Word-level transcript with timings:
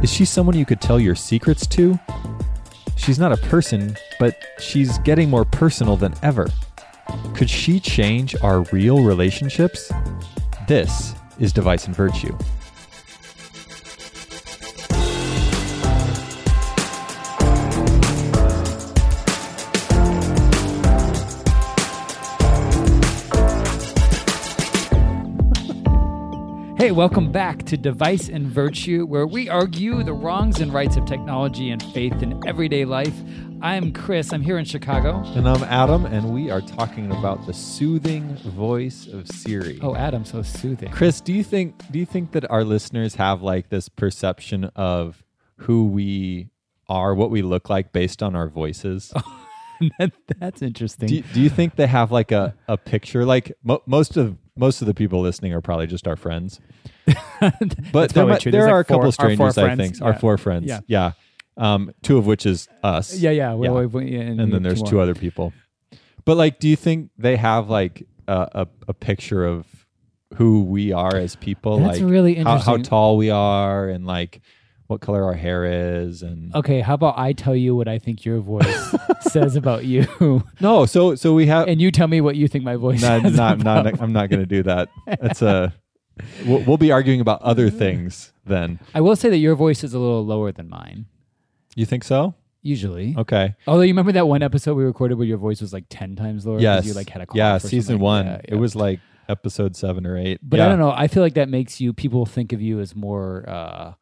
Is 0.00 0.12
she 0.12 0.24
someone 0.24 0.56
you 0.56 0.64
could 0.64 0.80
tell 0.80 1.00
your 1.00 1.16
secrets 1.16 1.66
to? 1.68 1.98
She's 2.94 3.18
not 3.18 3.32
a 3.32 3.36
person, 3.36 3.96
but 4.20 4.36
she's 4.60 4.98
getting 4.98 5.28
more 5.28 5.44
personal 5.44 5.96
than 5.96 6.14
ever. 6.22 6.48
Could 7.34 7.50
she 7.50 7.80
change 7.80 8.36
our 8.40 8.60
real 8.72 9.02
relationships? 9.02 9.90
This 10.68 11.16
is 11.40 11.52
Device 11.52 11.86
and 11.86 11.96
Virtue. 11.96 12.36
Hey, 26.88 26.92
welcome 26.92 27.30
back 27.30 27.64
to 27.64 27.76
Device 27.76 28.30
and 28.30 28.46
Virtue, 28.46 29.04
where 29.04 29.26
we 29.26 29.46
argue 29.50 30.02
the 30.02 30.14
wrongs 30.14 30.62
and 30.62 30.72
rights 30.72 30.96
of 30.96 31.04
technology 31.04 31.68
and 31.68 31.82
faith 31.92 32.22
in 32.22 32.40
everyday 32.48 32.86
life. 32.86 33.12
I'm 33.60 33.92
Chris. 33.92 34.32
I'm 34.32 34.40
here 34.40 34.56
in 34.56 34.64
Chicago. 34.64 35.22
And 35.34 35.46
I'm 35.46 35.62
Adam, 35.64 36.06
and 36.06 36.32
we 36.32 36.50
are 36.50 36.62
talking 36.62 37.10
about 37.10 37.44
the 37.46 37.52
soothing 37.52 38.36
voice 38.36 39.06
of 39.06 39.28
Siri. 39.28 39.78
Oh, 39.82 39.96
Adam, 39.96 40.24
so 40.24 40.40
soothing. 40.40 40.90
Chris, 40.90 41.20
do 41.20 41.34
you 41.34 41.44
think 41.44 41.74
do 41.92 41.98
you 41.98 42.06
think 42.06 42.32
that 42.32 42.50
our 42.50 42.64
listeners 42.64 43.16
have 43.16 43.42
like 43.42 43.68
this 43.68 43.90
perception 43.90 44.64
of 44.74 45.22
who 45.56 45.88
we 45.88 46.48
are, 46.88 47.14
what 47.14 47.30
we 47.30 47.42
look 47.42 47.68
like 47.68 47.92
based 47.92 48.22
on 48.22 48.34
our 48.34 48.48
voices? 48.48 49.12
that, 49.98 50.12
that's 50.38 50.62
interesting. 50.62 51.08
Do 51.08 51.16
you, 51.16 51.22
do 51.34 51.40
you 51.42 51.50
think 51.50 51.76
they 51.76 51.86
have 51.86 52.10
like 52.10 52.32
a, 52.32 52.54
a 52.66 52.78
picture? 52.78 53.26
Like 53.26 53.52
mo- 53.62 53.82
most 53.84 54.16
of 54.16 54.38
most 54.58 54.80
of 54.82 54.86
the 54.86 54.94
people 54.94 55.20
listening 55.20 55.52
are 55.54 55.60
probably 55.60 55.86
just 55.86 56.06
our 56.08 56.16
friends, 56.16 56.60
but 57.92 58.10
there, 58.10 58.26
might- 58.26 58.42
there 58.42 58.52
There's 58.52 58.64
are 58.64 58.78
like 58.78 58.86
a 58.90 58.92
couple 58.92 59.12
strangers. 59.12 59.56
I 59.58 59.62
friends. 59.74 59.80
think 59.98 60.02
our 60.02 60.18
four 60.18 60.36
friends. 60.38 60.66
Yeah. 60.66 60.80
Yeah, 60.86 61.12
um, 61.56 61.92
two 62.02 62.18
of 62.18 62.26
which 62.26 62.46
is 62.46 62.68
us. 62.82 63.14
yeah, 63.16 63.30
yeah. 63.30 63.54
we- 63.54 63.66
Yeah. 63.68 63.72
we- 63.86 64.16
and, 64.16 64.40
and 64.40 64.52
then 64.52 64.62
there's 64.62 64.80
more. 64.80 64.90
two 64.90 65.00
other 65.00 65.14
people. 65.14 65.52
But 66.24 66.36
like, 66.36 66.58
do 66.58 66.68
you 66.68 66.76
think 66.76 67.10
they 67.16 67.36
have 67.36 67.70
like 67.70 68.06
a 68.26 68.48
a, 68.52 68.68
a 68.88 68.94
picture 68.94 69.44
of 69.46 69.66
who 70.34 70.62
we 70.64 70.92
are 70.92 71.16
as 71.16 71.36
people? 71.36 71.78
That's 71.78 72.00
like 72.00 72.10
really 72.10 72.34
how, 72.34 72.58
how 72.58 72.76
tall 72.76 73.16
we 73.16 73.30
are, 73.30 73.88
and 73.88 74.06
like 74.06 74.40
what 74.88 75.00
color 75.00 75.22
our 75.24 75.34
hair 75.34 75.64
is, 76.02 76.22
and 76.22 76.54
Okay, 76.54 76.80
how 76.80 76.94
about 76.94 77.18
I 77.18 77.32
tell 77.32 77.54
you 77.54 77.76
what 77.76 77.86
I 77.88 77.98
think 77.98 78.24
your 78.24 78.40
voice 78.40 78.94
says 79.20 79.54
about 79.54 79.84
you, 79.84 80.42
no. 80.60 80.86
So 80.86 81.14
so 81.14 81.34
we 81.34 81.46
have 81.46 81.68
and 81.68 81.80
you 81.80 81.90
tell 81.90 82.08
me 82.08 82.20
what 82.20 82.36
you 82.36 82.48
think 82.48 82.64
my 82.64 82.76
voice 82.76 83.00
not, 83.00 83.22
says 83.22 83.36
not, 83.36 83.60
about 83.60 83.84
not, 83.84 84.00
I'm 84.02 84.12
not 84.12 84.28
going 84.30 84.40
to 84.40 84.46
do 84.46 84.64
that. 84.64 84.88
That's 85.06 85.42
a. 85.42 85.72
We'll, 86.44 86.58
we'll 86.64 86.78
be 86.78 86.90
arguing 86.90 87.20
about 87.20 87.42
other 87.42 87.70
things 87.70 88.32
then. 88.44 88.80
I 88.92 89.00
will 89.00 89.14
say 89.14 89.30
that 89.30 89.36
your 89.36 89.54
voice 89.54 89.84
is 89.84 89.94
a 89.94 90.00
little 90.00 90.26
lower 90.26 90.50
than 90.50 90.68
mine, 90.68 91.06
You 91.76 91.86
think 91.86 92.02
so? 92.02 92.34
usually. 92.60 93.14
Okay. 93.16 93.54
Although 93.68 93.82
you 93.82 93.90
remember 93.92 94.10
that 94.10 94.26
one 94.26 94.42
episode 94.42 94.74
we 94.74 94.82
recorded 94.82 95.16
where 95.16 95.28
your 95.28 95.38
voice 95.38 95.60
was 95.60 95.72
like 95.72 95.84
ten 95.88 96.16
times 96.16 96.44
lower. 96.44 96.58
Yes. 96.58 96.86
You 96.86 96.94
like 96.94 97.08
had 97.08 97.22
a 97.22 97.26
cough 97.26 97.36
yeah. 97.36 97.54
or 97.54 97.58
Season 97.60 97.82
something. 97.82 98.00
one. 98.00 98.26
Yeah, 98.26 98.40
It 98.48 98.56
was 98.56 98.74
like 98.74 98.98
episode 99.28 99.76
seven 99.76 100.06
or 100.06 100.18
eight. 100.18 100.40
But 100.42 100.58
yeah. 100.58 100.66
I 100.66 100.68
don't 100.70 100.80
know. 100.80 100.90
I 100.90 101.06
feel 101.06 101.22
like 101.22 101.34
that 101.34 101.48
makes 101.48 101.80
you 101.80 101.92
people 101.92 102.26
think 102.26 102.52
of 102.52 102.60
you 102.60 102.80
as 102.80 102.96
more. 102.96 103.48
uh 103.48 103.92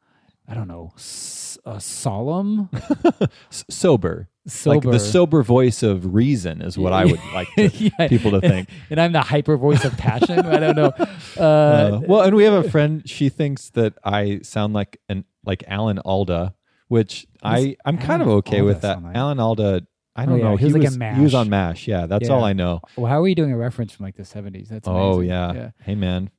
I 0.49 0.55
don't 0.55 0.69
know, 0.69 0.93
s- 0.97 1.59
uh, 1.65 1.79
solemn, 1.79 2.69
sober. 3.51 4.29
sober. 4.47 4.75
Like 4.77 4.83
the 4.83 4.99
sober 5.01 5.43
voice 5.43 5.83
of 5.83 6.15
reason 6.15 6.63
is 6.63 6.79
what 6.79 6.93
I 6.93 7.05
would 7.05 7.21
like 7.35 7.49
to, 7.57 7.69
Yeah. 7.69 8.09
people 8.09 8.31
to 8.33 8.41
think. 8.41 8.69
and 8.91 9.01
I'm 9.01 9.13
the 9.13 9.21
hyper 9.23 9.57
voice 9.57 9.85
of 9.85 9.97
passion. 9.97 10.39
I 10.41 10.59
don't 10.59 10.77
know. 10.77 10.93
Uh, 11.37 11.43
Uh, 11.43 12.01
well, 12.07 12.23
and 12.23 12.35
we 12.37 12.45
have 12.45 12.65
a 12.65 12.71
friend. 12.71 13.09
She 13.09 13.29
thinks 13.29 13.71
that 13.71 13.95
I 14.05 14.41
sound 14.43 14.75
like 14.75 15.01
an 15.09 15.25
like 15.45 15.65
Alan 15.69 15.99
Alda, 16.01 16.55
which 16.89 17.27
I 17.43 17.77
I'm 17.85 17.99
kind 17.99 18.23
of 18.23 18.29
okay 18.29 18.61
Alda 18.61 18.65
with 18.67 18.81
that. 18.83 19.03
like? 19.03 19.17
Alan 19.17 19.41
Alda. 19.41 19.87
I 20.19 20.25
don't 20.25 20.39
yeah, 20.39 20.45
know. 20.45 20.57
he 20.57 20.65
was 20.65 20.75
like 20.75 20.85
in 20.85 21.15
He 21.17 21.21
was 21.23 21.35
on 21.35 21.51
Mash. 21.51 21.87
Yeah, 21.87 22.07
that's 22.07 22.29
Yeah. 22.29 22.35
all 22.35 22.43
I 22.45 22.53
know. 22.55 22.81
well, 22.97 23.07
how 23.07 23.21
are 23.23 23.29
you 23.29 23.35
doing 23.35 23.53
a 23.53 23.57
reference 23.59 23.93
from 23.93 24.05
like 24.07 24.17
the 24.17 24.23
70s? 24.23 24.69
That's 24.69 24.89
Oh 24.89 25.17
amazing. 25.17 25.29
yeah. 25.29 25.71
Hey 25.83 25.95
man, 25.95 26.31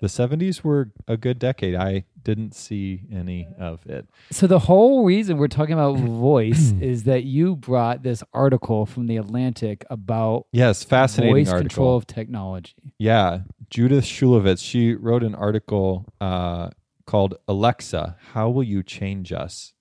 the 0.00 0.06
'70s 0.08 0.62
were 0.62 0.90
a 1.08 1.16
good 1.16 1.38
decade. 1.38 1.74
I 1.74 2.04
didn't 2.22 2.54
see 2.54 3.02
any 3.12 3.48
of 3.58 3.84
it. 3.86 4.06
So 4.30 4.46
the 4.46 4.58
whole 4.58 5.04
reason 5.04 5.36
we're 5.36 5.48
talking 5.48 5.74
about 5.74 5.98
voice 5.98 6.72
is 6.80 7.04
that 7.04 7.24
you 7.24 7.54
brought 7.56 8.02
this 8.02 8.22
article 8.32 8.86
from 8.86 9.06
the 9.06 9.16
Atlantic 9.18 9.84
about 9.90 10.46
Yes, 10.52 10.82
fascinating 10.84 11.36
voice 11.44 11.48
article. 11.48 11.68
control 11.68 11.96
of 11.96 12.06
technology. 12.06 12.74
Yeah, 12.98 13.40
Judith 13.70 14.04
Shulevitz. 14.04 14.62
She 14.64 14.94
wrote 14.94 15.22
an 15.22 15.34
article 15.34 16.06
uh, 16.20 16.70
called 17.06 17.36
"Alexa, 17.48 18.16
How 18.32 18.48
Will 18.50 18.62
You 18.64 18.82
Change 18.82 19.32
Us?" 19.32 19.72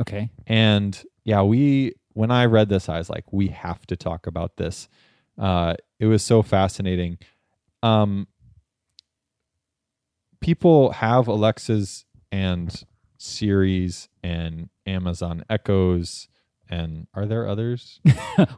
Okay. 0.00 0.30
And 0.46 1.00
yeah, 1.24 1.42
we 1.42 1.94
when 2.14 2.30
I 2.30 2.44
read 2.44 2.68
this, 2.68 2.88
I 2.88 2.98
was 2.98 3.08
like, 3.08 3.32
we 3.32 3.48
have 3.48 3.86
to 3.86 3.96
talk 3.96 4.26
about 4.26 4.56
this. 4.56 4.88
Uh, 5.38 5.74
it 5.98 6.06
was 6.06 6.22
so 6.22 6.42
fascinating. 6.42 7.16
Um, 7.82 8.26
people 10.42 10.90
have 10.92 11.28
Alexas 11.28 12.04
and 12.30 12.84
Siris 13.16 14.08
and 14.22 14.68
Amazon 14.86 15.44
Echoes, 15.48 16.28
and 16.68 17.06
are 17.14 17.26
there 17.26 17.46
others? 17.48 18.00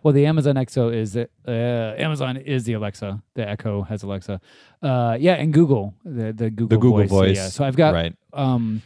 Well, 0.05 0.15
the 0.15 0.27
Amazon 0.27 0.57
Echo 0.57 0.89
is 0.89 1.17
uh, 1.17 1.27
Amazon 1.49 2.37
is 2.37 2.63
the 2.65 2.75
Alexa. 2.75 3.21
The 3.35 3.49
Echo 3.49 3.83
has 3.83 4.05
Alexa. 4.05 4.41
Uh, 4.81 5.17
yeah, 5.19 5.35
and 5.35 5.53
Google 5.53 5.95
the 6.05 6.33
the 6.33 6.49
Google, 6.49 6.79
Google 6.79 6.91
voice. 6.93 7.09
So, 7.09 7.17
Voice, 7.17 7.37
yeah. 7.37 7.49
So 7.49 7.65
I've 7.65 7.77
got 7.77 7.93
right. 7.95 8.15
um, 8.33 8.83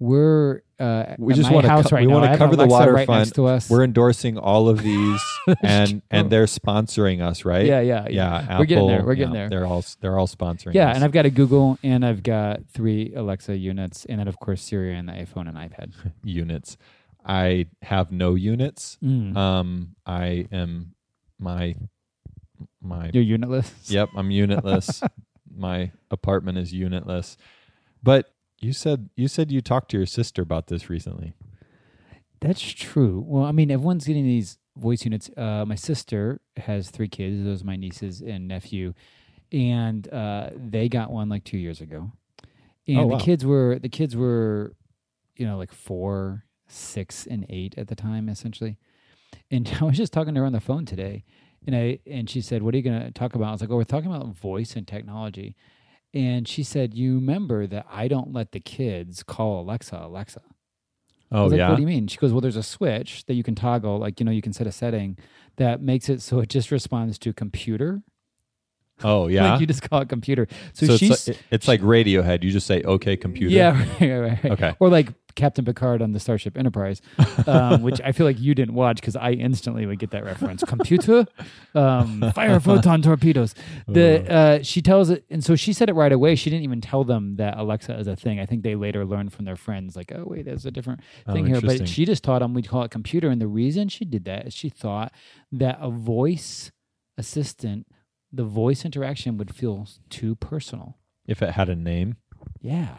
we're 0.00 0.62
uh, 0.78 1.14
We 1.18 1.34
just 1.34 1.52
want 1.52 1.64
to 1.64 1.70
house 1.70 1.90
co- 1.90 1.96
right 1.96 2.06
we 2.06 2.12
want 2.12 2.32
to 2.32 2.38
cover 2.38 2.56
the 2.56 2.64
Alexa 2.64 2.90
right 2.90 3.06
waterfront. 3.06 3.34
to 3.34 3.46
us. 3.46 3.68
We're 3.68 3.84
endorsing 3.84 4.38
all 4.38 4.70
of 4.70 4.82
these, 4.82 5.20
and 5.62 6.00
and 6.10 6.30
they're 6.30 6.46
sponsoring 6.46 7.20
us, 7.20 7.44
right? 7.44 7.66
yeah, 7.66 7.80
yeah, 7.80 8.06
yeah. 8.08 8.46
yeah 8.48 8.58
We're 8.58 8.64
getting 8.64 8.86
there. 8.88 9.04
We're 9.04 9.14
getting 9.14 9.34
yeah, 9.34 9.40
there. 9.40 9.50
They're 9.50 9.66
all 9.66 9.84
they're 10.00 10.18
all 10.18 10.26
sponsoring. 10.26 10.72
Yeah, 10.72 10.88
us. 10.88 10.96
and 10.96 11.04
I've 11.04 11.12
got 11.12 11.26
a 11.26 11.30
Google, 11.30 11.78
and 11.82 12.04
I've 12.04 12.22
got 12.22 12.60
three 12.72 13.12
Alexa 13.14 13.56
units, 13.58 14.06
and 14.06 14.18
then 14.18 14.26
of 14.26 14.40
course 14.40 14.62
Siri 14.62 14.96
and 14.96 15.06
the 15.06 15.12
iPhone 15.12 15.46
and 15.48 15.56
iPad. 15.56 15.92
units. 16.24 16.78
I 17.24 17.66
have 17.82 18.10
no 18.10 18.34
units. 18.34 18.96
Mm. 19.04 19.36
Um, 19.36 19.96
I 20.06 20.46
am 20.50 20.94
my 21.38 21.76
my. 22.80 23.10
You're 23.12 23.22
unitless. 23.22 23.70
Yep, 23.90 24.08
I'm 24.16 24.30
unitless. 24.30 25.02
my 25.54 25.92
apartment 26.10 26.56
is 26.56 26.72
unitless. 26.72 27.36
But 28.02 28.32
you 28.60 28.72
said 28.72 29.10
you 29.16 29.28
said 29.28 29.50
you 29.50 29.60
talked 29.60 29.90
to 29.90 29.96
your 29.96 30.06
sister 30.06 30.42
about 30.42 30.66
this 30.68 30.88
recently. 30.90 31.34
That's 32.40 32.60
true. 32.62 33.22
Well, 33.26 33.44
I 33.44 33.52
mean, 33.52 33.70
everyone's 33.70 34.06
getting 34.06 34.24
these 34.24 34.58
voice 34.76 35.04
units. 35.04 35.30
Uh, 35.36 35.64
my 35.66 35.74
sister 35.74 36.40
has 36.56 36.90
three 36.90 37.08
kids. 37.08 37.44
Those 37.44 37.62
are 37.62 37.66
my 37.66 37.76
nieces 37.76 38.22
and 38.22 38.48
nephew, 38.48 38.94
and 39.52 40.10
uh, 40.12 40.50
they 40.56 40.88
got 40.88 41.10
one 41.10 41.28
like 41.28 41.44
two 41.44 41.58
years 41.58 41.80
ago. 41.80 42.12
And 42.88 42.98
Oh, 42.98 43.06
wow. 43.06 43.18
the 43.18 43.24
kids 43.24 43.44
were 43.44 43.78
the 43.78 43.88
kids 43.90 44.16
were, 44.16 44.74
you 45.36 45.46
know, 45.46 45.58
like 45.58 45.72
four, 45.72 46.44
six, 46.66 47.26
and 47.26 47.44
eight 47.50 47.74
at 47.76 47.88
the 47.88 47.94
time, 47.94 48.28
essentially. 48.28 48.78
And 49.50 49.70
I 49.80 49.84
was 49.84 49.96
just 49.96 50.12
talking 50.12 50.34
to 50.34 50.40
her 50.40 50.46
on 50.46 50.52
the 50.52 50.60
phone 50.60 50.86
today, 50.86 51.24
and 51.66 51.76
I 51.76 51.98
and 52.06 52.28
she 52.30 52.40
said, 52.40 52.62
"What 52.62 52.72
are 52.72 52.78
you 52.78 52.82
going 52.82 53.00
to 53.02 53.10
talk 53.10 53.34
about?" 53.34 53.48
I 53.48 53.52
was 53.52 53.60
like, 53.60 53.70
"Oh, 53.70 53.76
we're 53.76 53.84
talking 53.84 54.10
about 54.10 54.34
voice 54.34 54.76
and 54.76 54.88
technology." 54.88 55.56
And 56.12 56.48
she 56.48 56.62
said, 56.62 56.94
"You 56.94 57.16
remember 57.16 57.66
that 57.66 57.86
I 57.90 58.08
don't 58.08 58.32
let 58.32 58.52
the 58.52 58.60
kids 58.60 59.22
call 59.22 59.60
Alexa 59.60 59.96
Alexa." 60.02 60.42
Oh 61.32 61.46
like, 61.46 61.58
yeah. 61.58 61.68
what 61.68 61.76
do 61.76 61.82
you 61.82 61.86
mean? 61.86 62.08
She 62.08 62.16
goes, 62.18 62.32
well, 62.32 62.40
there's 62.40 62.56
a 62.56 62.62
switch 62.62 63.24
that 63.26 63.34
you 63.34 63.42
can 63.42 63.54
toggle. 63.54 63.98
Like, 63.98 64.18
you 64.18 64.26
know, 64.26 64.32
you 64.32 64.42
can 64.42 64.52
set 64.52 64.66
a 64.66 64.72
setting 64.72 65.16
that 65.56 65.80
makes 65.80 66.08
it 66.08 66.20
so 66.22 66.40
it 66.40 66.48
just 66.48 66.70
responds 66.70 67.18
to 67.18 67.32
computer 67.32 68.02
Oh 69.02 69.26
yeah. 69.28 69.52
like 69.52 69.60
you 69.60 69.66
just 69.66 69.88
call 69.88 70.00
it 70.02 70.08
computer. 70.08 70.46
So, 70.72 70.86
so 70.86 70.96
she's 70.96 71.10
it's, 71.10 71.28
like, 71.28 71.38
it's 71.50 71.68
like 71.68 71.80
Radiohead. 71.80 72.42
You 72.42 72.50
just 72.50 72.66
say 72.66 72.82
okay, 72.82 73.16
computer. 73.16 73.54
yeah, 73.54 73.78
right, 74.00 74.10
right, 74.20 74.44
right. 74.44 74.52
Okay. 74.52 74.74
Or 74.80 74.88
like 74.88 75.12
Captain 75.36 75.64
Picard 75.64 76.02
on 76.02 76.12
the 76.12 76.20
Starship 76.20 76.58
Enterprise, 76.58 77.00
um, 77.46 77.82
which 77.86 78.00
I 78.04 78.12
feel 78.12 78.26
like 78.26 78.38
you 78.40 78.54
didn't 78.54 78.74
watch 78.74 78.96
because 79.00 79.14
I 79.16 79.30
instantly 79.32 79.86
would 79.86 79.98
get 79.98 80.10
that 80.10 80.24
reference. 80.24 80.62
Computer, 80.64 81.24
um, 81.74 82.30
fire 82.34 82.58
photon 82.60 83.00
torpedoes. 83.00 83.54
The 83.86 84.30
uh, 84.30 84.62
she 84.62 84.82
tells 84.82 85.08
it, 85.10 85.24
and 85.30 85.42
so 85.42 85.56
she 85.56 85.72
said 85.72 85.88
it 85.88 85.94
right 85.94 86.12
away. 86.12 86.34
She 86.34 86.50
didn't 86.50 86.64
even 86.64 86.80
tell 86.80 87.04
them 87.04 87.36
that 87.36 87.56
Alexa 87.56 87.96
is 87.98 88.06
a 88.06 88.16
thing. 88.16 88.40
I 88.40 88.46
think 88.46 88.62
they 88.62 88.74
later 88.74 89.04
learned 89.04 89.32
from 89.32 89.44
their 89.44 89.56
friends, 89.56 89.96
like, 89.96 90.12
oh 90.14 90.24
wait, 90.26 90.44
there's 90.44 90.66
a 90.66 90.70
different 90.70 91.00
Oh, 91.26 91.32
thing 91.32 91.46
here. 91.46 91.60
But 91.60 91.88
she 91.88 92.04
just 92.04 92.24
taught 92.24 92.40
them 92.40 92.54
we'd 92.54 92.68
call 92.68 92.82
it 92.82 92.90
computer, 92.90 93.28
and 93.28 93.40
the 93.40 93.46
reason 93.48 93.88
she 93.88 94.04
did 94.04 94.24
that 94.24 94.46
is 94.48 94.54
she 94.54 94.68
thought 94.68 95.12
that 95.52 95.78
a 95.80 95.90
voice 95.90 96.70
assistant, 97.18 97.86
the 98.32 98.44
voice 98.44 98.84
interaction 98.84 99.36
would 99.36 99.54
feel 99.54 99.88
too 100.08 100.34
personal. 100.36 100.96
If 101.26 101.42
it 101.42 101.50
had 101.50 101.68
a 101.68 101.76
name. 101.76 102.16
Yeah. 102.60 102.96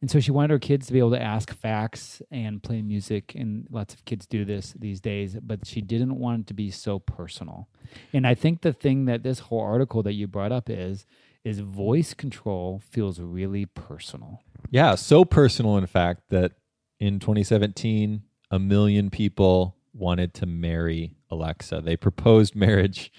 And 0.00 0.10
so 0.10 0.20
she 0.20 0.30
wanted 0.30 0.50
her 0.50 0.58
kids 0.58 0.86
to 0.86 0.92
be 0.92 0.98
able 0.98 1.12
to 1.12 1.22
ask 1.22 1.54
facts 1.54 2.20
and 2.30 2.62
play 2.62 2.82
music, 2.82 3.34
and 3.34 3.66
lots 3.70 3.94
of 3.94 4.04
kids 4.04 4.26
do 4.26 4.44
this 4.44 4.74
these 4.78 5.00
days, 5.00 5.38
but 5.40 5.66
she 5.66 5.80
didn't 5.80 6.18
want 6.18 6.42
it 6.42 6.46
to 6.48 6.54
be 6.54 6.70
so 6.70 6.98
personal. 6.98 7.68
And 8.12 8.26
I 8.26 8.34
think 8.34 8.60
the 8.60 8.74
thing 8.74 9.06
that 9.06 9.22
this 9.22 9.38
whole 9.38 9.62
article 9.62 10.02
that 10.02 10.12
you 10.12 10.26
brought 10.26 10.52
up 10.52 10.68
is 10.68 11.06
is 11.42 11.60
voice 11.60 12.14
control 12.14 12.82
feels 12.90 13.20
really 13.20 13.66
personal. 13.66 14.42
Yeah, 14.70 14.94
so 14.94 15.24
personal, 15.24 15.78
in 15.78 15.86
fact, 15.86 16.30
that 16.30 16.52
in 16.98 17.18
2017, 17.18 18.22
a 18.50 18.58
million 18.58 19.10
people 19.10 19.76
wanted 19.92 20.34
to 20.34 20.46
marry 20.46 21.16
Alexa. 21.30 21.82
They 21.82 21.96
proposed 21.96 22.54
marriage. 22.54 23.12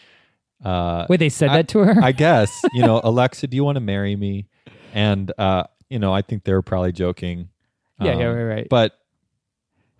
Uh, 0.65 1.05
Wait, 1.09 1.17
they 1.17 1.29
said 1.29 1.49
I- 1.49 1.57
that 1.57 1.67
to 1.69 1.79
her? 1.79 2.01
I 2.03 2.11
guess, 2.11 2.51
you 2.73 2.81
know, 2.81 2.99
Alexa, 3.03 3.47
do 3.47 3.55
you 3.55 3.63
want 3.63 3.75
to 3.75 3.81
marry 3.81 4.15
me? 4.15 4.47
And, 4.93 5.31
uh, 5.37 5.65
you 5.89 5.99
know, 5.99 6.13
I 6.13 6.21
think 6.21 6.43
they 6.43 6.53
were 6.53 6.61
probably 6.63 6.91
joking. 6.91 7.49
yeah, 8.01 8.17
yeah, 8.17 8.29
Um, 8.29 8.35
right, 8.35 8.43
right. 8.43 8.67
But, 8.69 8.93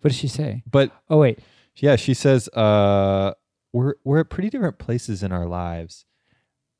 what 0.01 0.09
does 0.09 0.17
she 0.17 0.27
say? 0.27 0.63
but 0.69 0.91
Oh 1.09 1.17
wait. 1.17 1.39
yeah, 1.77 1.95
she 1.95 2.13
says, 2.13 2.47
uh, 2.50 3.33
we're, 3.73 3.95
we're 4.03 4.19
at 4.21 4.29
pretty 4.29 4.50
different 4.50 4.77
places 4.79 5.21
in 5.23 5.31
our 5.31 5.45
lives. 5.45 6.06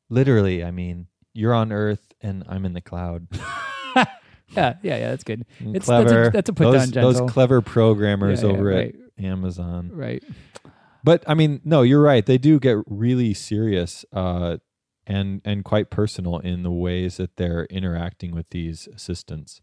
Literally, 0.10 0.64
I 0.64 0.72
mean, 0.72 1.08
you're 1.34 1.54
on 1.54 1.72
earth 1.72 2.14
and 2.22 2.44
I'm 2.48 2.66
in 2.66 2.74
the 2.74 2.82
cloud. 2.82 3.28
Yeah, 4.50 4.76
yeah, 4.84 4.98
yeah, 4.98 5.10
that's 5.10 5.24
good. 5.24 5.44
And 5.60 5.76
It's- 5.76 5.88
that's 5.88 6.06
a- 6.06 6.14
clever. 6.14 6.30
that's 6.30 6.50
a 6.50 6.54
put 6.54 6.72
those, 6.72 6.90
down, 6.92 7.04
those 7.04 7.32
clever 7.32 7.62
programmers 7.62 8.42
Yeah, 8.44 8.50
yeah, 8.50 8.54
over 8.54 8.64
right. 8.64 8.96
at 9.18 9.26
Amazon. 9.26 9.90
Right. 9.92 10.24
But 11.06 11.24
I 11.28 11.36
mean, 11.36 11.62
no, 11.64 11.84
you're 11.84 12.02
right. 12.02 12.26
They 12.26 12.40
do 12.40 12.60
get 12.60 12.78
really 12.88 13.36
serious 13.36 14.06
uh, 14.12 14.58
and 15.06 15.40
and 15.46 15.64
quite 15.64 15.92
personal 15.92 16.40
in 16.40 16.64
the 16.64 16.72
ways 16.72 17.18
that 17.18 17.38
they're 17.38 17.66
interacting 17.66 18.34
with 18.34 18.50
these 18.50 18.88
assistants. 18.88 19.62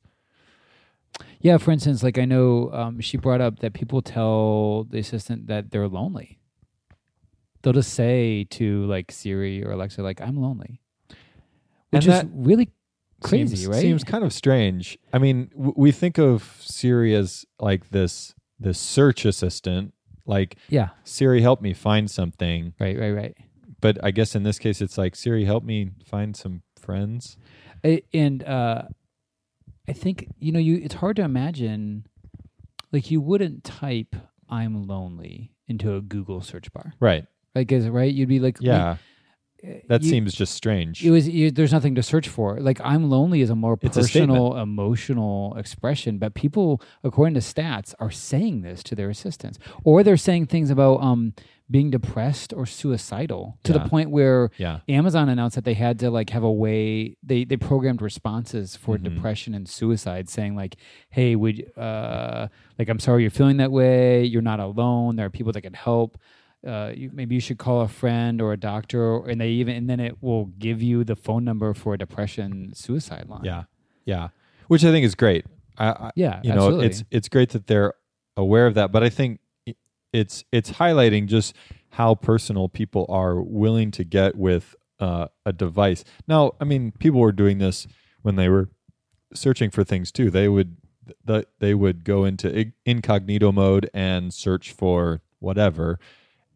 Yeah, 1.40 1.58
for 1.58 1.72
instance, 1.72 2.04
like 2.04 2.16
I 2.16 2.26
know 2.26 2.70
um, 2.72 3.00
she 3.00 3.16
brought 3.16 3.40
up 3.40 3.58
that 3.58 3.72
people 3.74 4.02
tell 4.02 4.84
the 4.84 5.00
assistant 5.00 5.48
that 5.48 5.72
they're 5.72 5.88
lonely. 5.88 6.38
They'll 7.62 7.72
just 7.72 7.92
say 7.92 8.44
to 8.50 8.86
like 8.86 9.10
Siri 9.10 9.64
or 9.64 9.72
Alexa, 9.72 10.02
like, 10.02 10.20
I'm 10.20 10.36
lonely. 10.36 10.80
Which 11.90 12.06
And 12.06 12.14
is 12.14 12.24
really 12.32 12.70
crazy, 13.20 13.56
seems, 13.56 13.68
right? 13.68 13.82
Seems 13.82 14.04
kind 14.04 14.24
of 14.24 14.32
strange. 14.32 14.96
I 15.12 15.18
mean, 15.18 15.50
w- 15.54 15.74
we 15.76 15.92
think 15.92 16.18
of 16.18 16.56
Siri 16.60 17.14
as 17.14 17.44
like 17.58 17.90
this 17.90 18.34
this 18.58 18.78
search 18.78 19.24
assistant, 19.24 19.92
like 20.26 20.56
yeah, 20.68 20.90
Siri, 21.04 21.40
help 21.42 21.60
me 21.60 21.72
find 21.74 22.10
something. 22.10 22.74
right, 22.80 22.98
right, 22.98 23.10
right. 23.12 23.36
But 23.80 23.98
I 24.04 24.10
guess 24.12 24.34
in 24.34 24.42
this 24.44 24.58
case, 24.58 24.80
it's 24.80 24.96
like 24.96 25.16
Siri, 25.16 25.44
help 25.44 25.64
me 25.64 25.90
find 26.04 26.36
some 26.36 26.62
friends. 26.78 27.36
And 28.14 28.44
uh, 28.44 28.82
I 29.88 29.92
think 29.92 30.28
you 30.38 30.52
know, 30.52 30.58
you 30.60 30.76
it's 30.82 30.94
hard 30.94 31.16
to 31.16 31.22
imagine, 31.22 32.06
like 32.92 33.10
you 33.10 33.20
wouldn't 33.20 33.64
type 33.64 34.14
"I'm 34.48 34.86
lonely" 34.86 35.50
into 35.66 35.94
a 35.96 36.00
Google 36.00 36.42
search 36.42 36.72
bar, 36.72 36.94
Right. 37.00 37.26
like 37.54 37.72
is 37.72 37.88
right? 37.88 38.12
You'd 38.12 38.28
be 38.28 38.38
like, 38.40 38.58
Yeah. 38.60 38.90
like, 38.90 38.98
That 39.88 40.02
you- 40.02 40.10
seems 40.10 40.34
just 40.34 40.54
strange. 40.54 41.04
it 41.04 41.10
was 41.10 41.28
you, 41.28 41.50
there's 41.52 41.72
nothing 41.72 41.94
to 41.94 42.02
search 42.02 42.28
for 42.28 42.58
like 42.60 42.80
i'm 42.82 43.08
lonely 43.08 43.42
is 43.42 43.50
a 43.50 43.54
more 43.54 43.78
It's 43.80 43.96
a 43.96 44.00
personal 44.00 44.56
emotional 44.56 45.54
expression 45.56 46.18
but 46.18 46.34
people 46.34 46.82
according 47.04 47.34
to 47.34 47.40
stats 47.40 47.94
are 48.00 48.10
saying 48.10 48.62
this 48.62 48.82
to 48.84 48.94
their 48.96 49.08
assistants 49.10 49.58
or 49.84 50.02
they're 50.02 50.16
saying 50.16 50.46
things 50.46 50.68
about 50.70 51.00
um 51.00 51.34
being 51.70 51.90
depressed 51.90 52.52
or 52.52 52.66
suicidal 52.66 53.56
to 53.62 53.72
Yeah. 53.72 53.78
the 53.78 53.88
point 53.88 54.10
where 54.10 54.50
yeah. 54.58 54.80
amazon 54.88 55.28
announced 55.28 55.54
that 55.54 55.64
they 55.64 55.74
had 55.74 55.98
to 56.00 56.10
like 56.10 56.30
have 56.30 56.42
a 56.42 56.52
way 56.52 57.16
they 57.22 57.44
they 57.44 57.56
programmed 57.56 58.02
responses 58.02 58.74
for 58.76 58.98
Mhm. 58.98 59.04
depression 59.04 59.54
and 59.54 59.68
suicide 59.68 60.28
saying 60.28 60.56
like 60.56 60.74
hey 61.10 61.36
would 61.36 61.64
uh 61.78 62.48
like 62.78 62.88
i'm 62.88 62.98
sorry 62.98 63.22
you're 63.22 63.30
feeling 63.30 63.58
that 63.58 63.70
way 63.70 64.24
you're 64.24 64.42
not 64.42 64.58
alone 64.60 65.16
there 65.16 65.26
are 65.26 65.30
people 65.30 65.52
that 65.52 65.62
can 65.62 65.74
help 65.74 66.18
uh, 66.66 66.92
you, 66.94 67.10
maybe 67.12 67.34
you 67.34 67.40
should 67.40 67.58
call 67.58 67.80
a 67.80 67.88
friend 67.88 68.40
or 68.40 68.52
a 68.52 68.56
doctor, 68.56 69.24
and 69.26 69.40
they 69.40 69.48
even 69.48 69.76
and 69.76 69.90
then 69.90 70.00
it 70.00 70.22
will 70.22 70.46
give 70.46 70.82
you 70.82 71.04
the 71.04 71.16
phone 71.16 71.44
number 71.44 71.74
for 71.74 71.94
a 71.94 71.98
depression 71.98 72.72
suicide 72.74 73.28
line. 73.28 73.44
Yeah, 73.44 73.64
yeah, 74.04 74.28
which 74.68 74.84
I 74.84 74.90
think 74.90 75.04
is 75.04 75.14
great. 75.14 75.46
I, 75.78 75.88
I 75.88 76.10
yeah, 76.14 76.40
you 76.42 76.50
know, 76.50 76.66
absolutely. 76.66 76.86
it's 76.86 77.04
it's 77.10 77.28
great 77.28 77.50
that 77.50 77.66
they're 77.66 77.94
aware 78.36 78.66
of 78.66 78.74
that, 78.74 78.92
but 78.92 79.02
I 79.02 79.08
think 79.08 79.40
it's 80.12 80.44
it's 80.52 80.72
highlighting 80.72 81.26
just 81.26 81.54
how 81.90 82.14
personal 82.14 82.68
people 82.68 83.06
are 83.08 83.40
willing 83.40 83.90
to 83.92 84.04
get 84.04 84.36
with 84.36 84.74
uh, 85.00 85.28
a 85.44 85.52
device. 85.52 86.04
Now, 86.28 86.52
I 86.60 86.64
mean, 86.64 86.92
people 86.92 87.20
were 87.20 87.32
doing 87.32 87.58
this 87.58 87.86
when 88.22 88.36
they 88.36 88.48
were 88.48 88.70
searching 89.34 89.70
for 89.70 89.84
things 89.84 90.12
too. 90.12 90.30
They 90.30 90.48
would 90.48 90.76
th- 91.26 91.46
they 91.58 91.74
would 91.74 92.04
go 92.04 92.24
into 92.24 92.72
incognito 92.86 93.52
mode 93.52 93.90
and 93.92 94.32
search 94.32 94.72
for 94.72 95.22
whatever, 95.38 95.98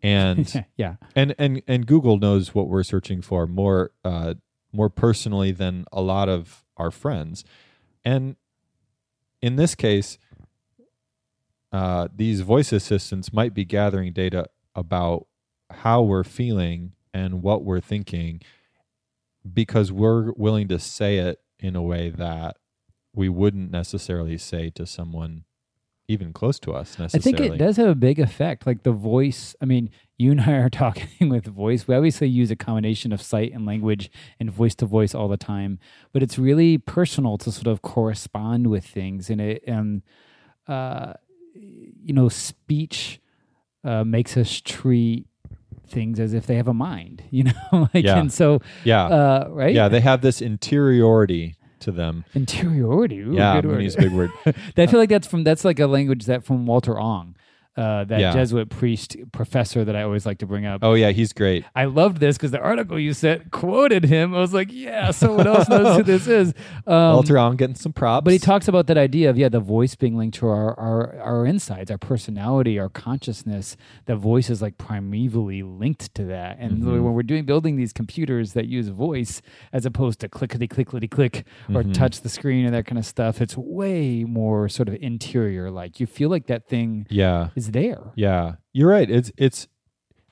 and 0.02 0.64
yeah, 0.76 0.96
and 1.14 1.34
and 1.38 1.62
and 1.66 1.87
Google 1.87 2.19
knows 2.19 2.54
what 2.54 2.69
we're 2.69 2.82
searching 2.82 3.22
for 3.22 3.46
more 3.46 3.93
uh, 4.04 4.34
more 4.72 4.90
personally 4.90 5.52
than 5.52 5.84
a 5.93 6.00
lot 6.00 6.28
of 6.28 6.64
our 6.76 6.90
friends, 6.90 7.44
and 8.04 8.37
in 9.43 9.56
this 9.56 9.75
case, 9.75 10.19
uh, 11.72 12.08
these 12.14 12.40
voice 12.40 12.72
assistants 12.72 13.32
might 13.32 13.54
be 13.54 13.64
gathering 13.64 14.12
data 14.12 14.46
about 14.75 15.26
how 15.70 16.02
we're 16.02 16.25
feeling 16.25 16.92
and 17.12 17.42
what 17.42 17.64
we're 17.64 17.81
thinking 17.81 18.40
because 19.52 19.92
we're 19.92 20.32
willing 20.32 20.69
to 20.69 20.78
say 20.78 21.19
it 21.19 21.40
in 21.58 21.76
a 21.76 21.82
way 21.82 22.10
that 22.10 22.56
we 23.14 23.28
wouldn't 23.28 23.70
necessarily 23.70 24.37
say 24.37 24.70
to 24.70 24.87
someone 24.87 25.44
even 26.08 26.32
close 26.32 26.58
to 26.61 26.73
us 26.73 26.99
necessarily. 26.99 27.35
I 27.37 27.49
think 27.49 27.55
it 27.55 27.58
does 27.64 27.76
have 27.79 27.88
a 27.88 27.94
big 27.94 28.19
effect. 28.19 28.67
Like 28.67 28.82
the 28.85 28.93
voice. 28.93 29.55
I 29.61 29.64
mean, 29.64 29.91
you 30.19 30.31
and 30.31 30.41
I 30.41 30.53
are 30.53 30.70
talking 30.85 31.29
with 31.29 31.47
voice. 31.47 31.88
We 31.88 31.94
obviously 31.94 32.29
use 32.29 32.50
a 32.50 32.56
combination 32.56 33.12
of 33.12 33.20
sight 33.20 33.53
and 33.53 33.67
language 33.67 34.11
and 34.38 34.50
voice 34.50 34.75
to 34.76 34.87
voice 34.87 35.14
all 35.14 35.29
the 35.29 35.37
time, 35.37 35.79
but 36.12 36.23
it's 36.23 36.38
really 36.38 36.79
personal 36.79 37.38
to 37.38 37.50
sort 37.53 37.67
of 37.67 37.82
correspond 37.82 38.69
with 38.69 38.85
things, 38.85 39.31
and 39.31 39.41
it 39.41 39.62
and 39.67 40.03
uh, 40.69 41.14
you 41.54 42.12
know, 42.12 42.28
speech 42.28 43.21
uh, 43.85 44.04
makes 44.04 44.37
us 44.37 44.61
treat 44.61 45.26
things 45.88 46.19
as 46.19 46.35
if 46.35 46.47
they 46.47 46.57
have 46.57 46.69
a 46.69 46.75
mind. 46.75 47.23
You 47.30 47.45
know, 47.45 47.52
like 47.95 48.04
Yeah. 48.04 48.19
and 48.19 48.33
so 48.33 48.61
Yeah. 48.85 49.07
uh, 49.07 49.49
right? 49.50 49.75
Yeah, 49.75 49.88
they 49.88 50.00
have 50.00 50.21
this 50.23 50.40
interiority 50.40 51.57
to 51.80 51.92
them. 51.92 52.25
Interiority. 52.35 53.21
Ooh, 53.21 53.35
yeah, 53.35 53.61
good 53.61 53.66
word. 53.71 53.85
a 53.85 53.97
big 54.00 54.12
word. 54.12 54.30
I 54.76 54.87
feel 54.87 54.99
like 54.99 55.09
that's 55.09 55.26
from 55.26 55.45
that's 55.45 55.64
like 55.64 55.78
a 55.78 55.87
language 55.87 56.26
that 56.26 56.45
from 56.45 56.66
Walter 56.66 56.99
Ong, 56.99 57.36
uh, 57.76 58.04
that 58.04 58.21
Yeah. 58.21 58.33
Jesuit 58.33 58.68
priest 58.71 59.16
professor 59.33 59.85
that 59.85 59.95
I 59.95 60.02
always 60.02 60.25
like 60.26 60.38
to 60.38 60.47
bring 60.47 60.64
up. 60.66 60.80
Oh 60.83 60.95
yeah, 60.95 61.11
he's 61.11 61.33
great. 61.33 61.64
I 61.75 61.85
loved 61.85 62.18
this 62.21 62.37
because 62.37 62.50
the 62.50 62.61
article 62.61 62.99
you 62.99 63.12
sent 63.12 63.50
quoted 63.50 64.04
him. 64.04 64.35
I 64.35 64.38
was 64.38 64.54
like, 64.54 64.68
yeah, 64.73 65.11
someone 65.11 65.47
else 65.47 65.68
knows 65.68 65.97
who 65.99 66.02
this 66.02 66.26
is. 66.26 66.54
Um, 66.87 67.14
Walter 67.14 67.37
Ong 67.38 67.56
getting 67.56 67.75
some 67.75 67.92
props. 67.92 68.25
But 68.25 68.33
he 68.33 68.38
talks 68.38 68.68
about 68.68 68.87
that 68.87 68.97
idea 68.97 69.28
of 69.28 69.37
yeah, 69.37 69.49
the 69.49 69.59
voice 69.61 69.95
being 69.97 70.16
linked 70.16 70.38
to 70.38 70.47
our 70.49 70.78
our, 70.78 71.18
our 71.21 71.47
insides, 71.47 71.90
our 71.90 71.99
personality, 71.99 72.78
our 72.78 72.88
consciousness. 72.88 73.76
The 74.04 74.14
voice 74.16 74.50
is 74.50 74.62
like 74.62 74.78
primevally 74.78 75.62
linked 75.64 76.14
to 76.14 76.25
that. 76.26 76.59
And 76.61 76.83
Mhm. 76.83 77.02
when 77.02 77.14
we're 77.14 77.23
doing 77.25 77.45
building 77.45 77.76
these 77.76 77.92
computers 77.92 78.52
that 78.52 78.66
use 78.66 78.88
voice 78.88 79.42
as 79.73 79.85
opposed 79.85 80.21
to 80.21 80.28
clickety 80.28 80.68
clickety 80.68 81.09
click 81.09 81.45
or 81.75 81.83
Mhm. 81.83 81.92
touch 81.95 82.21
the 82.21 82.28
screen 82.28 82.64
and 82.66 82.75
that 82.75 82.87
kind 82.87 82.99
of 82.99 83.06
stuff, 83.06 83.40
it's 83.40 83.56
way 83.56 84.25
more 84.25 84.68
sort 84.68 84.88
of 84.88 84.97
interior. 85.00 85.71
Like 85.71 85.99
you 86.00 86.06
feel 86.06 86.28
like 86.30 86.47
that 86.47 86.68
thing 86.68 87.06
Yeah, 87.11 87.49
is 87.56 87.65
there. 87.70 88.12
yeah, 88.14 88.56
you're 88.73 88.90
right. 88.90 89.11
It's 89.11 89.32
it's 89.37 89.68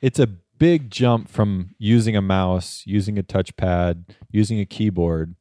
it's 0.00 0.18
a 0.18 0.26
big 0.58 0.90
jump 0.90 1.28
from 1.28 1.74
using 1.78 2.16
a 2.16 2.22
mouse, 2.22 2.82
using 2.86 3.18
a 3.18 3.22
touchpad, 3.22 4.10
using 4.30 4.60
a 4.60 4.64
keyboard, 4.64 5.34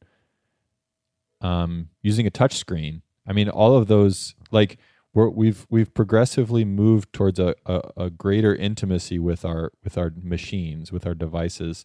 um, 1.40 1.88
using 2.02 2.26
a 2.26 2.30
touch 2.30 2.54
screen. 2.56 3.02
I 3.26 3.32
mean, 3.32 3.48
all 3.48 3.76
of 3.76 3.86
those 3.86 4.34
like 4.50 4.78
we're, 5.14 5.28
we've 5.28 5.66
we've 5.70 5.94
progressively 5.94 6.64
moved 6.64 7.12
towards 7.12 7.38
a, 7.38 7.54
a, 7.66 7.80
a 7.96 8.10
greater 8.10 8.54
intimacy 8.54 9.18
with 9.18 9.44
our 9.44 9.72
with 9.82 9.96
our 9.96 10.12
machines, 10.20 10.90
with 10.90 11.06
our 11.06 11.14
devices, 11.14 11.84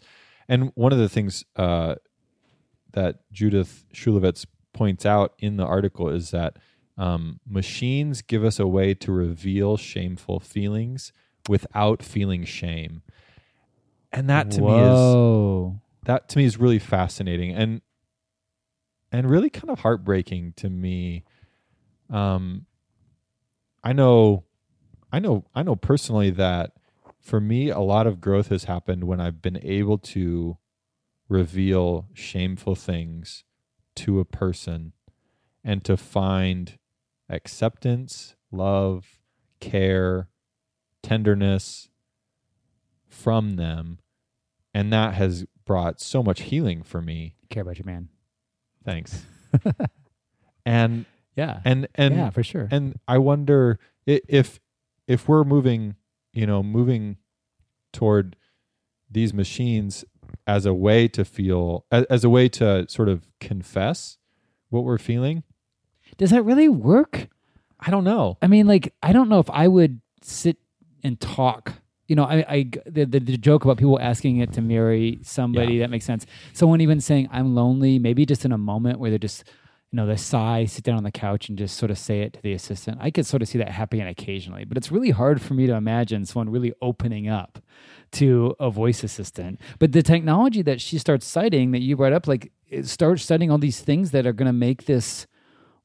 And 0.50 0.72
one 0.74 0.92
of 0.92 0.98
the 0.98 1.08
things 1.08 1.46
uh, 1.56 1.96
that 2.94 3.20
Judith 3.32 3.86
Shulevitz 3.94 4.48
points 4.74 5.06
out 5.06 5.36
in 5.38 5.58
the 5.58 5.66
article 5.66 6.10
is 6.10 6.32
that 6.32 6.58
um, 7.00 7.40
machines 7.48 8.22
give 8.22 8.44
us 8.44 8.60
a 8.60 8.68
way 8.68 8.94
to 8.94 9.12
reveal 9.12 9.78
shameful 9.78 10.40
feelings 10.40 11.12
without 11.48 12.04
feeling 12.04 12.44
shame, 12.46 13.02
and 14.12 14.30
that 14.30 14.52
to 14.52 14.62
me 14.62 14.68
is 14.68 16.06
that 16.06 16.30
to 16.30 16.38
me 16.38 16.46
is 16.46 16.58
really 16.58 16.80
fascinating 16.80 17.54
and 17.56 17.82
and 19.12 19.30
really 19.30 19.50
kind 19.50 19.70
of 19.72 19.80
heartbreaking 19.80 20.54
to 20.58 20.70
me. 20.70 21.24
Um 22.10 22.66
i 23.84 23.94
know 23.94 24.44
i 25.12 25.20
know 25.20 25.46
i 25.56 25.64
know 25.64 25.76
personally 25.76 26.30
that 26.30 26.72
for 27.22 27.40
me 27.40 27.70
a 27.70 27.80
lot 27.80 28.08
of 28.08 28.20
growth 28.20 28.50
has 28.50 28.66
happened 28.66 29.06
when 29.06 29.22
i've 29.22 29.42
been 29.42 29.60
able 29.64 29.98
to 29.98 30.58
reveal 31.28 32.08
shameful 32.14 32.76
things 32.76 33.44
to 33.96 34.20
a 34.20 34.26
person 34.26 34.94
and 35.64 35.84
to 35.84 35.96
find 35.96 36.78
acceptance 37.30 38.36
love 38.52 39.20
care 39.60 40.30
tenderness 41.04 41.90
from 43.08 43.56
them 43.56 44.00
and 44.74 44.92
that 44.94 45.14
has 45.16 45.46
brought 45.66 46.00
so 46.00 46.24
much 46.24 46.42
healing 46.44 46.82
for 46.84 47.02
me 47.02 47.36
Care 47.50 47.64
about 47.64 47.78
your 47.80 47.86
man. 47.86 48.10
thanks 48.86 49.24
and 50.66 51.06
Yeah. 51.36 51.62
and 51.66 51.88
and 51.96 52.16
yeah, 52.16 52.30
for 52.30 52.44
sure. 52.44 52.68
and 52.72 53.00
i 53.08 53.18
wonder 53.18 53.80
if 54.06 54.60
if 55.08 55.28
we're 55.28 55.44
moving 55.44 55.96
you 56.34 56.46
know 56.46 56.62
moving 56.64 57.18
toward 57.94 58.36
these 59.10 59.34
machines 59.34 60.06
as 60.46 60.66
a 60.66 60.74
way 60.74 61.08
to 61.08 61.26
feel 61.26 61.86
as, 61.92 62.06
as 62.06 62.24
a 62.24 62.30
way 62.30 62.48
to 62.50 62.88
sort 62.88 63.10
of 63.10 63.28
confess 63.40 64.18
what 64.70 64.84
we're 64.84 64.98
feeling 65.00 65.44
Does 66.20 66.30
that 66.30 66.44
really 66.44 66.70
work? 66.70 67.28
i 67.82 67.90
don't 67.90 68.04
know 68.04 68.38
I 68.42 68.48
mean, 68.48 68.68
like, 68.68 68.94
I 69.02 69.14
don't 69.14 69.30
know 69.30 69.40
if 69.40 69.50
I 69.50 69.68
would 69.68 70.02
sit 70.22 70.58
and 71.04 71.18
talk. 71.20 71.74
You 72.10 72.16
know, 72.18 72.26
I, 72.26 72.46
I 72.50 72.70
the, 72.86 73.06
the, 73.06 73.20
the 73.20 73.38
joke 73.38 73.64
about 73.64 73.78
people 73.78 73.98
asking 74.00 74.38
it 74.38 74.52
to 74.54 74.62
marry 74.62 75.20
somebody 75.24 75.76
Yeah. 75.76 75.80
that 75.84 75.90
makes 75.90 76.06
sense. 76.06 76.26
Someone 76.54 76.82
even 76.82 77.00
saying 77.00 77.30
I'm 77.32 77.56
lonely, 77.56 77.98
maybe 78.00 78.26
just 78.26 78.44
in 78.46 78.52
a 78.52 78.58
moment 78.58 79.00
where 79.00 79.10
they're 79.12 79.18
just, 79.20 79.44
you 79.92 79.96
know, 79.98 80.06
they 80.06 80.18
sigh, 80.18 80.66
sit 80.66 80.84
down 80.84 80.98
on 80.98 81.04
the 81.04 81.12
couch, 81.12 81.48
and 81.50 81.58
just 81.58 81.78
sort 81.78 81.90
of 81.90 81.98
say 81.98 82.22
it 82.22 82.34
to 82.34 82.42
the 82.42 82.52
assistant. 82.54 82.98
I 83.00 83.12
could 83.12 83.26
sort 83.26 83.42
of 83.42 83.48
see 83.48 83.58
that 83.60 83.70
happening 83.70 84.06
occasionally, 84.08 84.66
but 84.66 84.76
it's 84.76 84.92
really 84.92 85.12
hard 85.12 85.42
for 85.42 85.54
me 85.54 85.68
to 85.68 85.74
imagine 85.74 86.26
someone 86.26 86.50
really 86.50 86.74
opening 86.82 87.30
up 87.30 87.60
to 88.14 88.56
a 88.60 88.70
voice 88.70 89.04
assistant. 89.04 89.62
But 89.80 89.94
the 89.94 90.04
technology 90.04 90.64
that 90.64 90.82
she 90.82 90.98
starts 90.98 91.26
citing 91.26 91.72
that 91.72 91.80
you 91.82 91.96
brought 91.96 92.12
up, 92.14 92.28
like, 92.28 92.52
it 92.68 92.88
starts 92.88 93.24
studying 93.24 93.52
all 93.52 93.58
these 93.58 93.80
things 93.80 94.12
that 94.12 94.28
are 94.28 94.34
going 94.34 94.48
to 94.48 94.54
make 94.54 94.86
this 94.86 95.28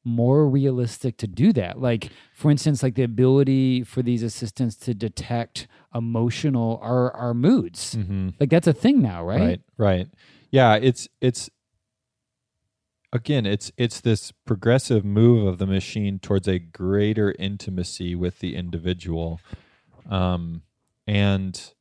more 0.05 0.47
realistic 0.47 1.17
to 1.17 1.27
do 1.27 1.51
that. 1.53 1.81
Like, 1.81 2.11
for 2.33 2.49
instance, 2.49 2.83
like 2.83 2.95
the 2.95 3.03
ability 3.03 3.83
for 3.83 4.01
these 4.01 4.23
assistants 4.23 4.75
to 4.77 4.93
detect 4.93 5.67
emotional 5.93 6.79
our 6.81 7.11
our 7.11 7.33
moods. 7.33 7.95
mm-hmm. 7.95 8.29
Like 8.39 8.49
that's 8.49 8.67
a 8.67 8.73
thing 8.73 9.01
now, 9.01 9.25
right? 9.25 9.41
right 9.41 9.61
right 9.77 10.07
yeah 10.55 10.75
it's 10.75 11.09
it's 11.19 11.49
again 13.11 13.45
it's 13.45 13.73
it's 13.77 13.99
this 13.99 14.31
progressive 14.45 15.03
move 15.03 15.45
of 15.45 15.57
the 15.57 15.65
machine 15.65 16.17
towards 16.17 16.47
a 16.47 16.59
greater 16.59 17.35
intimacy 17.37 18.15
with 18.15 18.39
the 18.39 18.55
individual 18.55 19.41
um 20.09 20.61
and 21.07 21.73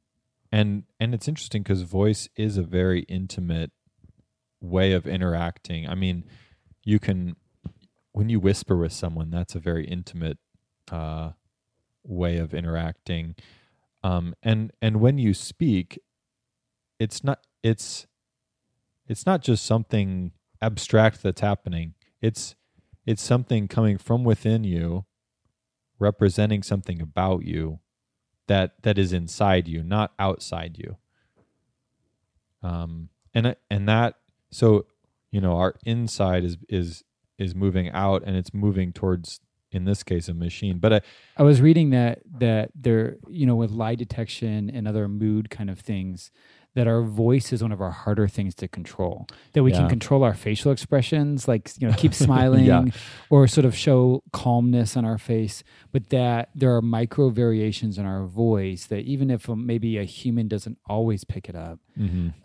and 0.50 0.82
and 0.98 1.14
it's 1.14 1.28
interesting 1.28 1.62
because 1.62 1.82
voice 1.82 2.28
is 2.36 2.56
a 2.56 2.62
very 2.62 3.02
intimate 3.02 3.70
way 4.60 4.92
of 4.92 5.06
interacting 5.06 5.88
i 5.88 5.94
mean 5.94 6.24
you 6.82 6.98
can 6.98 7.36
when 8.14 8.28
you 8.28 8.40
whisper 8.40 8.76
with 8.76 8.92
someone 8.92 9.28
that's 9.30 9.56
a 9.56 9.60
very 9.60 9.86
intimate 9.86 10.38
uh 10.90 11.32
way 12.04 12.38
of 12.38 12.54
interacting. 12.54 13.34
Um 14.02 14.34
and 14.42 14.72
and 14.80 15.00
when 15.00 15.18
you 15.18 15.34
speak 15.34 15.98
it's 16.98 17.22
not 17.24 17.40
it's 17.62 18.06
it's 19.06 19.26
not 19.26 19.42
just 19.42 19.66
something 19.66 20.32
abstract 20.62 21.22
that's 21.22 21.42
happening. 21.42 21.94
It's 22.22 22.54
it's 23.04 23.22
something 23.22 23.68
coming 23.68 23.98
from 23.98 24.24
within 24.24 24.64
you 24.64 25.04
representing 25.98 26.62
something 26.62 27.00
about 27.02 27.44
you 27.44 27.80
that 28.46 28.82
that 28.82 28.96
is 28.98 29.12
inside 29.12 29.66
you 29.68 29.82
not 29.82 30.12
outside 30.18 30.78
you. 30.78 30.96
Um 32.62 33.08
and 33.34 33.56
and 33.70 33.88
that 33.88 34.14
so 34.52 34.86
you 35.32 35.40
know 35.40 35.56
our 35.56 35.74
inside 35.84 36.44
is 36.44 36.56
is 36.68 37.02
is 37.38 37.54
moving 37.54 37.90
out 37.90 38.22
and 38.24 38.36
it's 38.36 38.54
moving 38.54 38.92
towards 38.92 39.40
in 39.70 39.84
this 39.84 40.02
case 40.02 40.28
a 40.28 40.34
machine. 40.34 40.78
But 40.78 40.92
I, 40.92 41.00
I 41.36 41.42
was 41.42 41.60
reading 41.60 41.90
that 41.90 42.20
that 42.38 42.70
there, 42.74 43.16
you 43.28 43.46
know, 43.46 43.56
with 43.56 43.70
lie 43.70 43.96
detection 43.96 44.70
and 44.70 44.86
other 44.86 45.08
mood 45.08 45.50
kind 45.50 45.68
of 45.68 45.80
things, 45.80 46.30
that 46.74 46.86
our 46.86 47.02
voice 47.02 47.52
is 47.52 47.62
one 47.62 47.72
of 47.72 47.80
our 47.80 47.90
harder 47.90 48.28
things 48.28 48.54
to 48.56 48.68
control. 48.68 49.26
That 49.52 49.62
we 49.62 49.70
can 49.72 49.88
control 49.88 50.22
our 50.24 50.34
facial 50.34 50.70
expressions, 50.72 51.48
like 51.48 51.72
you 51.80 51.88
know, 51.88 51.94
keep 51.96 52.14
smiling 52.26 52.66
or 53.30 53.46
sort 53.48 53.64
of 53.64 53.76
show 53.76 54.22
calmness 54.32 54.96
on 54.96 55.04
our 55.04 55.18
face, 55.18 55.64
but 55.92 56.10
that 56.10 56.50
there 56.54 56.74
are 56.76 56.82
micro 56.82 57.28
variations 57.30 57.98
in 57.98 58.06
our 58.06 58.24
voice 58.26 58.86
that 58.86 59.00
even 59.00 59.30
if 59.30 59.48
um, 59.48 59.66
maybe 59.66 59.98
a 59.98 60.04
human 60.04 60.46
doesn't 60.48 60.78
always 60.86 61.24
pick 61.24 61.48
it 61.48 61.56
up, 61.56 61.78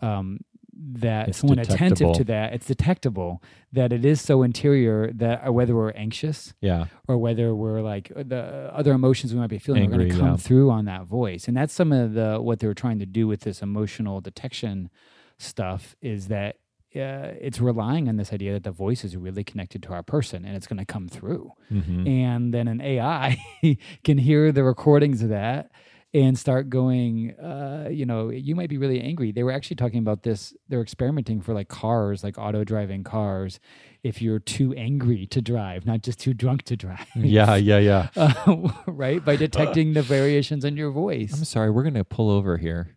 um, 0.02 0.40
that 0.82 1.28
It's 1.28 1.38
someone 1.38 1.58
attentive 1.58 2.14
to 2.14 2.24
that, 2.24 2.54
it's 2.54 2.66
detectable 2.66 3.42
that 3.72 3.92
it 3.92 4.04
is 4.04 4.20
so 4.20 4.42
interior 4.42 5.12
that 5.12 5.46
uh, 5.46 5.52
whether 5.52 5.74
we're 5.74 5.90
anxious 5.92 6.54
yeah 6.60 6.86
or 7.06 7.18
whether 7.18 7.54
we're 7.54 7.82
like 7.82 8.10
uh, 8.16 8.22
the 8.26 8.70
other 8.74 8.92
emotions 8.92 9.32
we 9.32 9.40
might 9.40 9.50
be 9.50 9.58
feeling 9.58 9.84
are 9.84 9.96
going 9.96 10.08
to 10.08 10.16
come 10.16 10.26
yeah. 10.26 10.36
through 10.36 10.70
on 10.70 10.86
that 10.86 11.04
voice 11.04 11.46
and 11.46 11.56
that's 11.56 11.74
some 11.74 11.92
of 11.92 12.14
the 12.14 12.38
what 12.40 12.60
they 12.60 12.66
were 12.66 12.74
trying 12.74 12.98
to 12.98 13.06
do 13.06 13.26
with 13.26 13.40
this 13.40 13.62
emotional 13.62 14.20
detection 14.20 14.90
stuff 15.38 15.94
is 16.00 16.28
that 16.28 16.56
uh, 16.96 17.38
it's 17.40 17.60
relying 17.60 18.08
on 18.08 18.16
this 18.16 18.32
idea 18.32 18.52
that 18.52 18.64
the 18.64 18.72
voice 18.72 19.04
is 19.04 19.16
really 19.16 19.44
connected 19.44 19.80
to 19.80 19.92
our 19.92 20.02
person 20.02 20.44
and 20.44 20.56
it's 20.56 20.66
going 20.66 20.78
to 20.78 20.84
come 20.84 21.08
through 21.08 21.52
mm-hmm. 21.70 22.06
and 22.06 22.52
then 22.52 22.66
an 22.66 22.80
ai 22.80 23.40
can 24.04 24.18
hear 24.18 24.50
the 24.50 24.64
recordings 24.64 25.22
of 25.22 25.28
that 25.28 25.70
and 26.12 26.36
start 26.38 26.68
going 26.68 27.32
uh, 27.38 27.88
you 27.90 28.04
know 28.04 28.30
you 28.30 28.54
might 28.54 28.68
be 28.68 28.78
really 28.78 29.00
angry. 29.00 29.32
They 29.32 29.42
were 29.42 29.52
actually 29.52 29.76
talking 29.76 29.98
about 30.00 30.22
this 30.22 30.54
they're 30.68 30.80
experimenting 30.82 31.40
for 31.40 31.54
like 31.54 31.68
cars 31.68 32.24
like 32.24 32.36
auto 32.38 32.64
driving 32.64 33.04
cars 33.04 33.60
if 34.02 34.20
you're 34.22 34.38
too 34.38 34.72
angry 34.74 35.26
to 35.26 35.40
drive 35.42 35.84
not 35.86 36.02
just 36.02 36.18
too 36.18 36.34
drunk 36.34 36.62
to 36.64 36.76
drive. 36.76 37.06
Yeah 37.14 37.54
yeah 37.56 37.78
yeah. 37.78 38.08
Uh, 38.16 38.72
right? 38.86 39.24
By 39.24 39.36
detecting 39.36 39.92
the 39.92 40.02
variations 40.02 40.64
in 40.64 40.76
your 40.76 40.90
voice. 40.90 41.32
i'm 41.32 41.44
sorry 41.44 41.70
we're 41.70 41.84
gonna 41.84 42.04
pull 42.04 42.30
over 42.30 42.56
here. 42.58 42.96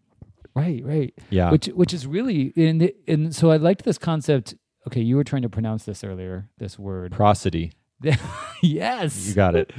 Right 0.56 0.84
right. 0.84 1.14
Yeah. 1.30 1.52
Which 1.52 1.68
which 1.68 1.94
is 1.94 2.08
really 2.08 2.54
and 2.56 2.92
and 3.08 3.36
so 3.36 3.52
i 3.52 3.58
liked 3.58 3.86
this 3.86 3.98
concept. 3.98 4.56
Okay 4.88 5.02
you 5.02 5.16
were 5.16 5.24
trying 5.24 5.44
to 5.44 5.50
pronounce 5.50 5.86
this 5.86 6.04
earlier 6.04 6.50
this 6.58 6.80
word. 6.80 7.12
Prosody 7.12 7.72
yes 8.62 9.28
you 9.28 9.34
got 9.34 9.56
it 9.56 9.72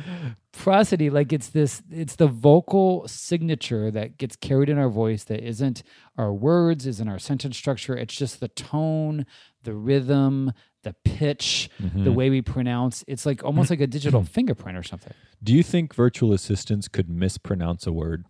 prosody 0.52 1.10
like 1.10 1.32
it's 1.32 1.48
this 1.48 1.82
it's 1.90 2.16
the 2.16 2.26
vocal 2.26 3.06
signature 3.08 3.90
that 3.90 4.18
gets 4.18 4.36
carried 4.36 4.68
in 4.68 4.78
our 4.78 4.88
voice 4.88 5.24
that 5.24 5.40
isn't 5.42 5.82
our 6.16 6.32
words 6.32 6.86
isn't 6.86 7.08
our 7.08 7.18
sentence 7.18 7.56
structure 7.56 7.96
it's 7.96 8.14
just 8.14 8.40
the 8.40 8.48
tone 8.48 9.26
the 9.64 9.74
rhythm 9.74 10.52
the 10.84 10.94
pitch 11.04 11.70
the 11.80 12.10
Mhm. 12.10 12.14
way 12.14 12.30
we 12.30 12.42
pronounce 12.42 13.04
it's 13.08 13.24
like 13.26 13.42
almost 13.42 13.70
like 13.70 13.80
a 13.80 13.86
digital 13.86 14.22
fingerprint 14.36 14.76
or 14.78 14.82
something 14.82 15.14
Do 15.42 15.52
you 15.54 15.62
think 15.62 15.94
virtual 15.94 16.32
assistants 16.32 16.88
could 16.88 17.08
mispronounce 17.10 17.86
a 17.86 17.92
word? 17.92 18.24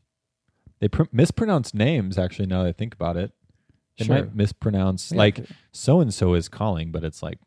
They 0.80 0.88
pr- 0.88 1.04
mispronounce 1.12 1.72
names, 1.74 2.18
actually, 2.18 2.46
now 2.46 2.62
that 2.64 2.68
I 2.70 2.72
think 2.72 2.92
about 2.94 3.16
it. 3.16 3.32
They 3.98 4.04
Sure. 4.06 4.16
might 4.16 4.34
mispronounce, 4.34 5.12
Yeah. 5.12 5.18
like, 5.18 5.46
so 5.72 6.00
and 6.00 6.12
so 6.12 6.34
is 6.34 6.48
calling, 6.48 6.90
but 6.90 7.04
it's 7.04 7.22
like 7.22 7.38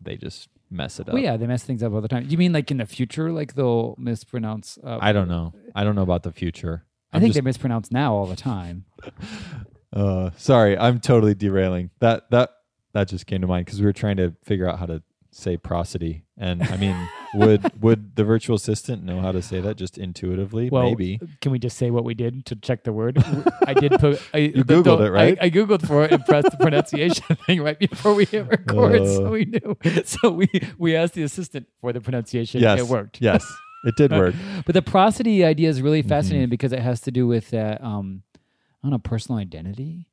they 0.00 0.16
just 0.16 0.48
mess 0.70 0.98
it 0.98 1.08
up. 1.08 1.14
well 1.14 1.22
yeah 1.22 1.36
they 1.36 1.46
mess 1.46 1.62
things 1.62 1.82
up 1.82 1.92
all 1.92 2.00
the 2.00 2.08
time 2.08 2.26
you 2.28 2.36
mean 2.36 2.52
like 2.52 2.70
in 2.70 2.78
the 2.78 2.86
future 2.86 3.30
like 3.30 3.54
they'll 3.54 3.94
mispronounce 3.98 4.78
uh, 4.82 4.98
I 5.00 5.12
don't 5.12 5.28
know. 5.28 5.54
I 5.74 5.84
don't 5.84 5.94
know 5.94 6.02
about 6.02 6.22
the 6.22 6.32
future. 6.32 6.84
i 7.12 7.16
I'm 7.16 7.20
think 7.20 7.34
just, 7.34 7.42
they 7.42 7.46
mispronounce 7.48 7.90
now 7.92 8.14
all 8.14 8.26
the 8.26 8.36
time 8.36 8.84
uh, 9.92 10.30
sorry, 10.36 10.76
I'm 10.76 11.00
totally 11.00 11.34
derailing. 11.34 11.90
That 12.00 12.30
that 12.30 12.50
that 12.92 13.08
just 13.08 13.26
came 13.26 13.40
to 13.40 13.46
mind 13.46 13.66
because 13.66 13.80
we 13.80 13.86
were 13.86 13.92
trying 13.92 14.16
to 14.18 14.34
figure 14.44 14.68
out 14.68 14.78
how 14.78 14.86
to 14.86 15.02
say 15.30 15.56
prosody, 15.56 16.24
and 16.36 16.62
I 16.62 16.76
mean, 16.76 16.96
would 17.36 17.82
would 17.82 18.16
the 18.16 18.24
virtual 18.24 18.56
assistant 18.56 19.04
know 19.04 19.20
how 19.20 19.32
to 19.32 19.40
say 19.42 19.60
that 19.60 19.76
just 19.76 19.98
intuitively? 19.98 20.70
Well, 20.70 20.84
Maybe. 20.84 21.20
Can 21.40 21.52
we 21.52 21.58
just 21.58 21.76
say 21.76 21.90
what 21.90 22.04
we 22.04 22.14
did 22.14 22.44
to 22.46 22.56
check 22.56 22.84
the 22.84 22.92
word? 22.92 23.22
I 23.66 23.74
did 23.74 23.92
put. 23.92 24.20
I, 24.34 24.38
you 24.38 24.64
Googled 24.64 25.00
it, 25.06 25.10
right? 25.10 25.38
I, 25.40 25.46
I 25.46 25.50
googled 25.50 25.86
for 25.86 26.04
it 26.04 26.12
and 26.12 26.24
pressed 26.24 26.50
the 26.50 26.56
pronunciation 26.56 27.36
thing 27.46 27.62
right 27.62 27.78
before 27.78 28.14
we 28.14 28.24
hit 28.24 28.46
record, 28.48 29.02
Uh. 29.02 29.06
so 29.06 29.30
we 29.30 29.44
knew. 29.44 29.76
So 30.04 30.30
we 30.30 30.48
we 30.78 30.96
asked 30.96 31.14
the 31.14 31.22
assistant 31.22 31.66
for 31.80 31.92
the 31.92 32.00
pronunciation. 32.00 32.60
Yes, 32.60 32.80
it 32.80 32.86
worked. 32.86 33.20
Yes, 33.20 33.44
it 33.84 33.94
did 33.96 34.10
work. 34.12 34.34
But 34.64 34.74
the 34.74 34.82
prosody 34.82 35.44
idea 35.44 35.68
is 35.68 35.80
really 35.82 36.00
Mm-hmm. 36.02 36.08
fascinating 36.08 36.48
because 36.48 36.72
it 36.72 36.80
has 36.80 37.00
to 37.02 37.10
do 37.10 37.26
with 37.26 37.50
that. 37.50 37.82
Um, 37.82 38.22
I 38.34 38.88
don't 38.88 38.90
know, 38.92 38.98
personal 38.98 39.38
identity. 39.40 40.06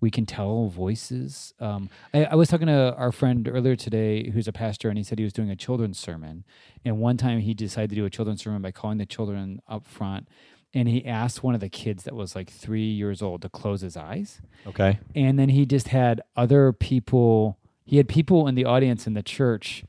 We 0.00 0.10
can 0.10 0.26
tell 0.26 0.68
voices. 0.68 1.54
Um, 1.58 1.88
I, 2.12 2.24
I 2.24 2.34
was 2.34 2.48
talking 2.48 2.66
to 2.66 2.94
our 2.96 3.12
friend 3.12 3.48
earlier 3.48 3.76
today, 3.76 4.30
who's 4.30 4.46
a 4.46 4.52
pastor, 4.52 4.88
and 4.88 4.98
he 4.98 5.04
said 5.04 5.18
he 5.18 5.24
was 5.24 5.32
doing 5.32 5.50
a 5.50 5.56
children's 5.56 5.98
sermon. 5.98 6.44
And 6.84 6.98
one 6.98 7.16
time 7.16 7.40
he 7.40 7.54
decided 7.54 7.90
to 7.90 7.96
do 7.96 8.04
a 8.04 8.10
children's 8.10 8.42
sermon 8.42 8.62
by 8.62 8.72
calling 8.72 8.98
the 8.98 9.06
children 9.06 9.60
up 9.68 9.86
front. 9.86 10.28
And 10.74 10.88
he 10.88 11.06
asked 11.06 11.42
one 11.42 11.54
of 11.54 11.60
the 11.60 11.70
kids 11.70 12.04
that 12.04 12.14
was 12.14 12.36
like 12.36 12.50
three 12.50 12.90
years 12.90 13.22
old 13.22 13.40
to 13.42 13.48
close 13.48 13.80
his 13.80 13.96
eyes. 13.96 14.42
Okay. 14.66 14.98
And 15.14 15.38
then 15.38 15.48
he 15.48 15.64
just 15.64 15.88
had 15.88 16.20
other 16.36 16.72
people, 16.72 17.58
he 17.84 17.96
had 17.96 18.08
people 18.08 18.46
in 18.46 18.54
the 18.54 18.66
audience 18.66 19.06
in 19.06 19.14
the 19.14 19.22
church 19.22 19.84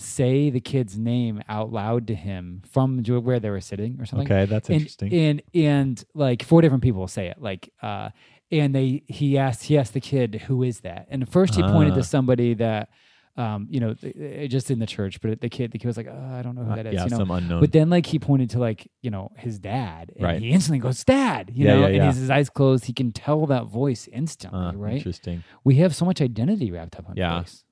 say 0.00 0.48
the 0.48 0.60
kid's 0.60 0.96
name 0.96 1.42
out 1.48 1.72
loud 1.72 2.06
to 2.06 2.14
him 2.14 2.62
from 2.70 3.02
where 3.04 3.40
they 3.40 3.50
were 3.50 3.60
sitting 3.60 3.98
or 4.00 4.06
something. 4.06 4.26
Okay, 4.26 4.46
that's 4.46 4.68
and, 4.68 4.76
interesting. 4.76 5.12
And 5.12 5.42
and 5.52 6.04
like 6.14 6.44
four 6.44 6.62
different 6.62 6.82
people 6.82 7.06
say 7.08 7.26
it. 7.26 7.42
Like 7.42 7.72
uh 7.82 8.10
and 8.50 8.74
they 8.74 9.02
he 9.06 9.36
asked 9.38 9.64
he 9.64 9.76
asked 9.78 9.92
the 9.94 10.00
kid 10.00 10.42
who 10.46 10.62
is 10.62 10.80
that? 10.80 11.06
And 11.10 11.28
first 11.28 11.54
he 11.54 11.62
pointed 11.62 11.94
to 11.94 12.02
somebody 12.02 12.54
that 12.54 12.88
um 13.36 13.68
you 13.70 13.78
know 13.78 13.94
th- 13.94 14.14
th- 14.14 14.50
just 14.50 14.70
in 14.70 14.78
the 14.78 14.86
church, 14.86 15.20
but 15.20 15.40
the 15.40 15.48
kid 15.48 15.70
the 15.72 15.78
kid 15.78 15.86
was 15.86 15.96
like, 15.96 16.08
oh, 16.10 16.30
I 16.34 16.42
don't 16.42 16.54
know 16.56 16.64
who 16.64 16.72
Uh, 16.72 16.76
that 16.76 16.86
is. 16.86 16.94
yeah, 16.94 17.04
you 17.04 17.10
know? 17.10 17.18
some 17.18 17.30
unknown. 17.30 17.60
But 17.60 17.72
then 17.72 17.88
like 17.90 18.06
he 18.06 18.18
pointed 18.18 18.50
to 18.50 18.58
like, 18.58 18.90
you 19.02 19.10
know, 19.10 19.30
his 19.36 19.58
dad. 19.58 20.12
And 20.16 20.24
Right. 20.24 20.40
he 20.42 20.50
instantly 20.50 20.78
goes, 20.80 21.04
Dad, 21.04 21.50
you 21.54 21.64
Yeah, 21.66 21.74
know, 21.74 21.80
yeah, 21.82 21.86
and 21.96 22.04
he's 22.04 22.16
his 22.16 22.30
eyes 22.30 22.48
closed, 22.50 22.86
he 22.86 22.92
can 22.92 23.12
tell 23.12 23.46
that 23.46 23.66
voice 23.66 24.08
instantly, 24.12 24.58
Uh, 24.58 24.72
right? 24.72 24.94
Interesting. 24.96 25.44
We 25.62 25.76
have 25.76 25.94
so 25.94 26.04
much 26.04 26.20
identity 26.20 26.70
wrapped 26.72 26.98
up 26.98 27.08
on 27.08 27.16
Yeah. 27.16 27.40
voice. 27.40 27.64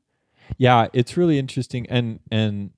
Yeah, 0.58 0.86
it's 0.92 1.16
really 1.16 1.38
interesting, 1.38 1.86
and 1.88 2.20
and 2.30 2.70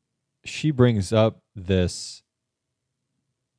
she 0.44 0.70
brings 0.70 1.12
up 1.12 1.42
this 1.54 2.22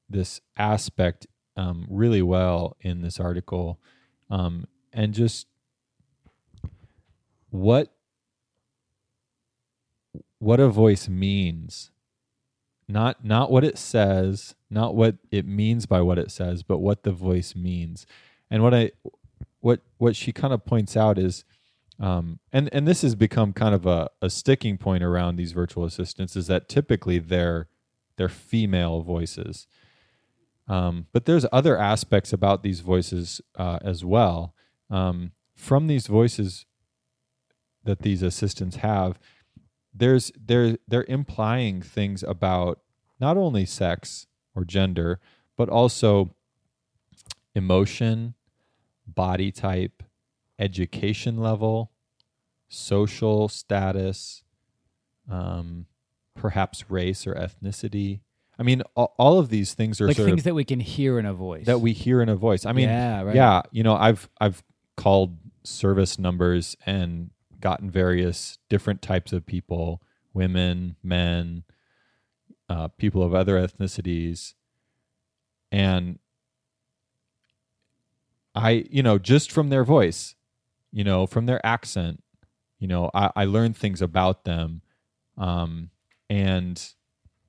this 0.09 0.41
aspect 0.57 1.27
um, 1.55 1.85
really 1.89 2.21
well 2.21 2.75
in 2.81 3.01
this 3.01 3.19
article, 3.19 3.79
um, 4.29 4.67
and 4.93 5.13
just 5.13 5.47
what 7.49 7.91
what 10.39 10.59
a 10.59 10.69
voice 10.69 11.09
means, 11.09 11.91
not 12.87 13.23
not 13.23 13.51
what 13.51 13.63
it 13.63 13.77
says, 13.77 14.55
not 14.69 14.95
what 14.95 15.17
it 15.31 15.45
means 15.45 15.85
by 15.85 16.01
what 16.01 16.17
it 16.17 16.31
says, 16.31 16.63
but 16.63 16.77
what 16.79 17.03
the 17.03 17.11
voice 17.11 17.55
means, 17.55 18.05
and 18.49 18.63
what 18.63 18.73
I 18.73 18.91
what 19.59 19.81
what 19.97 20.15
she 20.15 20.31
kind 20.31 20.53
of 20.53 20.65
points 20.65 20.95
out 20.95 21.17
is 21.17 21.43
um, 21.99 22.39
and 22.53 22.69
and 22.71 22.87
this 22.87 23.01
has 23.01 23.15
become 23.15 23.51
kind 23.51 23.75
of 23.75 23.85
a, 23.85 24.09
a 24.21 24.29
sticking 24.29 24.77
point 24.77 25.03
around 25.03 25.35
these 25.35 25.51
virtual 25.51 25.83
assistants 25.83 26.35
is 26.35 26.47
that 26.47 26.69
typically 26.69 27.19
they're 27.19 27.67
they're 28.15 28.29
female 28.29 29.01
voices 29.01 29.67
um, 30.69 31.07
but 31.11 31.25
there's 31.25 31.45
other 31.51 31.77
aspects 31.77 32.31
about 32.31 32.63
these 32.63 32.79
voices 32.79 33.41
uh, 33.57 33.79
as 33.81 34.05
well 34.05 34.53
um, 34.89 35.31
from 35.55 35.87
these 35.87 36.07
voices 36.07 36.65
that 37.83 38.01
these 38.01 38.21
assistants 38.21 38.77
have 38.77 39.19
there's 39.93 40.31
they're 40.39 40.77
they're 40.87 41.05
implying 41.09 41.81
things 41.81 42.23
about 42.23 42.79
not 43.19 43.35
only 43.35 43.65
sex 43.65 44.27
or 44.55 44.63
gender 44.63 45.19
but 45.57 45.67
also 45.67 46.33
emotion 47.55 48.35
body 49.05 49.51
type 49.51 50.03
education 50.59 51.37
level, 51.37 51.91
social 52.67 53.47
status, 53.47 54.43
um, 55.29 55.85
perhaps 56.35 56.89
race 56.89 57.25
or 57.25 57.33
ethnicity. 57.33 58.19
I 58.59 58.63
mean, 58.63 58.83
all, 58.93 59.15
all 59.17 59.39
of 59.39 59.49
these 59.49 59.73
things 59.73 60.01
are 60.01 60.07
Like 60.07 60.17
things 60.17 60.41
of 60.41 60.43
that 60.43 60.53
we 60.53 60.65
can 60.65 60.81
hear 60.81 61.17
in 61.17 61.25
a 61.25 61.33
voice. 61.33 61.65
that 61.65 61.79
we 61.79 61.93
hear 61.93 62.21
in 62.21 62.27
a 62.27 62.35
voice. 62.35 62.65
I 62.65 62.73
mean, 62.73 62.89
yeah, 62.89 63.21
right. 63.21 63.35
yeah, 63.35 63.61
you 63.71 63.83
know, 63.83 63.95
I've 63.95 64.29
I've 64.39 64.61
called 64.97 65.37
service 65.63 66.19
numbers 66.19 66.75
and 66.85 67.29
gotten 67.61 67.89
various 67.89 68.57
different 68.69 69.01
types 69.01 69.31
of 69.31 69.45
people, 69.45 70.01
women, 70.33 70.97
men, 71.01 71.63
uh, 72.67 72.89
people 72.89 73.23
of 73.23 73.33
other 73.33 73.55
ethnicities, 73.55 74.55
and 75.71 76.19
I, 78.53 78.85
you 78.91 79.03
know, 79.03 79.17
just 79.17 79.53
from 79.53 79.69
their 79.69 79.85
voice, 79.85 80.35
you 80.91 81.05
know, 81.05 81.25
from 81.27 81.45
their 81.45 81.65
accent, 81.65 82.21
you 82.77 82.89
know, 82.89 83.09
I, 83.13 83.31
I 83.37 83.45
learned 83.45 83.77
things 83.77 84.01
about 84.01 84.43
them, 84.43 84.81
um, 85.37 85.91
and 86.29 86.93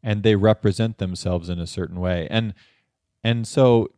and 0.02 0.22
they 0.22 0.36
represent 0.36 0.98
themselves 0.98 1.48
in 1.48 1.58
a 1.58 1.66
certain 1.66 2.00
way, 2.00 2.26
and 2.30 2.54
and 3.22 3.46
so, 3.46 3.88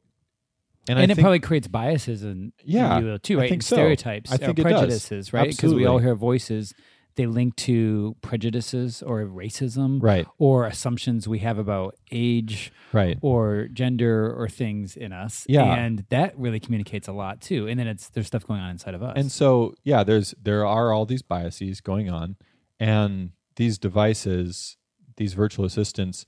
and, 0.89 0.99
and, 0.99 0.99
I 0.99 1.03
it 1.05 1.07
think, 1.09 1.21
probably 1.21 1.41
creates 1.41 1.69
biases 1.69 2.25
in 2.25 2.53
Yeah, 2.65 2.99
in 2.99 3.19
too, 3.21 3.39
I 3.39 3.43
right? 3.43 3.49
think 3.49 3.63
And 3.63 3.65
so. 3.65 3.77
stereotypes, 3.77 4.33
I 4.33 4.35
or 4.35 4.39
think 4.39 4.57
does. 4.57 4.65
prejudices, 4.65 5.33
right? 5.33 5.51
Because 5.51 5.75
we 5.75 5.87
all 5.87 5.99
hear 5.99 6.15
voices, 6.17 6.75
they 7.15 7.27
link 7.27 7.55
to 7.57 8.17
prejudices 8.23 9.03
or 9.03 9.21
racism, 9.27 10.03
right, 10.03 10.27
or 10.39 10.65
assumptions 10.67 11.29
we 11.29 11.39
have 11.41 11.59
about 11.59 11.95
age 12.11 12.73
right, 12.93 13.19
or 13.21 13.69
gender 13.73 14.35
or 14.35 14.49
things 14.49 14.97
in 14.97 15.13
us. 15.13 15.45
Yeah. 15.49 15.73
and 15.75 16.05
that 16.09 16.37
really 16.39 16.59
communicates 16.59 17.07
a 17.09 17.13
lot 17.13 17.41
too. 17.41 17.69
And 17.69 17.79
then 17.79 17.87
it's 17.87 18.09
there's 18.09 18.27
stuff 18.27 18.47
going 18.47 18.61
on 18.61 18.71
inside 18.71 18.95
of 18.95 19.03
us. 19.03 19.13
and 19.17 19.31
so 19.31 19.75
yeah, 19.85 20.03
there's 20.05 20.35
there 20.43 20.67
are 20.67 20.93
all 20.93 21.05
these 21.07 21.23
biases 21.23 21.81
going 21.81 22.11
on, 22.11 22.37
and 22.81 23.31
these 23.57 23.77
devices, 23.79 24.79
these 25.23 25.35
virtual 25.35 25.65
assistants, 25.65 26.27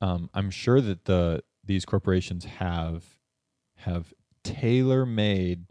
um, 0.00 0.30
I'm 0.32 0.50
sure 0.50 0.80
that 0.80 1.04
the 1.04 1.42
these 1.62 1.84
corporations 1.84 2.44
have 2.44 3.04
have 3.76 4.14
tailor 4.42 5.04
made 5.04 5.66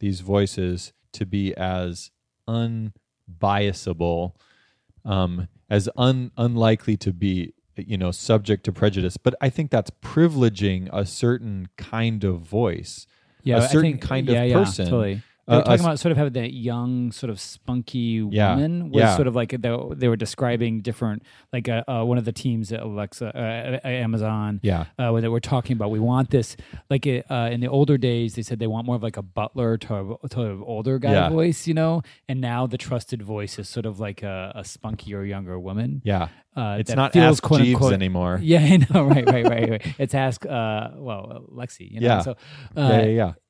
these 0.00 0.20
voices 0.20 0.92
to 1.12 1.26
be 1.26 1.54
as 1.56 2.10
unbiasable, 2.48 4.32
um, 5.04 5.48
as 5.68 5.88
un, 5.96 6.30
unlikely 6.36 6.96
to 6.96 7.12
be 7.12 7.52
you 7.76 7.98
know 7.98 8.10
subject 8.10 8.64
to 8.64 8.72
prejudice. 8.72 9.18
But 9.18 9.34
I 9.40 9.50
think 9.50 9.70
that's 9.70 9.90
privileging 10.02 10.88
a 10.90 11.04
certain 11.04 11.68
kind 11.76 12.24
of 12.24 12.40
voice. 12.40 13.06
yeah, 13.42 13.58
a 13.58 13.68
certain 13.68 13.92
think- 13.92 14.02
kind 14.02 14.28
of 14.30 14.34
yeah, 14.34 14.44
yeah, 14.44 14.58
person, 14.58 14.86
Totally. 14.86 15.22
Uh, 15.48 15.50
They 15.50 15.56
were 15.56 15.60
a 15.62 15.64
talking 15.64 15.84
about 15.86 15.98
sort 15.98 16.12
of 16.12 16.18
having 16.18 16.32
that 16.34 16.52
young, 16.52 17.10
sort 17.12 17.30
of 17.30 17.40
spunky 17.40 18.22
Yeah, 18.30 18.54
woman 18.54 18.90
was 18.90 19.00
yeah. 19.00 19.16
sort 19.16 19.26
of 19.28 19.34
like 19.34 19.50
the, 19.50 19.94
they 19.96 20.08
were 20.08 20.16
describing 20.16 20.80
different, 20.82 21.22
like 21.52 21.68
uh, 21.68 21.82
uh, 21.88 22.04
one 22.04 22.18
of 22.18 22.24
the 22.24 22.32
teams 22.32 22.70
at 22.72 22.80
Alexa, 22.80 23.26
uh, 23.34 23.86
Amazon, 23.88 24.60
Yeah, 24.62 24.84
uh, 24.98 25.10
where 25.10 25.22
they 25.22 25.28
were 25.28 25.40
talking 25.40 25.72
about 25.76 25.90
we 25.90 26.00
want 26.00 26.30
this 26.30 26.56
like 26.90 27.06
uh, 27.06 27.48
in 27.52 27.60
the 27.60 27.68
older 27.68 27.96
days 27.98 28.34
they 28.34 28.42
said 28.42 28.58
they 28.58 28.66
want 28.66 28.86
more 28.86 28.96
of 28.96 29.02
like 29.02 29.16
a 29.16 29.22
butler 29.22 29.76
to 29.78 30.18
to 30.30 30.42
an 30.42 30.62
older 30.64 30.98
guy 30.98 31.12
Yeah. 31.12 31.28
voice 31.30 31.66
you 31.66 31.74
know 31.74 32.02
and 32.28 32.40
now 32.40 32.66
the 32.66 32.78
trusted 32.78 33.22
voice 33.22 33.58
is 33.58 33.68
sort 33.68 33.86
of 33.86 33.98
like 34.00 34.22
a, 34.22 34.52
a 34.54 34.62
spunkier 34.62 35.26
younger 35.26 35.58
woman 35.58 36.02
yeah. 36.04 36.28
Uh, 36.58 36.76
It's 36.80 36.90
not 36.94 37.12
feels, 37.12 37.24
Ask 37.36 37.42
quote, 37.42 37.60
Jeeves 37.60 37.74
unquote- 37.76 37.92
anymore. 37.92 38.38
yeah 38.42 38.60
i 38.60 38.76
know 38.76 39.04
right 39.04 39.24
right 39.26 39.44
right, 39.52 39.70
right. 39.70 39.94
it's 39.98 40.14
ask 40.14 40.44
uh 40.46 40.90
well 40.96 41.44
lexi 41.60 41.90
you 41.92 42.00
know 42.00 42.06
Yeah. 42.06 42.20
so 42.22 42.30
uh, 42.32 42.34
yeah, 42.76 42.98
yeah, 43.02 43.04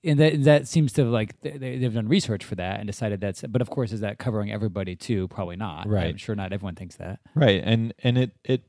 yeah. 0.04 0.10
and 0.10 0.20
that 0.20 0.44
that 0.44 0.68
seems 0.68 0.92
to 0.94 1.04
like 1.04 1.40
they, 1.40 1.56
they've 1.78 1.94
done 1.94 2.08
research 2.08 2.44
for 2.44 2.54
that 2.56 2.80
and 2.80 2.86
decided 2.86 3.20
that's 3.20 3.42
but 3.48 3.60
of 3.62 3.70
course 3.70 3.92
is 3.92 4.00
that 4.00 4.18
covering 4.18 4.52
everybody 4.52 4.94
too 4.96 5.28
probably 5.28 5.56
not 5.56 5.88
Right. 5.88 6.06
i'm 6.08 6.16
sure 6.16 6.34
not 6.34 6.52
everyone 6.52 6.74
thinks 6.74 6.96
that 6.96 7.20
Right. 7.34 7.62
And 7.64 7.94
and 8.02 8.18
it 8.18 8.30
it 8.44 8.62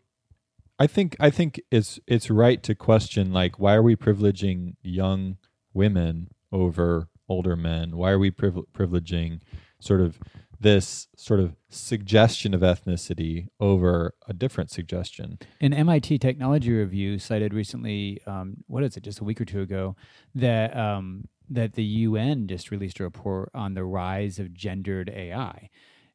I 0.81 0.87
think 0.87 1.17
I 1.19 1.29
think 1.29 1.59
it's 1.71 1.99
it's 2.07 2.29
right 2.29 2.63
to 2.63 2.73
question 2.73 3.33
like 3.33 3.59
why 3.59 3.73
are 3.73 3.83
we 3.83 3.95
privileging 3.97 4.75
young 4.81 5.35
women 5.73 6.29
over 6.53 7.09
older 7.27 7.55
men? 7.57 7.97
Why 7.97 8.11
are 8.11 8.17
we 8.19 8.31
priv- 8.31 8.65
privileging 8.73 9.41
sort 9.81 9.99
of 10.01 10.19
this 10.59 11.07
sort 11.15 11.39
of 11.39 11.55
suggestion 11.69 12.53
of 12.53 12.61
ethnicity 12.61 13.47
over 13.59 14.13
a 14.27 14.33
different 14.33 14.71
suggestion? 14.71 15.39
An 15.61 15.73
MIT 15.73 16.17
Technology 16.19 16.71
Review 16.71 17.19
cited 17.19 17.53
recently, 17.53 18.21
um, 18.27 18.57
what 18.67 18.83
is 18.83 18.97
it, 18.97 19.03
just 19.03 19.19
a 19.19 19.23
week 19.23 19.39
or 19.39 19.45
two 19.45 19.61
ago, 19.61 19.95
that 20.35 20.75
um, 20.75 21.25
that 21.49 21.73
the 21.73 21.83
UN 21.83 22.47
just 22.47 22.71
released 22.71 22.99
a 22.99 23.03
report 23.03 23.49
on 23.53 23.73
the 23.73 23.83
rise 23.83 24.37
of 24.39 24.53
gendered 24.53 25.09
AI, 25.09 25.69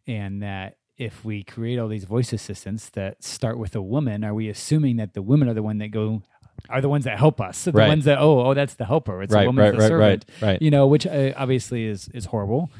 and 0.06 0.42
that 0.42 0.76
if 0.96 1.24
we 1.24 1.42
create 1.42 1.78
all 1.78 1.88
these 1.88 2.04
voice 2.04 2.32
assistants 2.32 2.88
that 2.90 3.22
start 3.24 3.58
with 3.58 3.74
a 3.74 3.82
woman, 3.82 4.22
are 4.22 4.34
we 4.34 4.48
assuming 4.48 4.96
that 4.96 5.14
the 5.14 5.22
women 5.22 5.48
are 5.48 5.54
the 5.54 5.62
one 5.62 5.78
that 5.78 5.88
go 5.88 6.22
are 6.70 6.80
the 6.80 6.88
ones 6.88 7.04
that 7.04 7.18
help 7.18 7.40
us? 7.40 7.58
So 7.58 7.72
the 7.72 7.78
Right. 7.78 7.88
ones 7.88 8.04
that 8.04 8.18
oh 8.18 8.46
oh 8.46 8.54
that's 8.54 8.74
the 8.74 8.84
helper. 8.84 9.22
It's 9.22 9.34
a 9.34 9.46
woman, 9.46 9.64
right, 9.64 9.72
the 9.72 9.78
right, 9.78 9.88
servant 9.88 10.24
right, 10.40 10.46
right. 10.46 10.62
you 10.62 10.70
know, 10.70 10.86
which 10.86 11.06
uh, 11.06 11.32
obviously 11.36 11.86
is 11.86 12.08
is 12.14 12.26
horrible. 12.26 12.70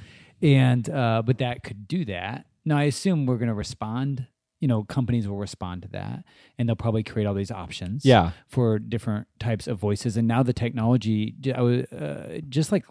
And 0.43 0.89
uh, 0.89 1.23
but 1.25 1.39
that 1.39 1.63
could 1.63 1.89
do 1.89 2.05
that. 2.07 2.47
Now 2.65 2.79
I 2.79 2.85
assume 2.85 3.27
we're 3.27 3.37
going 3.39 3.49
to 3.49 3.55
respond. 3.55 4.27
You 4.61 4.69
know, 4.69 4.85
companies 4.85 5.29
will 5.29 5.37
respond 5.37 5.83
to 5.83 5.89
that, 5.89 6.25
and 6.59 6.67
they'll 6.67 6.77
probably 6.77 7.03
create 7.03 7.27
all 7.27 7.35
these 7.35 7.51
options. 7.51 8.05
Yeah. 8.05 8.31
for 8.49 8.79
different 8.79 9.27
types 9.39 9.67
of 9.67 9.79
voices. 9.79 10.17
And 10.17 10.27
now 10.27 10.43
the 10.43 10.55
technology, 10.55 11.35
I 11.55 11.61
was, 11.61 11.85
uh, 11.93 12.41
just 12.49 12.73
like 12.73 12.85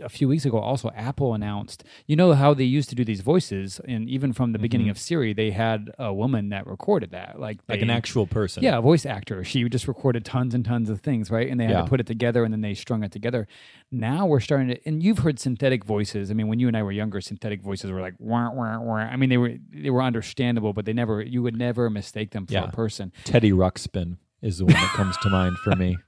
a 0.00 0.08
few 0.08 0.28
weeks 0.28 0.44
ago, 0.44 0.58
also 0.58 0.90
Apple 0.94 1.34
announced. 1.34 1.84
You 2.06 2.16
know 2.16 2.32
how 2.32 2.54
they 2.54 2.64
used 2.64 2.88
to 2.90 2.94
do 2.94 3.04
these 3.04 3.20
voices, 3.20 3.80
and 3.86 4.08
even 4.08 4.32
from 4.32 4.52
the 4.52 4.58
beginning 4.58 4.86
Mhm. 4.88 4.92
of 4.92 4.98
Siri, 4.98 5.32
they 5.32 5.50
had 5.50 5.90
a 5.98 6.12
woman 6.12 6.48
that 6.50 6.66
recorded 6.66 7.10
that, 7.10 7.38
like 7.40 7.58
like 7.68 7.78
they- 7.80 7.82
an 7.84 7.90
actual 7.90 8.26
person. 8.26 8.62
yeah, 8.62 8.78
a 8.78 8.80
voice 8.80 9.04
actor. 9.06 9.44
She 9.44 9.68
just 9.68 9.86
recorded 9.88 10.24
tons 10.24 10.54
and 10.54 10.64
tons 10.64 10.90
of 10.90 11.00
things, 11.00 11.30
right? 11.30 11.48
And 11.50 11.58
they 11.60 11.64
had 11.64 11.72
Yeah. 11.72 11.82
to 11.82 11.88
put 11.88 12.00
it 12.00 12.06
together 12.06 12.44
and 12.44 12.52
then 12.52 12.60
they 12.60 12.74
strung 12.74 13.02
it 13.04 13.12
together. 13.12 13.46
Now 13.92 14.26
we're 14.26 14.40
starting 14.40 14.68
to, 14.68 14.78
and 14.88 15.02
you've 15.02 15.18
heard 15.18 15.38
synthetic 15.38 15.84
voices. 15.84 16.30
I 16.30 16.34
mean, 16.34 16.48
when 16.48 16.58
you 16.58 16.68
and 16.68 16.76
I 16.76 16.82
were 16.82 16.92
younger, 16.92 17.20
synthetic 17.20 17.62
voices 17.62 17.90
were 17.90 18.00
like, 18.00 18.14
wah, 18.18 18.50
wah, 18.52 18.78
wah. 18.80 18.94
I 18.96 19.16
mean, 19.16 19.28
they 19.28 19.36
were 19.38 19.54
they 19.72 19.90
were 19.90 20.02
understandable, 20.02 20.72
but 20.72 20.84
they 20.84 20.92
never, 20.92 21.22
you 21.22 21.42
would 21.42 21.56
never 21.56 21.88
mistake 21.90 22.30
them 22.30 22.46
for 22.46 22.52
Yeah. 22.54 22.64
a 22.64 22.72
person. 22.72 23.12
Teddy 23.24 23.52
Ruxpin 23.52 24.16
is 24.42 24.58
the 24.58 24.64
one 24.66 24.74
that 24.74 24.92
comes 24.94 25.16
to 25.18 25.30
mind 25.30 25.56
for 25.58 25.74
me. 25.76 25.96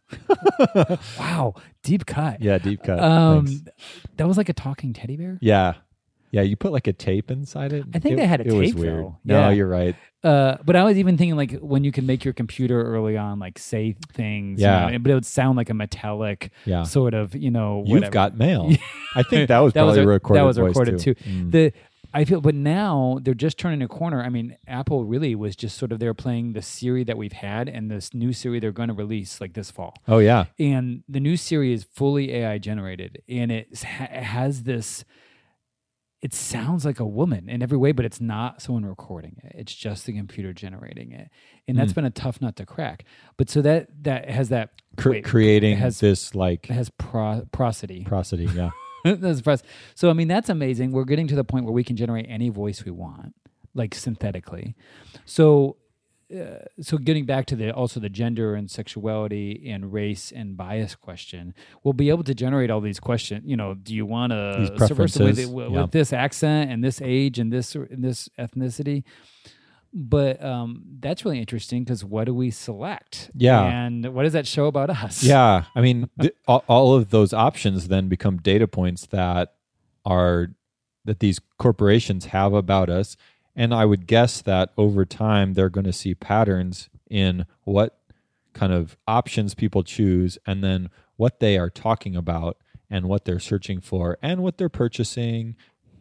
Wow, 1.19 1.55
deep 1.83 2.07
cut. 2.07 2.41
Yeah, 2.41 2.59
deep 2.59 2.83
cut. 2.83 2.99
Um, 3.01 3.47
Thanks. 3.47 3.63
that 4.17 4.27
was 4.29 4.37
like 4.37 4.49
a 4.49 4.53
talking 4.53 4.93
teddy 4.93 5.17
bear. 5.17 5.39
Yeah. 5.41 5.75
Yeah, 6.33 6.43
you 6.43 6.57
put 6.57 6.73
like 6.73 6.87
a 6.87 6.93
tape 6.93 7.31
inside 7.31 7.73
it. 7.73 7.85
I 7.95 7.99
think 7.99 8.15
It- 8.15 8.17
they 8.17 8.27
had 8.27 8.41
a 8.41 8.47
it 8.49 8.53
was 8.53 8.71
tape, 8.71 8.79
weird. 8.81 9.05
though. 9.05 9.19
No, 9.25 9.41
Yeah. 9.41 9.51
you're 9.51 9.69
right. 9.69 9.97
Uh, 10.25 10.57
but 10.65 10.75
I 10.77 10.83
was 10.83 10.99
even 10.99 11.17
thinking 11.17 11.37
like 11.37 11.53
when 11.61 11.85
you 11.85 11.93
can 11.93 12.05
make 12.05 12.25
your 12.25 12.35
computer 12.35 12.83
early 12.83 13.17
on, 13.17 13.39
like 13.39 13.59
say 13.59 13.95
things. 14.13 14.61
you 14.61 14.67
Yeah. 14.67 14.91
know, 14.91 14.99
but 14.99 15.11
it 15.11 15.15
would 15.15 15.25
sound 15.27 15.57
like 15.57 15.71
a 15.71 15.75
metallic 15.75 16.51
Yeah. 16.65 16.83
sort 16.83 17.15
of, 17.15 17.35
you 17.35 17.51
know, 17.51 17.85
You've 17.87 18.11
got 18.11 18.37
mail. 18.37 18.71
I 19.15 19.23
think 19.23 19.49
that 19.49 19.61
was 19.61 19.73
That 19.75 19.83
probably 19.83 20.01
a- 20.01 20.05
a 20.05 20.07
recorded 20.07 20.41
that 20.41 20.47
was 20.47 20.59
recorded 20.59 20.99
too. 20.99 21.15
Mm. 21.15 21.51
the 21.53 21.73
I 22.17 22.25
feel, 22.25 22.41
but 22.41 22.55
now 22.55 23.19
they're 23.23 23.35
just 23.35 23.59
turning 23.59 23.83
a 23.83 23.89
corner. 23.89 24.23
I 24.23 24.29
mean, 24.31 24.57
Apple 24.67 25.05
really 25.05 25.35
was 25.35 25.55
just 25.55 25.77
sort 25.77 25.93
of 25.93 25.99
they're 25.99 26.15
playing 26.15 26.55
the 26.55 26.63
Siri 26.63 27.05
that 27.05 27.19
we've 27.19 27.33
had 27.33 27.69
and 27.69 27.91
this 27.91 28.15
new 28.15 28.33
Siri 28.33 28.59
they're 28.59 28.73
going 28.73 28.89
to 28.89 28.95
release 28.95 29.41
like 29.41 29.53
this 29.53 29.71
fall. 29.71 29.95
oh 30.09 30.19
yeah. 30.19 30.47
And 30.59 31.05
the 31.09 31.21
new 31.21 31.37
Siri 31.37 31.73
is 31.73 31.85
fully 31.93 32.33
AI 32.35 32.59
generated, 32.59 33.23
and 33.29 33.53
it 33.53 33.83
ha- 33.85 34.09
has 34.11 34.63
this. 34.63 35.05
It 36.23 36.33
sounds 36.33 36.85
like 36.87 36.99
a 36.99 37.05
woman 37.05 37.49
in 37.51 37.63
every 37.63 37.77
way, 37.77 37.93
but 37.93 38.05
it's 38.07 38.21
not 38.21 38.63
someone 38.63 38.87
recording 38.87 39.37
it. 39.45 39.53
It's 39.55 39.75
just 39.75 40.07
the 40.07 40.15
computer 40.15 40.53
generating 40.55 41.13
it, 41.13 41.29
and 41.69 41.79
that's 41.79 41.93
Hmm. 41.93 41.97
been 41.97 42.05
a 42.07 42.11
tough 42.11 42.41
nut 42.41 42.57
to 42.57 42.65
crack. 42.67 43.05
But 43.37 43.51
so 43.51 43.61
that 43.63 43.89
that 44.05 44.31
has 44.31 44.49
that 44.49 44.71
wait, 45.05 45.25
creating 45.25 45.77
has 45.77 46.01
this 46.01 46.35
like 46.35 46.71
it 46.71 46.73
has 46.73 46.91
pro- 46.99 47.47
prosody. 47.53 48.05
prosody. 48.05 48.47
Yeah. 48.47 48.71
that's 49.21 49.41
pros- 49.41 49.63
so 49.95 50.11
I 50.11 50.13
mean 50.13 50.29
that's 50.29 50.49
amazing. 50.49 50.93
We're 50.93 51.05
getting 51.05 51.29
to 51.29 51.35
the 51.35 51.45
point 51.45 51.65
where 51.65 51.73
we 51.73 51.85
can 51.85 51.97
generate 51.97 52.27
any 52.29 52.49
voice 52.49 52.85
we 52.85 52.91
want, 52.91 53.35
like 53.75 53.95
synthetically. 53.95 54.75
So, 55.25 55.77
uh, 56.35 56.65
so 56.81 56.99
getting 56.99 57.25
back 57.25 57.47
to 57.47 57.57
the 57.57 57.71
also 57.71 58.01
the 58.01 58.09
gender 58.09 58.55
and 58.55 58.71
sexuality 58.71 59.69
and 59.69 59.93
race 59.93 60.33
and 60.33 60.57
bias 60.57 60.95
question, 60.95 61.55
we'll 61.83 61.95
be 61.95 62.09
able 62.11 62.25
to 62.25 62.35
generate 62.35 62.71
all 62.71 62.81
these 62.81 63.01
questions. 63.01 63.43
You 63.47 63.57
know, 63.57 63.75
do 63.75 63.95
you 63.95 64.07
want 64.07 64.33
to 64.33 64.73
preferences, 64.77 65.47
with, 65.47 65.73
yeah. 65.73 65.87
this 65.91 66.13
accent 66.13 66.71
and 66.71 66.83
this 66.83 67.01
age 67.03 67.39
and 67.39 67.53
this 67.53 67.75
and 67.75 68.03
this 68.05 68.29
ethnicity? 68.39 69.05
But 69.99 70.45
um, 70.45 70.83
that's 71.01 71.25
really 71.25 71.39
interesting 71.39 71.83
because 71.83 72.05
what 72.05 72.25
do 72.25 72.35
we 72.35 72.51
select? 72.51 73.31
Yeah. 73.35 73.63
and 73.63 74.13
what 74.13 74.25
does 74.25 74.35
that 74.35 74.47
show 74.47 74.67
about 74.67 74.91
us? 74.91 75.23
Yeah, 75.23 75.65
I 75.75 75.81
mean, 75.81 76.11
th- 76.21 76.35
all, 76.47 76.63
all 76.69 76.95
of 76.95 77.09
those 77.09 77.33
options 77.33 77.89
then 77.89 78.09
become 78.09 78.37
data 78.37 78.69
points 78.69 79.07
that 79.07 79.55
are 80.05 80.49
that 81.07 81.21
these 81.21 81.41
corporations 81.59 82.27
have 82.27 82.53
about 82.53 82.91
us, 82.91 83.17
and 83.55 83.73
I 83.73 83.87
would 83.87 84.07
guess 84.07 84.43
that 84.43 84.71
over 84.77 85.07
time 85.07 85.55
they're 85.55 85.71
going 85.71 85.87
to 85.87 85.95
see 85.95 86.15
patterns 86.15 86.91
in 87.09 87.47
what 87.65 87.99
kind 88.53 88.75
of 88.75 88.99
options 89.09 89.55
people 89.55 89.83
choose, 89.83 90.37
and 90.47 90.63
then 90.63 90.91
what 91.17 91.41
they 91.41 91.57
are 91.57 91.71
talking 91.71 92.15
about, 92.15 92.59
and 92.91 93.07
what 93.09 93.25
they're 93.25 93.39
searching 93.41 93.81
for, 93.81 94.19
and 94.21 94.43
what 94.43 94.59
they're 94.59 94.69
purchasing, 94.69 95.57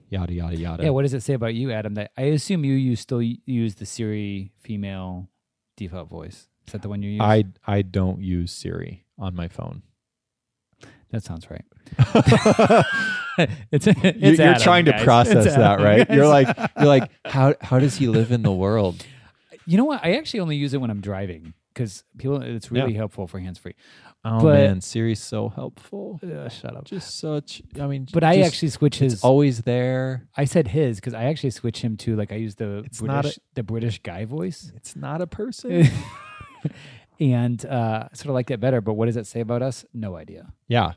yada 0.09 0.33
yada 0.33 0.55
yada. 0.55 0.83
Yeah, 0.83 0.89
what 0.91 1.01
does 1.03 1.13
it 1.13 1.21
say 1.23 1.33
about 1.33 1.53
you, 1.55 1.71
Adam? 1.71 1.93
That 1.95 2.11
I 2.17 2.23
assume 2.23 2.63
you 2.65 2.73
you 2.73 2.95
still 2.95 3.21
use 3.21 3.75
the 3.75 3.85
Siri 3.85 4.51
female 4.59 5.29
default 5.77 6.09
voice. 6.09 6.47
Is 6.67 6.71
that 6.73 6.81
the 6.81 6.89
one 6.89 7.01
you 7.03 7.11
use? 7.11 7.21
I 7.21 7.45
I 7.67 7.81
don't 7.81 8.21
use 8.21 8.51
Siri 8.51 9.05
on 9.19 9.35
my 9.35 9.47
phone. 9.47 9.83
that 11.11 11.23
sounds 11.23 11.47
right. 11.49 11.65
it's, 13.71 13.87
it's 13.87 13.97
You- 14.03 14.31
you're 14.31 14.47
Adam, 14.53 14.61
trying 14.61 14.85
to 14.85 15.03
process 15.03 15.45
It's 15.45 15.55
that, 15.55 15.73
Adam, 15.79 15.85
right? 15.85 16.07
guys. 16.07 16.15
You're 16.15 16.27
like 16.27 16.47
you're 16.77 16.85
like 16.87 17.11
how 17.25 17.53
how 17.61 17.79
does 17.79 17.95
he 17.97 18.07
live 18.07 18.31
in 18.31 18.41
the 18.43 18.51
world? 18.51 19.05
you 19.67 19.77
know 19.77 19.85
what? 19.85 20.03
I 20.03 20.13
actually 20.15 20.41
only 20.41 20.55
use 20.57 20.73
it 20.73 20.81
when 20.81 20.89
I'm 20.91 21.01
driving 21.01 21.53
because 21.75 22.03
people. 22.17 22.41
It's 22.41 22.71
really 22.71 22.93
helpful 22.95 23.27
for 23.27 23.39
hands 23.39 23.59
free. 23.59 23.75
Oh 24.23 24.41
But- 24.41 24.53
man, 24.55 24.81
Siri's 24.81 25.19
so 25.21 25.49
helpful. 25.49 26.19
Uh, 26.23 26.49
shut 26.49 26.75
up. 26.75 26.85
Just 26.85 27.19
such. 27.19 27.61
I 27.79 27.85
mean, 27.85 28.07
But 28.11 28.23
I 28.23 28.41
actually 28.41 28.69
switch 28.69 28.97
his. 28.97 29.23
always 29.23 29.61
there. 29.61 30.27
I 30.35 30.45
said 30.45 30.69
his 30.69 30.99
because 30.99 31.13
I 31.13 31.25
actually 31.25 31.51
switch 31.51 31.81
him 31.83 31.95
to 31.97 32.15
like 32.15 32.31
I 32.31 32.35
use 32.37 32.55
the 32.55 32.79
It's 32.85 33.01
British 33.01 33.37
the 33.53 33.61
British 33.63 34.01
guy 34.01 34.25
voice. 34.25 34.71
It's 34.75 34.95
not 34.95 35.21
a 35.21 35.27
person. 35.27 35.85
and 37.19 37.65
uh, 37.65 38.07
sort 38.13 38.29
of 38.29 38.33
like 38.33 38.47
that 38.47 38.59
better. 38.59 38.81
But 38.81 38.93
what 38.93 39.05
does 39.05 39.17
it 39.17 39.27
say 39.27 39.41
about 39.41 39.61
us? 39.61 39.85
No 39.93 40.15
idea. 40.15 40.53
yeah, 40.67 40.93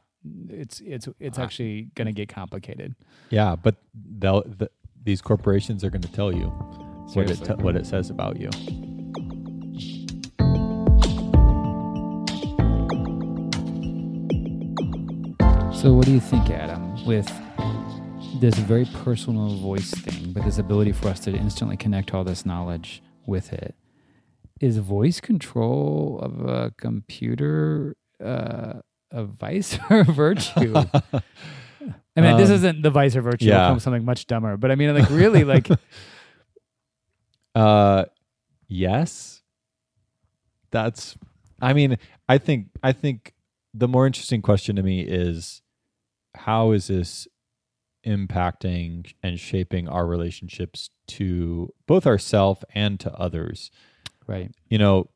It's 0.49 0.81
it's 0.81 1.09
it's 1.21 1.39
Ah. 1.39 1.43
actually 1.43 1.91
going 1.95 2.07
to 2.07 2.13
get 2.13 2.29
complicated. 2.29 2.95
yeah. 3.31 3.57
But 3.57 3.77
they'll 3.95 4.43
the, 4.47 4.71
these 5.05 5.21
corporations 5.23 5.85
are 5.85 5.91
going 5.91 6.03
to 6.03 6.13
tell 6.13 6.33
you 6.35 6.47
what 6.49 7.31
it 7.31 7.37
Seriously. 7.37 7.55
what 7.65 7.77
it 7.77 7.87
says 7.87 8.11
about 8.11 8.39
you. 8.41 8.51
So, 15.81 15.93
what 15.95 16.07
do 16.07 16.13
you 16.13 16.19
think, 16.19 16.51
Adam, 16.51 17.07
with 17.07 17.31
this 18.41 18.55
very 18.59 18.85
personal 19.05 19.57
voice 19.59 19.93
thing, 19.93 20.33
but 20.33 20.45
this 20.45 20.59
ability 20.59 20.91
for 20.91 21.07
us 21.07 21.21
to 21.21 21.31
instantly 21.33 21.77
connect 21.77 22.13
all 22.13 22.25
this 22.25 22.45
knowledge 22.45 23.01
with 23.27 23.53
it? 23.53 23.77
Is 24.61 24.79
voice 24.79 25.21
control 25.21 26.19
of 26.21 26.41
a 26.49 26.73
computer 26.77 27.97
uh, 28.23 28.81
a 29.13 29.25
vice 29.25 29.79
or 29.91 30.01
a 30.01 30.05
virtue? 30.05 30.75
I 32.17 32.21
mean, 32.21 32.37
this 32.39 32.49
Um, 32.51 32.57
isn't 32.57 32.83
the 32.83 32.91
vice 32.91 33.15
or 33.15 33.23
virtue. 33.23 33.47
yeah. 33.47 33.69
It'll 33.69 33.79
something 33.79 34.05
much 34.05 34.27
dumber. 34.27 34.57
But 34.57 34.73
I 34.73 34.75
mean, 34.75 34.93
like, 34.95 35.09
really, 35.11 35.45
like, 35.45 35.69
Uh, 37.55 38.05
yes. 38.67 39.43
That's. 40.73 41.17
I 41.63 41.73
mean, 41.73 41.99
I 42.29 42.39
think 42.39 42.67
I 42.83 42.91
think 42.93 43.33
the 43.75 43.87
more 43.89 44.07
interesting 44.09 44.43
question 44.43 44.75
to 44.77 44.83
me 44.83 45.01
is 45.03 45.63
how 46.35 46.73
is 46.73 46.89
this 46.89 47.27
impacting 48.07 49.13
and 49.23 49.39
shaping 49.39 49.89
our 49.89 50.07
relationships 50.07 50.91
to 51.07 51.73
both 51.87 52.07
ourself 52.07 52.65
and 52.75 52.99
to 53.01 53.13
others? 53.15 53.71
right. 54.29 54.53
you 54.69 54.79
know, 54.79 55.09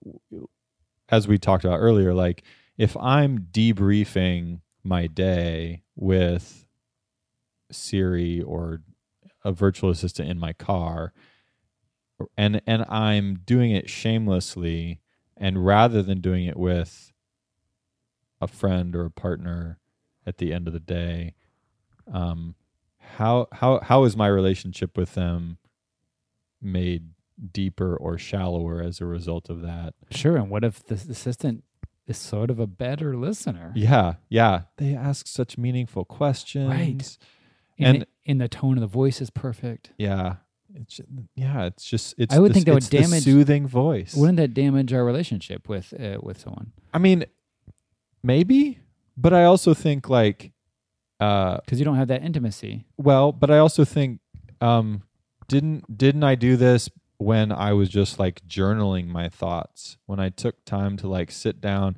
as 1.09 1.29
we 1.29 1.39
talked 1.39 1.65
about 1.65 1.79
earlier, 1.79 2.13
like 2.13 2.43
if 2.77 2.97
I'm 2.97 3.47
debriefing 3.53 4.61
my 4.83 5.07
day 5.07 5.83
with 5.95 6.67
Siri 7.71 8.41
or 8.41 8.81
a 9.45 9.53
virtual 9.53 9.91
assistant 9.91 10.31
in 10.31 10.39
my 10.39 10.53
car, 10.53 11.13
and 12.37 12.61
and 12.67 12.85
I'm 12.89 13.41
doing 13.45 13.73
it 13.73 13.91
shamelessly, 13.91 15.01
and 15.37 15.65
rather 15.65 16.03
than 16.03 16.21
doing 16.21 16.47
it 16.47 16.57
with 16.57 17.13
a 18.41 18.49
friend 18.49 18.97
or 18.97 19.05
a 19.05 19.11
partner 19.11 19.79
at 20.27 20.39
the 20.39 20.53
end 20.53 20.67
of 20.67 20.73
the 20.73 20.81
day, 20.81 21.35
um, 22.13 22.55
how 22.99 23.47
how 23.53 23.81
how 23.81 24.05
is 24.05 24.17
my 24.17 24.27
relationship 24.29 24.97
with 24.97 25.15
them 25.15 25.59
made 26.61 27.11
deeper 27.53 27.97
or 27.97 28.19
shallower 28.19 28.81
as 28.83 29.01
a 29.01 29.07
result 29.07 29.51
of 29.51 29.63
that? 29.63 29.95
Sure. 30.11 30.37
And 30.37 30.49
what 30.51 30.65
if 30.65 30.85
the 30.87 30.95
assistant 30.95 31.65
is 32.07 32.19
sort 32.19 32.51
of 32.51 32.59
a 32.59 32.67
better 32.67 33.17
listener? 33.17 33.73
Yeah, 33.75 34.15
yeah. 34.29 34.63
They 34.77 34.95
ask 34.95 35.27
such 35.27 35.59
meaningful 35.59 36.05
questions. 36.05 36.69
Right. 36.71 37.19
And- 37.79 37.97
And, 37.97 38.07
and 38.27 38.41
the 38.41 38.49
tone 38.49 38.77
of 38.77 38.81
the 38.83 38.87
voice 38.87 39.21
is 39.21 39.31
perfect. 39.31 39.91
Yeah. 39.99 40.37
It's 40.75 41.01
yeah, 41.35 41.65
it's 41.65 41.85
just 41.85 42.15
it's 42.17 42.35
I 42.35 42.39
would 42.39 42.53
think 42.55 42.67
that 42.67 42.75
would 42.75 42.89
damage- 42.89 43.25
soothing 43.25 43.67
voice. 43.67 44.15
Wouldn't 44.15 44.37
that 44.39 44.55
damage 44.55 44.93
our 44.93 45.05
relationship 45.05 45.69
with 45.69 45.93
uh, 45.99 46.19
with 46.23 46.39
someone? 46.41 46.73
I 46.95 46.99
mean 46.99 47.25
maybe, 48.23 48.79
but 49.17 49.33
I 49.33 49.45
also 49.45 49.75
think 49.75 50.09
like 50.09 50.53
uh 51.21 51.59
Because 51.65 51.79
you 51.79 51.85
don't 51.85 51.97
have 51.97 52.09
that 52.09 52.23
intimacy. 52.23 52.87
well, 52.97 53.33
but 53.33 53.51
I 53.51 53.59
also 53.59 53.85
think 53.85 54.21
um 54.61 55.03
didn't 55.49 55.97
didn't 55.99 56.25
I 56.25 56.35
do 56.35 56.57
this 56.57 56.89
when 57.19 57.53
I 57.53 57.73
was 57.73 57.89
just 57.89 58.19
like 58.19 58.47
journaling 58.49 59.07
my 59.09 59.29
thoughts? 59.29 59.97
When 60.07 60.19
I 60.19 60.29
took 60.31 60.65
time 60.65 60.97
to 60.99 61.09
like 61.09 61.31
sit 61.31 61.61
down, 61.61 61.97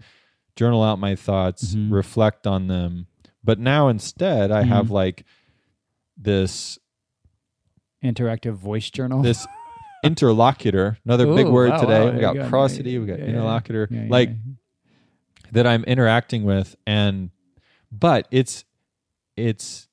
journal 0.56 0.82
out 0.82 0.98
my 0.98 1.14
thoughts, 1.14 1.74
Mhm. 1.74 1.90
reflect 1.92 2.46
on 2.46 2.66
them. 2.66 3.06
But 3.42 3.58
now 3.58 3.88
instead 3.88 4.50
I 4.50 4.62
have 4.64 4.88
Mhm. 4.88 4.90
like 4.90 5.24
this 6.16 6.78
Interactive 8.02 8.54
voice 8.54 8.90
journal. 8.90 9.22
this 9.22 9.46
interlocutor, 10.02 10.98
another 11.06 11.24
big 11.34 11.46
word 11.48 11.70
wow, 11.70 11.80
today. 11.80 12.04
wow, 12.06 12.12
we 12.14 12.20
got 12.20 12.48
prosody, 12.50 12.98
we 12.98 13.06
got 13.06 13.18
Yeah, 13.18 13.24
interlocutor, 13.26 13.88
Yeah, 13.90 14.02
yeah, 14.02 14.10
like. 14.10 14.30
That 15.54 15.66
I'm 15.66 15.84
interacting 15.84 16.44
with 16.44 16.76
and 16.86 17.30
but 17.90 18.26
it's 18.30 18.64
it's 19.36 19.88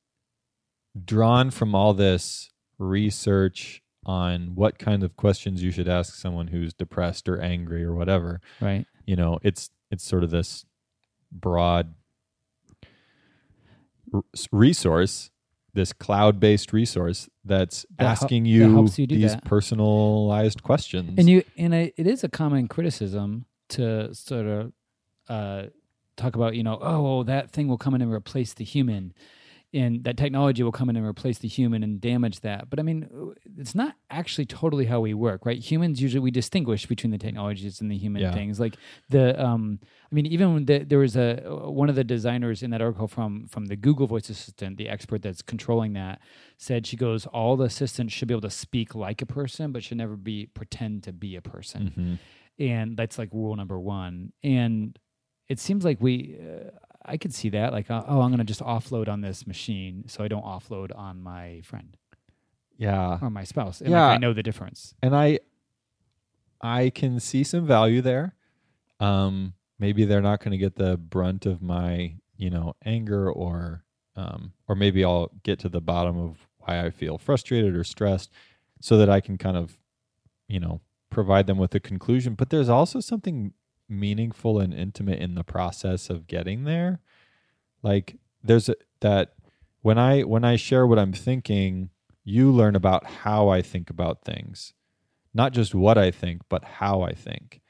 drawn 1.05 1.51
from 1.51 1.73
all 1.75 1.93
this 1.93 2.49
research 2.77 3.81
on 4.05 4.55
what 4.55 4.79
kind 4.79 5.03
of 5.03 5.15
questions 5.15 5.61
you 5.63 5.71
should 5.71 5.87
ask 5.87 6.15
someone 6.15 6.47
who's 6.47 6.73
depressed 6.73 7.29
or 7.29 7.39
angry 7.39 7.83
or 7.83 7.93
whatever. 7.93 8.41
Right. 8.59 8.85
You 9.05 9.15
know, 9.15 9.39
it's 9.43 9.69
it's 9.91 10.03
sort 10.03 10.23
of 10.23 10.31
this 10.31 10.65
broad 11.31 11.93
r- 14.13 14.23
resource, 14.51 15.29
this 15.73 15.93
cloud-based 15.93 16.73
resource 16.73 17.29
that's 17.45 17.85
That 17.97 18.05
asking 18.05 18.43
that 18.43 18.49
you, 18.49 18.73
helps 18.73 18.97
you 18.97 19.07
these 19.07 19.33
that. 19.33 19.45
personalized 19.45 20.63
questions. 20.63 21.13
And 21.17 21.29
you 21.29 21.43
and 21.57 21.75
I, 21.75 21.93
it 21.97 22.07
is 22.07 22.23
a 22.23 22.29
common 22.29 22.67
criticism 22.67 23.45
to 23.69 24.13
sort 24.13 24.47
of 24.47 24.73
uh, 25.29 25.63
talk 26.17 26.35
about, 26.35 26.55
you 26.55 26.63
know, 26.63 26.77
oh, 26.81 27.23
that 27.23 27.51
thing 27.51 27.67
will 27.67 27.77
come 27.77 27.93
in 27.95 28.01
and 28.01 28.11
replace 28.11 28.53
the 28.53 28.63
human, 28.65 29.13
and 29.73 30.03
that 30.03 30.17
technology 30.17 30.61
will 30.63 30.73
come 30.73 30.89
in 30.89 30.97
and 30.97 31.05
replace 31.05 31.37
the 31.37 31.47
human 31.47 31.81
and 31.81 32.01
damage 32.01 32.41
that. 32.41 32.69
But 32.69 32.77
I 32.79 32.83
mean, 32.83 33.07
it's 33.57 33.73
not 33.73 33.95
actually 34.09 34.45
totally 34.45 34.85
how 34.85 34.99
we 34.99 35.13
work, 35.13 35.45
right? 35.45 35.57
Humans 35.57 36.01
usually 36.01 36.19
we 36.19 36.29
distinguish 36.31 36.85
between 36.85 37.11
the 37.11 37.17
technologies 37.17 37.79
and 37.79 37.89
the 37.89 37.97
human 37.97 38.21
Yeah. 38.23 38.33
things. 38.33 38.59
Like 38.59 38.75
the, 39.09 39.41
um, 39.41 39.79
I 40.11 40.13
mean, 40.13 40.25
even 40.25 40.53
when 40.53 40.65
the, 40.65 40.79
there 40.79 40.99
was 40.99 41.15
a 41.15 41.37
one 41.71 41.87
of 41.89 41.95
the 41.95 42.03
designers 42.03 42.61
in 42.61 42.71
that 42.71 42.81
article 42.81 43.07
from 43.07 43.47
from 43.47 43.67
the 43.67 43.77
Google 43.77 44.07
Voice 44.07 44.29
Assistant, 44.29 44.75
the 44.77 44.89
expert 44.89 45.21
that's 45.21 45.41
controlling 45.41 45.93
that, 45.93 46.19
said 46.57 46.85
she 46.85 46.97
goes, 46.97 47.25
all 47.27 47.55
the 47.55 47.63
assistants 47.65 48.13
should 48.13 48.27
be 48.27 48.33
able 48.33 48.41
to 48.41 48.49
speak 48.49 48.93
like 48.93 49.21
a 49.21 49.25
person, 49.25 49.71
but 49.71 49.83
should 49.85 49.97
never 49.97 50.17
be 50.17 50.47
pretend 50.47 51.03
to 51.03 51.13
be 51.13 51.37
a 51.37 51.41
person 51.41 51.93
Mhm. 51.97 52.19
and 52.59 52.97
that's 52.97 53.17
like 53.17 53.29
rule 53.31 53.55
number 53.55 53.79
one 53.79 54.33
and 54.43 54.99
it 55.49 55.59
seems 55.59 55.83
like 55.83 55.97
we 56.01 56.37
uh, 56.41 56.69
i 57.05 57.17
could 57.17 57.33
see 57.33 57.49
that 57.49 57.71
like 57.73 57.89
uh, 57.91 58.03
oh 58.07 58.21
i'm 58.21 58.29
going 58.29 58.37
to 58.37 58.43
just 58.43 58.61
offload 58.61 59.07
on 59.07 59.21
this 59.21 59.45
machine 59.47 60.03
so 60.07 60.23
i 60.23 60.27
don't 60.27 60.45
offload 60.45 60.95
on 60.97 61.21
my 61.21 61.61
friend 61.63 61.97
yeah. 62.77 63.19
or 63.21 63.29
my 63.29 63.43
spouse 63.43 63.81
and 63.81 63.91
Yeah. 63.91 64.07
like, 64.07 64.15
i 64.15 64.17
know 64.17 64.33
the 64.33 64.43
difference 64.43 64.93
and 65.01 65.15
I 65.15 65.39
I 66.63 66.91
can 66.91 67.19
see 67.19 67.43
some 67.43 67.65
value 67.65 68.01
there. 68.01 68.35
Um 68.99 69.53
maybe 69.79 70.05
they're 70.05 70.21
not 70.21 70.39
going 70.41 70.51
to 70.51 70.57
get 70.59 70.75
the 70.75 70.95
brunt 70.95 71.47
of 71.47 71.59
my, 71.59 72.17
you 72.37 72.51
know, 72.51 72.75
anger 72.85 73.31
or 73.31 73.83
um 74.15 74.53
or 74.67 74.75
maybe 74.75 75.03
I'll 75.03 75.31
get 75.43 75.57
to 75.59 75.69
the 75.69 75.81
bottom 75.81 76.17
of 76.19 76.47
why 76.59 76.85
I 76.85 76.91
feel 76.91 77.17
frustrated 77.17 77.75
or 77.75 77.83
stressed 77.83 78.29
so 78.79 78.97
that 78.97 79.09
I 79.09 79.21
can 79.21 79.37
kind 79.39 79.57
of, 79.57 79.77
you 80.47 80.59
know, 80.59 80.81
provide 81.09 81.47
them 81.47 81.57
with 81.57 81.73
a 81.75 81.79
conclusion, 81.79 82.35
but 82.35 82.49
there's 82.51 82.69
also 82.69 82.99
something 82.99 83.53
meaningful 83.91 84.59
and 84.59 84.73
intimate 84.73 85.19
in 85.19 85.35
the 85.35 85.43
process 85.43 86.09
of 86.09 86.27
getting 86.27 86.63
there. 86.63 86.99
Like 87.83 88.17
there's 88.43 88.69
a, 88.69 88.75
that 89.01 89.33
when 89.81 89.97
I 89.97 90.21
when 90.21 90.43
I 90.43 90.55
share 90.55 90.87
what 90.87 90.97
I'm 90.99 91.13
thinking, 91.13 91.89
you 92.23 92.51
learn 92.51 92.75
about 92.75 93.05
how 93.05 93.49
I 93.49 93.61
think 93.61 93.89
about 93.89 94.23
things 94.23 94.73
not 95.33 95.53
just 95.53 95.73
what 95.73 95.97
I 95.97 96.11
think, 96.11 96.41
but 96.49 96.63
how 96.63 97.01
I 97.01 97.13
think, 97.13 97.61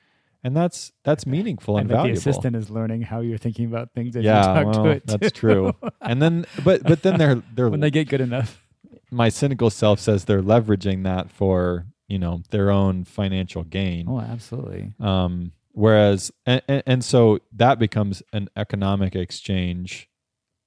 and 0.44 0.58
that's 0.58 0.92
that's 1.04 1.26
meaningful 1.28 1.78
and 1.78 1.88
bet 1.88 1.98
valuable. 1.98 2.16
the 2.16 2.20
assistant 2.20 2.56
is 2.56 2.70
learning 2.72 3.04
how 3.04 3.20
you're 3.22 3.38
thinking 3.38 3.66
about 3.66 3.94
things 3.94 4.16
as 4.16 4.24
yeah, 4.24 4.40
you 4.60 4.64
talk 4.66 4.74
well, 4.74 4.84
to 4.86 4.90
it 4.90 5.06
that's 5.06 5.32
too. 5.32 5.40
true. 5.40 5.76
And 6.02 6.22
then, 6.22 6.46
but 6.64 6.84
but 6.84 7.04
then 7.04 7.20
they're 7.20 7.36
they're 7.54 7.70
when 7.70 7.80
they 7.82 7.92
get 7.92 8.10
good 8.10 8.22
enough 8.22 8.64
my 9.12 9.30
cynical 9.30 9.70
self 9.70 10.00
says 10.00 10.26
they're 10.26 10.42
leveraging 10.42 11.04
that 11.04 11.30
for 11.30 11.86
you 12.08 12.18
know 12.18 12.42
their 12.50 12.72
own 12.72 13.04
financial 13.04 13.64
gain. 13.64 14.08
oh 14.10 14.20
absolutely 14.20 14.94
Um, 15.00 15.52
whereas, 15.74 16.32
and, 16.46 16.62
and, 16.68 17.04
so 17.04 17.40
that 17.52 17.80
becomes 17.80 18.24
an 18.34 18.50
economic 18.56 19.16
exchange 19.16 20.10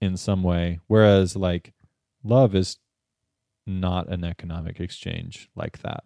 in 0.00 0.16
some 0.16 0.42
way. 0.42 0.80
Whereas, 0.86 1.36
like, 1.36 1.72
love 2.22 2.54
is 2.54 2.78
not 3.66 4.08
an 4.08 4.24
economic 4.24 4.80
exchange 4.80 5.48
like 5.54 5.82
that. 5.82 6.04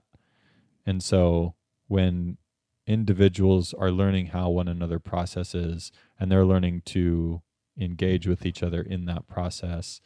And 0.86 1.02
so 1.02 1.54
when 1.86 2.38
individuals 2.86 3.74
are 3.74 3.90
learning 3.90 4.26
how 4.26 4.48
one 4.50 4.68
another 4.68 4.98
processes 4.98 5.92
and 6.18 6.30
they're 6.30 6.44
learning 6.44 6.82
to 6.86 7.42
engage 7.78 8.26
with 8.26 8.46
each 8.46 8.62
other 8.62 8.80
in 8.80 9.04
that 9.06 9.26
process, 9.26 10.00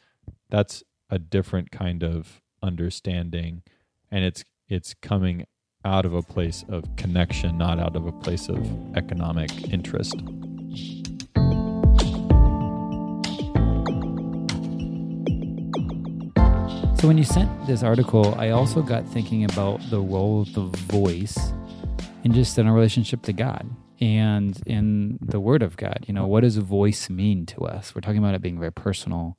that's 0.49 0.83
a 1.09 1.19
different 1.19 1.71
kind 1.71 2.03
of 2.03 2.41
understanding 2.61 3.61
and 4.13 4.23
it's 4.23 4.45
it's 4.69 4.93
coming 4.93 5.45
out 5.85 6.05
of 6.05 6.13
a 6.13 6.21
place 6.21 6.63
of 6.69 6.83
connection, 6.95 7.57
not 7.57 7.79
out 7.79 7.95
of 7.95 8.05
a 8.05 8.11
place 8.11 8.49
of 8.49 8.57
economic 8.95 9.71
interest. 9.71 10.15
So 17.03 17.07
when 17.09 17.17
you 17.17 17.25
sent 17.25 17.67
this 17.67 17.83
article, 17.83 18.33
I 18.35 18.51
also 18.51 18.81
got 18.81 19.05
thinking 19.05 19.43
about 19.43 19.81
the 19.89 19.99
role 19.99 20.43
of 20.43 20.53
the 20.53 20.61
voice 20.61 21.37
in 22.23 22.33
just 22.33 22.57
in 22.57 22.65
our 22.65 22.73
relationship 22.73 23.23
to 23.23 23.33
God 23.33 23.69
and 23.99 24.57
in 24.65 25.19
the 25.21 25.41
Word 25.41 25.63
of 25.63 25.75
God. 25.75 26.05
You 26.07 26.13
know, 26.13 26.27
what 26.27 26.43
does 26.43 26.55
voice 26.55 27.09
mean 27.09 27.45
to 27.47 27.65
us? 27.65 27.93
We're 27.93 27.99
talking 27.99 28.19
about 28.19 28.35
it 28.35 28.41
being 28.41 28.57
very 28.57 28.71
personal. 28.71 29.37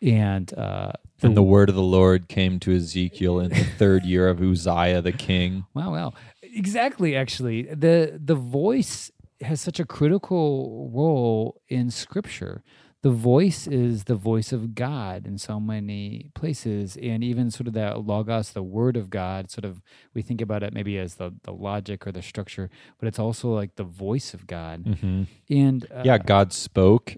And 0.00 0.56
uh, 0.56 0.92
And 1.22 1.36
the 1.36 1.42
word 1.42 1.68
of 1.68 1.74
the 1.74 1.82
Lord 1.82 2.28
came 2.28 2.58
to 2.60 2.74
Ezekiel 2.74 3.40
in 3.40 3.50
the 3.50 3.64
third 3.78 4.04
year 4.04 4.28
of 4.28 4.40
Uzziah 4.40 5.02
the 5.02 5.12
king. 5.12 5.64
Wow, 5.74 5.92
wow. 5.92 6.12
Exactly 6.42 7.14
actually. 7.16 7.62
The 7.62 8.18
the 8.22 8.34
voice 8.34 9.10
has 9.40 9.60
such 9.60 9.80
a 9.80 9.84
critical 9.86 10.90
role 10.92 11.60
in 11.68 11.90
scripture. 11.90 12.62
The 13.02 13.10
voice 13.10 13.66
is 13.66 14.04
the 14.04 14.14
voice 14.14 14.52
of 14.52 14.74
God 14.74 15.26
in 15.26 15.38
so 15.38 15.58
many 15.58 16.30
places 16.34 16.98
and 17.00 17.24
even 17.24 17.50
sort 17.50 17.66
of 17.66 17.72
that 17.72 18.04
logos, 18.04 18.50
the 18.50 18.62
word 18.62 18.96
of 18.96 19.08
God, 19.08 19.50
sort 19.50 19.64
of 19.64 19.80
we 20.12 20.20
think 20.20 20.42
about 20.42 20.62
it 20.62 20.74
maybe 20.74 20.98
as 20.98 21.14
the 21.14 21.32
the 21.44 21.52
logic 21.52 22.06
or 22.06 22.12
the 22.12 22.20
structure, 22.22 22.68
but 22.98 23.08
it's 23.08 23.18
also 23.18 23.54
like 23.54 23.76
the 23.76 23.84
voice 23.84 24.34
of 24.34 24.46
God. 24.46 24.98
hmm 25.00 25.22
And 25.48 25.86
uh, 25.90 26.02
Yeah, 26.04 26.18
God 26.18 26.52
spoke, 26.52 27.16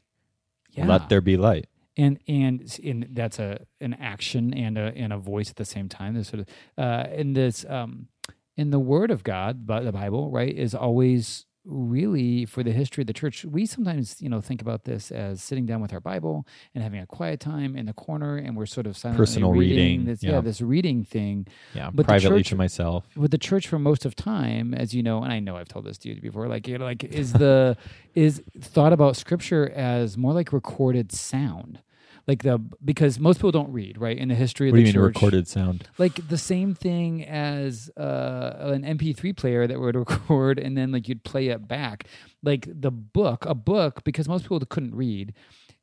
yeah. 0.70 0.86
let 0.86 1.08
there 1.08 1.20
be 1.20 1.36
light. 1.36 1.66
And 1.96 2.18
and 2.26 2.78
and 2.85 3.09
that's 3.12 3.38
a 3.38 3.66
an 3.81 3.94
action 3.94 4.55
and 4.55 4.78
a 4.78 4.92
and 4.96 5.12
a 5.12 5.18
voice 5.18 5.50
at 5.50 5.57
the 5.57 5.64
same 5.64 5.88
time. 5.88 6.14
There's 6.14 6.28
sort 6.28 6.40
of 6.40 6.48
uh, 6.78 7.09
in 7.14 7.35
this 7.35 7.64
um, 7.68 8.09
in 8.57 8.70
the 8.70 8.78
Word 8.78 9.11
of 9.11 9.22
God, 9.22 9.66
but 9.66 9.85
the 9.85 9.92
Bible, 9.92 10.31
right, 10.31 10.55
is 10.55 10.74
always 10.74 11.46
really 11.64 12.44
for 12.44 12.62
the 12.62 12.72
history 12.72 13.03
of 13.03 13.07
the 13.07 13.12
church. 13.12 13.44
We 13.44 13.66
sometimes 13.66 14.20
you 14.20 14.29
know 14.29 14.40
think 14.40 14.61
about 14.61 14.85
this 14.85 15.11
as 15.11 15.42
sitting 15.42 15.66
down 15.66 15.81
with 15.81 15.92
our 15.92 16.01
Bible 16.01 16.46
and 16.75 16.83
having 16.83 17.01
a 17.01 17.07
quiet 17.07 17.40
time 17.40 17.77
in 17.77 17.87
the 17.87 17.92
corner, 17.92 18.37
and 18.37 18.57
we're 18.57 18.66
sort 18.66 18.87
of 18.87 18.96
silently 18.96 19.22
Personal 19.22 19.53
reading, 19.53 20.05
This, 20.05 20.22
yeah. 20.22 20.33
yeah, 20.33 20.40
this 20.40 20.61
reading 20.61 21.05
thing. 21.05 21.46
Yeah, 21.75 21.90
But 21.92 22.07
privately 22.07 22.40
church- 22.40 22.48
to 22.51 22.57
myself. 22.57 23.05
with 23.16 23.31
the 23.31 23.38
church 23.38 23.68
for 23.68 23.79
most 23.79 24.05
of 24.05 24.14
time, 24.16 24.75
as 24.75 24.94
you 24.94 25.03
know, 25.03 25.22
and 25.22 25.33
I 25.33 25.38
know 25.40 25.57
I've 25.57 25.68
told 25.68 25.85
this 25.85 25.98
to 25.98 26.09
you 26.09 26.20
before, 26.20 26.48
like 26.48 26.66
you 26.66 26.79
know, 26.79 26.85
like 26.85 27.05
is 27.05 27.33
the 27.33 27.77
is 28.14 28.42
thought 28.61 28.92
about 28.92 29.16
scripture 29.16 29.70
as 29.70 30.16
more 30.18 30.33
like 30.33 30.53
recorded 30.53 31.12
sound. 31.12 31.79
Like 32.26 32.42
the 32.42 32.58
because 32.85 33.18
most 33.18 33.38
people 33.38 33.50
don't 33.50 33.72
read, 33.72 33.98
right? 33.98 34.16
In 34.16 34.28
the 34.28 34.35
history 34.35 34.68
of 34.68 34.72
What 34.72 34.78
do 34.78 34.85
the 34.85 34.90
you 34.90 34.98
mean 34.98 35.04
recorded 35.04 35.48
sound? 35.48 35.88
Like 35.98 36.28
the 36.28 36.38
same 36.38 36.74
thing 36.74 37.24
as 37.24 37.90
uh, 37.96 38.54
an 38.61 38.82
MP3 38.82 39.37
player 39.37 39.66
that 39.66 39.80
would 39.80 39.96
record 40.08 40.58
and 40.58 40.76
then 40.76 40.92
like 40.92 41.08
you'd 41.08 41.24
play 41.24 41.48
it 41.48 41.66
back. 41.66 42.06
Like 42.42 42.68
the 42.68 42.90
book, 42.92 43.44
a 43.46 43.54
book, 43.54 44.04
because 44.04 44.28
most 44.28 44.42
people 44.42 44.61
couldn't 44.61 44.94
read, 44.94 45.35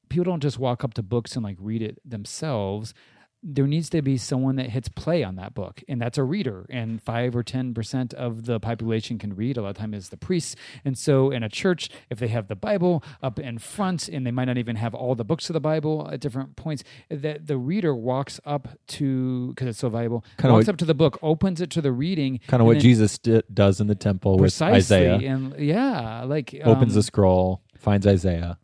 people 0.08 0.26
don't 0.26 0.42
just 0.42 0.60
walk 0.60 0.84
up 0.84 0.94
to 0.96 1.04
books 1.04 1.36
and 1.36 1.44
like 1.44 1.58
read 1.60 1.82
it 1.82 2.00
themselves. 2.10 2.94
There 3.42 3.68
needs 3.68 3.90
to 3.92 4.02
be 4.02 4.18
someone 4.18 4.58
that 4.58 4.70
hits 4.72 4.90
play 4.90 5.24
on 5.24 5.36
that 5.36 5.54
book, 5.54 5.82
and 5.88 6.02
that's 6.02 6.18
a 6.18 6.24
reader. 6.24 6.66
And 6.70 7.02
five 7.02 7.36
or 7.38 7.42
ten 7.44 7.74
percent 7.74 8.14
of 8.14 8.46
the 8.46 8.60
population 8.60 9.18
can 9.18 9.34
read. 9.34 9.56
A 9.56 9.62
lot 9.62 9.70
of 9.70 9.78
time 9.78 9.94
is 9.94 10.10
the 10.10 10.18
priests. 10.18 10.58
And 10.84 10.98
so, 10.98 11.32
in 11.32 11.42
a 11.42 11.48
church, 11.48 11.90
if 12.10 12.20
they 12.20 12.28
have 12.28 12.50
the 12.50 12.56
Bible 12.58 13.02
up 13.24 13.40
in 13.40 13.58
front, 13.58 14.10
and 14.10 14.26
they 14.28 14.32
might 14.32 14.46
not 14.46 14.58
even 14.58 14.76
have 14.76 14.94
all 14.94 15.16
the 15.16 15.24
books 15.24 15.50
of 15.50 15.54
the 15.54 15.62
Bible 15.62 16.10
at 16.12 16.20
different 16.20 16.58
points, 16.58 16.84
that 17.10 17.48
the 17.48 17.58
reader 17.58 17.96
walks 17.96 18.42
up 18.46 18.68
to 18.88 19.50
because 19.50 19.68
it's 19.70 19.80
so 19.80 19.88
valuable. 19.90 20.26
Kinda 20.38 20.54
walks 20.54 20.68
what- 20.68 20.74
up 20.74 20.78
to 20.80 20.86
the 20.86 20.94
book, 20.94 21.18
opens 21.22 21.62
it 21.62 21.70
to 21.72 21.82
the 21.82 21.94
reading, 21.94 22.40
Kind 22.48 22.60
of 22.62 22.68
what 22.68 22.74
then 22.74 22.82
Jesus 22.82 23.18
di- 23.20 23.42
does 23.54 23.80
in 23.80 23.88
the 23.88 23.96
temple 23.96 24.38
with 24.38 24.62
Isaiah. 24.62 25.16
and 25.16 25.58
yeah, 25.58 26.24
like 26.24 26.54
Opens 26.64 26.92
um, 26.92 26.96
the 26.96 27.04
scroll, 27.04 27.62
finds 27.78 28.06
Isaiah. 28.06 28.58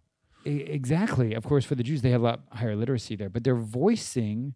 Exactly. 0.45 1.33
Of 1.33 1.43
course, 1.43 1.65
for 1.65 1.75
the 1.75 1.83
Jews, 1.83 2.01
they 2.01 2.11
have 2.11 2.21
a 2.21 2.23
lot 2.23 2.41
higher 2.51 2.75
literacy 2.75 3.15
there, 3.15 3.29
but 3.29 3.43
they're 3.43 3.55
voicing 3.55 4.55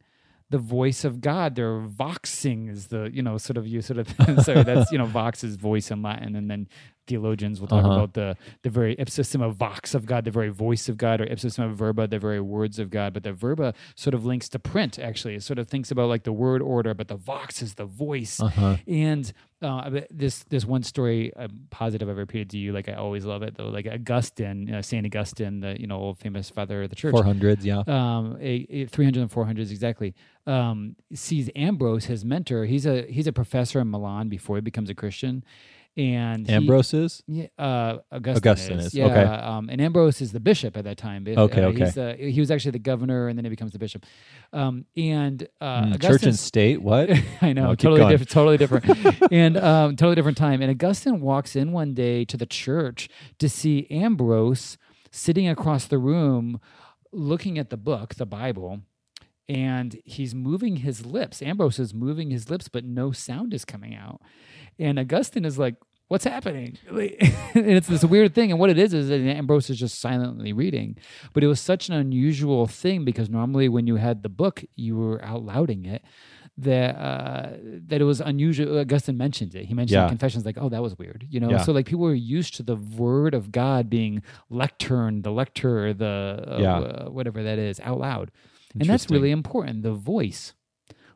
the 0.52 0.58
voice 0.58 1.04
of 1.06 1.22
God. 1.22 1.56
They're 1.56 1.80
voxing 1.82 2.70
is 2.72 2.88
the 2.88 3.10
you 3.14 3.22
know 3.22 3.38
sort 3.38 3.58
of 3.58 3.68
you 3.68 3.82
sort 3.82 4.00
of 4.00 4.08
sorry 4.44 4.64
that's 4.64 4.92
you 4.92 4.98
know 4.98 5.06
vox 5.06 5.44
is 5.44 5.56
voice 5.56 5.92
in 5.92 6.02
Latin, 6.02 6.36
and 6.36 6.50
then 6.50 6.68
theologians 7.08 7.60
will 7.60 7.68
talk 7.68 7.84
Uh-huh. 7.86 7.94
about 7.94 8.14
the 8.14 8.38
the 8.64 8.70
very 8.70 8.96
ipsissima 8.98 9.52
vox 9.54 9.94
of 9.94 10.06
God, 10.06 10.26
the 10.26 10.32
very 10.32 10.50
voice 10.50 10.90
of 10.90 10.98
God, 10.98 11.22
or 11.22 11.26
ipsissima 11.28 11.74
verba, 11.74 12.08
the 12.08 12.20
very 12.20 12.40
words 12.42 12.80
of 12.80 12.90
God. 12.90 13.14
But 13.14 13.24
the 13.24 13.34
verba 13.34 13.74
sort 13.96 14.14
of 14.16 14.26
links 14.26 14.50
to 14.50 14.60
print. 14.60 14.98
Actually, 15.00 15.36
it 15.36 15.44
sort 15.44 15.60
of 15.60 15.68
thinks 15.68 15.92
about 15.92 16.10
like 16.10 16.24
the 16.24 16.34
word 16.34 16.62
order, 16.62 16.94
but 16.96 17.08
the 17.10 17.16
vox 17.18 17.62
is 17.62 17.76
the 17.76 17.86
voice 17.86 18.40
Uh-huh. 18.42 18.78
and 18.88 19.32
uh, 19.62 20.02
this 20.10 20.44
this 20.46 20.66
one 20.66 20.84
story 20.84 21.34
I'm 21.36 21.68
positive 21.70 22.10
I've 22.10 22.18
repeated 22.18 22.50
to 22.52 22.58
you. 22.58 22.72
Like 22.72 22.88
I 22.88 22.94
always 22.94 23.26
love 23.26 23.44
it 23.44 23.56
though. 23.58 23.68
Like 23.68 23.88
Augustine, 23.88 24.68
you 24.68 24.74
know, 24.74 24.82
Saint 24.82 25.06
Augustine, 25.06 25.60
the 25.60 25.80
you 25.80 25.88
know 25.88 25.98
old 25.98 26.18
famous 26.18 26.50
father 26.50 26.84
of 26.84 26.90
the 26.90 26.96
church. 26.96 27.12
Four 27.12 27.24
hundreds, 27.24 27.66
yeah. 27.66 27.84
um, 27.88 28.38
a, 28.40 28.66
a 28.70 28.86
300 28.86 29.22
and 29.22 29.32
400s 29.32 29.72
exactly. 29.72 30.16
Um, 30.48 30.96
sees 31.14 31.50
Ambrose, 31.56 32.06
his 32.06 32.24
mentor. 32.24 32.66
He's 32.66 32.86
a 32.86 33.04
he's 33.04 33.28
a 33.28 33.34
professor 33.34 33.80
in 33.80 33.92
Milan 33.92 34.30
before 34.30 34.56
he 34.58 34.62
becomes 34.62 34.90
a 34.90 34.96
Christian, 34.96 35.44
and 35.98 36.48
he- 36.48 36.54
Ambrose 36.54 36.94
is? 36.94 37.24
yeah, 37.28 37.48
uh, 37.58 37.98
Augustine, 38.12 38.38
Augustine 38.52 38.80
is. 38.80 38.86
is, 38.88 38.94
Yeah, 38.96 39.06
okay. 39.08 39.24
Um, 39.24 39.70
and 39.70 39.82
Ambrose 39.82 40.22
is 40.22 40.32
the 40.32 40.40
bishop 40.40 40.78
at 40.78 40.84
that 40.86 40.98
time. 40.98 41.26
Uh, 41.28 41.42
Okay, 41.42 41.64
okay. 41.66 41.86
He's, 41.86 41.98
uh, 41.98 42.16
he 42.18 42.40
was 42.40 42.52
actually 42.52 42.72
the 42.72 42.80
governor, 42.80 43.28
and 43.28 43.38
then 43.38 43.44
he 43.46 43.50
becomes 43.50 43.72
the 43.74 43.80
bishop. 43.80 44.06
Um, 44.54 44.86
and 44.96 45.48
uh, 45.60 45.84
Mm, 45.84 46.02
Church 46.02 46.24
and 46.24 46.38
state, 46.40 46.82
what? 46.82 47.10
I 47.42 47.54
know, 47.54 47.68
No, 47.68 47.76
totally 47.76 48.10
different, 48.10 48.30
totally 48.30 48.58
different, 48.64 48.86
and 49.32 49.58
um, 49.58 49.96
totally 49.96 50.16
different 50.16 50.38
time. 50.38 50.62
And 50.62 50.72
Augustine 50.72 51.20
walks 51.22 51.56
in 51.56 51.72
one 51.72 51.94
day 51.94 52.24
to 52.26 52.38
the 52.38 52.46
church 52.46 53.10
to 53.40 53.50
see 53.50 53.86
Ambrose 53.90 54.78
sitting 55.12 55.48
across 55.50 55.86
the 55.86 55.98
room, 55.98 56.60
looking 57.12 57.58
at 57.58 57.72
the 57.72 57.78
book, 57.78 58.16
the 58.16 58.26
Bible, 58.26 58.82
and 59.48 60.00
he's 60.06 60.36
moving 60.36 60.78
his 60.78 61.06
lips. 61.06 61.42
Ambrose 61.42 61.80
is 61.80 61.94
moving 61.94 62.30
his 62.30 62.50
lips, 62.52 62.68
but 62.68 62.86
no 62.86 63.12
sound 63.12 63.52
is 63.54 63.66
coming 63.66 63.96
out. 63.96 64.22
And 64.80 64.98
Augustine 64.98 65.46
is 65.46 65.58
like, 65.60 65.76
"What's 66.08 66.24
happening?" 66.26 66.78
And 67.56 67.72
it's 67.72 67.88
this 67.88 68.04
weird 68.06 68.34
thing. 68.36 68.52
And 68.52 68.60
what 68.60 68.70
it 68.70 68.78
is 68.78 68.94
is 68.94 69.10
that 69.10 69.20
Ambrose 69.20 69.70
is 69.70 69.80
just 69.80 70.00
silently 70.00 70.54
reading. 70.54 70.98
But 71.34 71.44
it 71.44 71.48
was 71.48 71.60
such 71.60 71.90
an 71.90 71.96
unusual 71.96 72.68
thing 72.68 73.04
because 73.04 73.30
normally 73.30 73.68
when 73.70 73.88
you 73.88 73.96
had 73.98 74.22
the 74.24 74.30
book, 74.30 74.64
you 74.76 74.96
were 74.98 75.24
out 75.26 75.44
louding 75.44 75.86
it. 75.86 76.04
That 76.58 76.96
uh, 76.98 77.50
that 77.88 78.02
it 78.02 78.04
was 78.04 78.20
unusual. 78.20 78.80
Augustine 78.80 79.18
mentioned 79.18 79.56
it. 79.56 79.66
He 79.66 79.74
mentioned 79.74 79.96
Yeah. 79.96 80.04
in 80.04 80.10
confessions 80.10 80.46
like, 80.46 80.58
"Oh, 80.60 80.68
that 80.70 80.82
was 80.82 80.98
weird," 80.98 81.26
you 81.30 81.40
know. 81.40 81.50
Yeah. 81.52 81.60
So 81.64 81.72
like 81.72 81.86
people 81.86 82.04
were 82.04 82.14
used 82.14 82.54
to 82.56 82.64
the 82.64 82.76
word 82.76 83.34
of 83.34 83.52
God 83.54 83.90
being 83.90 84.22
lectern, 84.50 85.22
the 85.22 85.32
lecture, 85.32 85.94
the 85.94 86.44
uh, 86.48 86.58
Yeah. 86.60 86.78
uh, 86.80 87.10
whatever 87.10 87.44
that 87.44 87.58
is, 87.60 87.80
out 87.80 88.00
loud, 88.00 88.32
and 88.78 88.90
that's 88.90 89.10
really 89.10 89.32
important. 89.32 89.84
The 89.84 89.94
voice, 89.94 90.54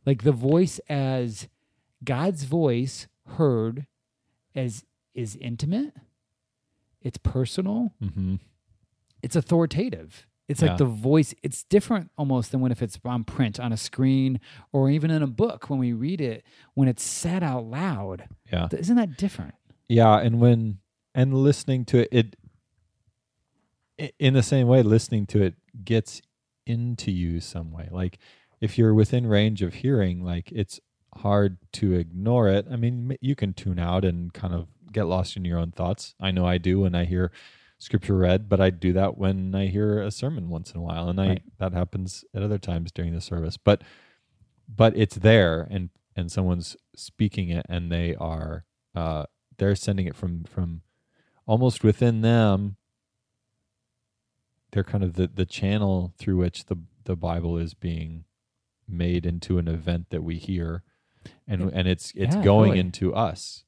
like 0.06 0.24
the 0.24 0.32
voice 0.32 0.80
as 0.88 1.50
God's 2.06 2.46
voice 2.46 3.08
heard, 3.26 3.88
as 4.56 4.84
is 5.14 5.36
intimate. 5.38 5.94
It's 7.02 7.18
personal 7.18 7.94
hmm 8.02 8.36
it's 9.22 9.38
authoritative. 9.38 10.28
It's 10.50 10.62
Yeah. 10.62 10.70
like 10.70 10.78
the 10.78 10.86
voice. 10.86 11.34
It's 11.42 11.64
different 11.64 12.12
almost 12.18 12.52
than 12.52 12.60
when 12.60 12.74
if 12.74 12.82
it's 12.82 13.00
on 13.06 13.24
print 13.24 13.58
on 13.58 13.72
a 13.72 13.78
screen 13.78 14.42
or 14.74 14.90
even 14.90 15.10
in 15.12 15.24
a 15.24 15.28
book 15.28 15.70
when 15.70 15.80
we 15.80 15.94
read 15.94 16.20
it 16.20 16.44
when 16.74 16.90
it's 16.90 17.02
said 17.04 17.42
out 17.42 17.64
loud. 17.66 18.28
Yeah. 18.52 18.68
Isn't 18.72 18.98
that 18.98 19.16
different? 19.16 19.56
Yeah, 19.88 20.20
and 20.20 20.42
when 20.42 20.80
and 21.16 21.34
listening 21.34 21.86
to 21.86 22.00
it, 22.14 22.36
it 23.98 24.14
in 24.20 24.34
the 24.34 24.44
same 24.44 24.68
way, 24.68 24.84
listening 24.84 25.26
to 25.28 25.42
it 25.42 25.56
gets 25.86 26.22
into 26.66 27.12
you 27.12 27.40
some 27.40 27.72
way. 27.72 27.88
Like 27.92 28.20
if 28.60 28.78
you're 28.78 28.94
within 28.94 29.26
range 29.28 29.62
of 29.62 29.76
hearing, 29.76 30.24
like 30.24 30.52
it's 30.52 30.80
hard 31.18 31.58
to 31.74 31.94
ignore 31.94 32.48
it. 32.50 32.66
I 32.72 32.76
mean, 32.76 33.18
you 33.22 33.36
can 33.36 33.54
tune 33.54 33.80
out 33.80 34.04
and 34.06 34.34
kind 34.34 34.54
of 34.54 34.68
get 34.92 35.04
lost 35.06 35.36
in 35.38 35.46
your 35.46 35.58
own 35.60 35.72
thoughts. 35.72 36.16
I 36.20 36.32
know 36.32 36.46
I 36.46 36.58
do 36.58 36.82
when 36.82 36.96
I 36.96 37.06
hear 37.06 37.32
scripture 37.80 38.16
read, 38.18 38.48
but 38.48 38.62
I 38.62 38.70
do 38.70 38.94
that 38.94 39.18
when 39.18 39.54
I 39.56 39.68
hear 39.68 40.02
a 40.02 40.12
sermon 40.12 40.50
once 40.50 40.72
in 40.72 40.78
a 40.80 40.84
while, 40.84 41.10
and 41.10 41.20
I 41.20 41.28
Right. 41.28 41.44
that 41.60 41.74
happens 41.74 42.24
at 42.34 42.44
other 42.44 42.58
times 42.60 42.92
during 42.92 43.14
the 43.14 43.22
service. 43.22 43.58
But 43.58 43.82
but 44.68 44.96
it's 44.96 45.16
there, 45.16 45.68
and 45.70 45.90
and 46.16 46.32
someone's 46.32 46.78
speaking 46.96 47.50
it, 47.50 47.66
and 47.68 47.92
they 47.92 48.16
are 48.16 48.66
uh, 48.96 49.26
they're 49.58 49.76
sending 49.76 50.06
it 50.08 50.16
from 50.16 50.44
from 50.46 50.82
almost 51.46 51.84
within 51.84 52.22
them. 52.22 52.78
They're 54.72 54.84
kind 54.84 55.04
of 55.04 55.14
the 55.14 55.28
the 55.28 55.46
channel 55.46 56.14
through 56.18 56.38
which 56.38 56.66
the 56.66 56.78
the 57.04 57.16
Bible 57.16 57.58
is 57.58 57.74
being 57.74 58.26
made 58.88 59.26
into 59.26 59.58
an 59.58 59.68
event 59.68 60.10
that 60.10 60.24
we 60.24 60.38
hear, 60.38 60.84
and 61.48 61.72
and 61.74 61.88
it's 61.88 62.12
it's 62.16 62.36
Yeah, 62.36 62.44
going 62.44 62.72
into 62.80 63.14
us. 63.14 63.64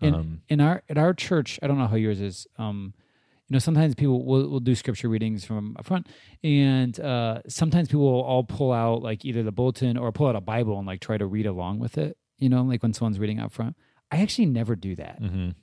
In 0.00 0.14
Um, 0.14 0.42
in 0.48 0.60
our 0.60 0.82
at 0.88 0.98
our 0.98 1.14
church, 1.14 1.58
I 1.62 1.66
don't 1.66 1.78
know 1.78 1.86
how 1.86 1.96
yours 1.96 2.20
is. 2.20 2.46
Um, 2.58 2.94
you 3.48 3.54
know, 3.54 3.58
sometimes 3.58 3.94
people 3.94 4.24
will, 4.24 4.48
will 4.48 4.60
do 4.60 4.74
scripture 4.74 5.08
readings 5.08 5.44
from 5.44 5.76
up 5.78 5.84
front, 5.86 6.08
and 6.42 6.98
uh, 6.98 7.42
sometimes 7.46 7.88
people 7.88 8.10
will 8.10 8.22
all 8.22 8.42
pull 8.44 8.72
out 8.72 9.02
like 9.02 9.24
either 9.24 9.42
the 9.42 9.52
bulletin 9.52 9.96
or 9.98 10.10
pull 10.12 10.26
out 10.26 10.34
a 10.36 10.40
Bible 10.40 10.78
and 10.78 10.86
like 10.86 11.00
try 11.00 11.18
to 11.18 11.26
read 11.26 11.46
along 11.46 11.78
with 11.78 11.98
it. 11.98 12.16
You 12.38 12.48
know, 12.48 12.62
like 12.62 12.82
when 12.82 12.92
someone's 12.92 13.18
reading 13.18 13.38
up 13.40 13.52
front. 13.52 13.76
I 14.10 14.18
actually 14.22 14.46
never 14.46 14.76
do 14.76 14.94
that, 14.96 15.20
mhm. 15.20 15.54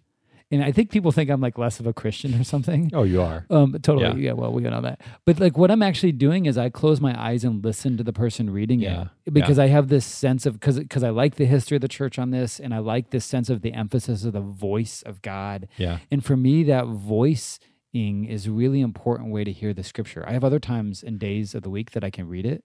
And 0.52 0.64
I 0.64 0.72
think 0.72 0.92
people 0.92 1.12
think 1.12 1.30
I'm 1.30 1.40
like 1.42 1.58
less 1.58 1.80
of 1.80 1.88
a 1.88 1.94
Christian 1.94 2.40
or 2.40 2.44
something. 2.44 2.92
Oh, 2.94 3.04
you 3.04 3.22
are. 3.22 3.46
Um, 3.50 3.74
totally. 3.82 4.22
Yeah. 4.22 4.28
Yeah. 4.30 4.34
Well, 4.34 4.52
we 4.52 4.62
know 4.64 4.82
that. 4.82 5.02
But 5.26 5.40
like, 5.40 5.58
what 5.58 5.72
I'm 5.72 5.82
actually 5.82 6.12
doing 6.12 6.46
is 6.46 6.58
I 6.58 6.70
close 6.70 7.00
my 7.02 7.20
eyes 7.20 7.44
and 7.44 7.64
listen 7.64 7.98
to 7.98 8.04
the 8.04 8.14
person 8.14 8.50
reading 8.50 8.80
Yeah. 8.82 9.06
it 9.26 9.34
because 9.34 9.58
I 9.60 9.68
have 9.68 9.88
this 9.88 10.06
sense 10.06 10.46
of 10.46 10.60
because 10.60 10.78
because 10.80 11.04
I 11.04 11.10
like 11.10 11.36
the 11.36 11.46
history 11.46 11.76
of 11.78 11.82
the 11.82 11.88
church 11.88 12.20
on 12.20 12.32
this, 12.32 12.60
and 12.60 12.74
I 12.74 12.80
like 12.80 13.10
this 13.12 13.26
sense 13.26 13.50
of 13.50 13.62
the 13.62 13.74
emphasis 13.74 14.24
of 14.26 14.34
the 14.34 14.42
voice 14.42 15.02
of 15.04 15.22
God. 15.22 15.68
Yeah. 15.78 16.00
And 16.12 16.24
for 16.24 16.36
me, 16.38 16.64
that 16.64 16.86
voicing 16.86 18.26
is 18.26 18.48
really 18.50 18.82
important 18.82 19.32
way 19.32 19.44
to 19.44 19.52
hear 19.52 19.74
the 19.74 19.84
scripture. 19.84 20.24
I 20.28 20.34
have 20.34 20.44
other 20.44 20.60
times 20.60 21.04
and 21.04 21.20
days 21.20 21.56
of 21.56 21.64
the 21.64 21.70
week 21.70 21.92
that 21.92 22.04
I 22.04 22.10
can 22.10 22.28
read 22.28 22.46
it 22.46 22.64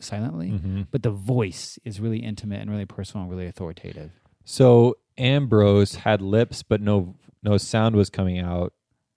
silently, 0.00 0.48
hmm 0.50 0.82
but 0.90 1.02
the 1.02 1.10
voice 1.10 1.78
is 1.84 2.00
really 2.00 2.18
intimate 2.18 2.60
and 2.60 2.70
really 2.70 2.84
personal 2.84 3.22
and 3.22 3.30
really 3.30 3.46
authoritative. 3.46 4.10
So 4.44 4.96
Ambrose 5.16 5.94
had 5.94 6.20
lips, 6.20 6.62
but 6.62 6.80
no 6.80 7.14
no 7.44 7.56
sound 7.58 7.94
was 7.96 8.10
coming 8.10 8.38
out. 8.38 8.72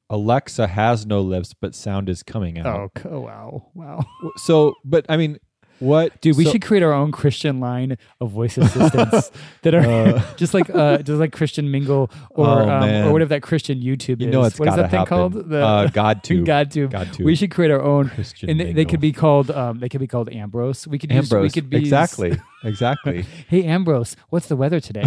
Alexa 0.09 0.67
has 0.67 1.05
no 1.05 1.21
lips, 1.21 1.53
but 1.59 1.75
sound 1.75 2.07
is 2.09 2.23
coming 2.23 2.59
out. 2.59 2.91
oh 3.05 3.19
wow, 3.19 3.71
wow. 3.73 4.05
So, 4.37 4.75
but 4.85 5.05
I 5.09 5.17
mean, 5.17 5.37
what, 5.79 6.21
Dude, 6.21 6.37
we 6.37 6.45
so- 6.45 6.51
should 6.53 6.61
create 6.63 6.81
our 6.81 6.93
own 6.93 7.11
Christian 7.11 7.59
line 7.59 7.97
of 8.21 8.31
voice 8.31 8.57
assistants 8.57 9.31
that 9.63 9.75
are 9.75 9.81
Uh. 9.85 10.23
just 10.37 10.53
like 10.53 10.69
uh, 10.73 10.99
just 10.99 11.19
like 11.19 11.33
Christian 11.33 11.69
Mingle 11.71 12.09
or 12.31 12.47
Oh, 12.47 12.69
um, 12.69 12.89
or 13.07 13.11
whatever 13.11 13.29
that 13.29 13.41
Christian 13.43 13.81
YouTube 13.81 14.21
You 14.21 14.27
is. 14.29 14.33
know 14.33 14.43
it's 14.45 14.57
what 14.57 14.69
is 14.69 14.75
that 14.77 14.89
thing 14.91 15.05
called? 15.05 15.33
The 15.33 15.63
uh, 15.63 15.87
God 15.93 16.23
tube. 16.23 16.47
GodTube. 16.47 17.19
We 17.23 17.35
should 17.35 17.51
create 17.51 17.69
our 17.71 17.81
own, 17.83 18.09
Christian 18.09 18.49
and 18.49 18.59
they, 18.61 18.71
they 18.73 18.85
could 18.85 19.01
be 19.01 19.11
called 19.11 19.51
um, 19.51 19.79
they 19.79 19.89
could 19.89 19.99
be 19.99 20.07
called 20.07 20.29
Ambrose. 20.31 20.87
We 20.87 20.97
could 20.99 21.11
use, 21.11 21.31
we 21.33 21.49
could 21.49 21.69
be 21.69 21.77
exactly. 21.77 22.39
Exactly. 22.63 23.25
Hey 23.49 23.63
Ambrose, 23.65 24.15
what's 24.29 24.47
the 24.47 24.55
weather 24.55 24.79
today? 24.79 25.03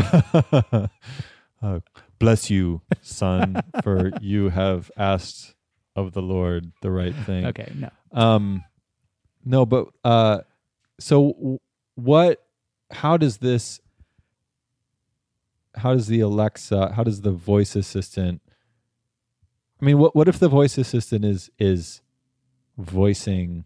Uh, 1.63 1.81
bless 2.21 2.51
you, 2.51 2.83
son, 3.03 3.61
for 3.83 4.13
you 4.21 4.51
have 4.51 4.91
asked 4.97 5.57
of 5.97 6.13
the 6.13 6.23
Lord 6.23 6.71
the 6.83 6.91
right 6.93 7.15
thing. 7.27 7.47
okay, 7.47 7.73
no. 7.75 7.91
Um, 8.13 8.65
no, 9.45 9.67
but 9.67 9.89
uh, 10.05 10.41
so 11.01 11.59
what? 11.97 12.41
How 12.93 13.17
does 13.17 13.39
this? 13.39 13.81
How 15.75 15.95
does 15.95 16.07
the 16.07 16.21
Alexa? 16.21 16.93
How 16.93 17.03
does 17.03 17.23
the 17.23 17.33
voice 17.33 17.75
assistant? 17.75 18.43
I 19.81 19.85
mean, 19.85 19.99
what 19.99 20.15
what 20.15 20.29
if 20.29 20.39
the 20.39 20.49
voice 20.49 20.79
assistant 20.79 21.25
is 21.25 21.51
is 21.59 22.03
voicing 22.77 23.65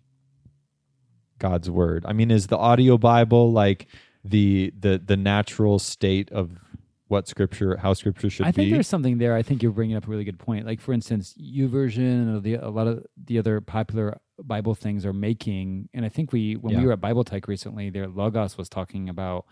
God's 1.38 1.68
word? 1.68 2.04
I 2.06 2.12
mean, 2.12 2.30
is 2.30 2.46
the 2.46 2.58
audio 2.58 2.96
Bible 2.96 3.52
like 3.52 3.88
the 4.24 4.72
the 4.78 5.00
the 5.04 5.16
natural 5.16 5.78
state 5.78 6.30
of 6.30 6.58
what 7.08 7.28
Scripture, 7.28 7.76
how 7.76 7.92
Scripture 7.92 8.30
should 8.30 8.44
be. 8.44 8.48
I 8.48 8.52
think 8.52 8.66
be? 8.68 8.72
there's 8.72 8.88
something 8.88 9.18
there. 9.18 9.34
I 9.34 9.42
think 9.42 9.62
you're 9.62 9.72
bringing 9.72 9.96
up 9.96 10.06
a 10.06 10.10
really 10.10 10.24
good 10.24 10.38
point. 10.38 10.66
Like 10.66 10.80
for 10.80 10.92
instance, 10.92 11.34
YouVersion 11.40 11.98
and 11.98 12.42
the, 12.42 12.54
a 12.54 12.70
lot 12.70 12.86
of 12.86 13.04
the 13.22 13.38
other 13.38 13.60
popular 13.60 14.18
Bible 14.42 14.74
things 14.74 15.04
are 15.06 15.12
making, 15.12 15.88
and 15.94 16.04
I 16.04 16.08
think 16.08 16.32
we 16.32 16.54
when 16.54 16.74
we 16.80 16.86
were 16.86 16.92
at 16.92 17.00
Bible 17.00 17.24
Tech 17.24 17.46
recently, 17.48 17.90
their 17.90 18.08
Logos 18.08 18.56
was 18.56 18.68
talking 18.68 19.08
about 19.08 19.44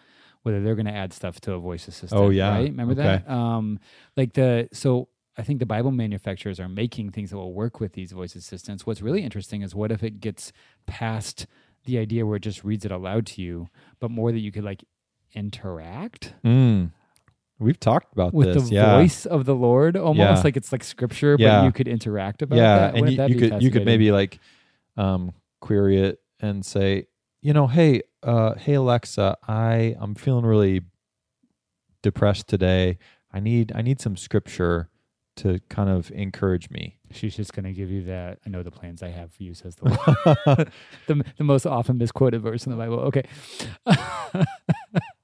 whether 0.43 0.61
they're 0.63 0.75
going 0.75 0.87
to 0.87 0.93
add 0.95 1.13
stuff 1.13 1.41
to 1.43 1.53
a 1.53 1.59
voice 1.59 1.87
assistant. 1.87 2.21
Oh, 2.21 2.31
yeah? 2.31 2.49
right. 2.51 2.69
Remember 2.69 2.93
Okay. 2.95 3.23
that? 3.25 3.31
Um, 3.31 3.79
like 4.17 4.33
the 4.33 4.69
so. 4.73 5.09
I 5.35 5.43
think 5.45 5.61
the 5.61 5.67
Bible 5.67 5.93
manufacturers 5.93 6.61
are 6.61 6.69
making 6.69 7.13
things 7.13 7.31
that 7.31 7.39
will 7.39 7.55
work 7.55 7.81
with 7.81 7.95
these 7.95 8.13
voice 8.13 8.35
assistants. 8.35 8.85
What's 8.87 9.01
really 9.01 9.23
interesting 9.23 9.63
is 9.63 9.75
what 9.75 9.91
if 9.91 10.03
it 10.03 10.21
gets 10.21 10.53
past 10.85 11.47
the 11.87 11.97
idea 11.97 12.27
where 12.27 12.37
it 12.37 12.43
just 12.43 12.63
reads 12.65 12.85
it 12.85 12.93
aloud 12.93 13.25
to 13.29 13.41
you, 13.41 13.69
but 13.99 14.11
more 14.11 14.31
that 14.31 14.41
you 14.41 14.53
could 14.53 14.63
like 14.63 14.85
interact 15.35 16.35
Mm. 16.45 16.91
We've 17.59 17.79
talked 17.79 18.13
about 18.13 18.35
with 18.35 18.55
this. 18.55 18.69
the 18.69 18.75
yeah. 18.75 18.97
voice 18.97 19.25
of 19.27 19.45
the 19.45 19.55
Lord, 19.55 19.97
almost 19.97 20.19
Yeah. 20.19 20.41
like 20.43 20.57
it's 20.57 20.73
like 20.73 20.83
scripture, 20.83 21.37
Yeah. 21.39 21.61
but 21.61 21.67
you 21.67 21.73
could 21.73 21.87
interact 21.89 22.43
about 22.43 22.57
yeah, 22.57 22.77
that. 22.79 22.95
and 22.95 23.01
Wouldn't 23.03 23.11
you, 23.13 23.17
that 23.19 23.29
you 23.31 23.35
be 23.37 23.41
could 23.41 23.63
you 23.63 23.71
could 23.71 23.81
fascinating? 23.83 23.85
maybe 23.87 24.13
like 24.13 24.41
um, 24.97 25.33
query 25.61 25.99
it 26.01 26.21
and 26.41 26.65
say, 26.67 27.07
you 27.41 27.53
know, 27.53 27.67
hey, 27.69 28.03
uh, 28.23 28.55
hey 28.55 28.75
Alexa, 28.75 29.37
I 29.47 29.95
I'm 30.01 30.15
feeling 30.15 30.45
really 30.45 30.83
depressed 32.03 32.49
today. 32.49 32.99
I 33.33 33.41
need 33.41 33.73
I 33.75 33.83
need 33.83 34.01
some 34.01 34.17
scripture 34.17 34.89
to 35.37 35.61
kind 35.71 35.89
of 35.89 36.11
encourage 36.11 36.69
me. 36.69 36.99
She's 37.11 37.35
just 37.35 37.55
going 37.55 37.65
to 37.65 37.73
give 37.73 37.91
you 37.91 38.03
that. 38.05 38.39
I 38.45 38.51
know 38.51 38.63
the 38.63 38.71
plans 38.71 39.03
I 39.03 39.09
have 39.09 39.33
for 39.33 39.43
you, 39.43 39.55
says 39.55 39.77
the 39.77 39.85
Lord. 40.47 40.73
the, 41.07 41.25
the 41.39 41.45
most 41.45 41.65
often 41.65 41.97
misquoted 41.97 42.43
verse 42.43 42.67
in 42.67 42.71
the 42.73 42.77
Bible. 42.77 42.99
Okay. 43.01 43.23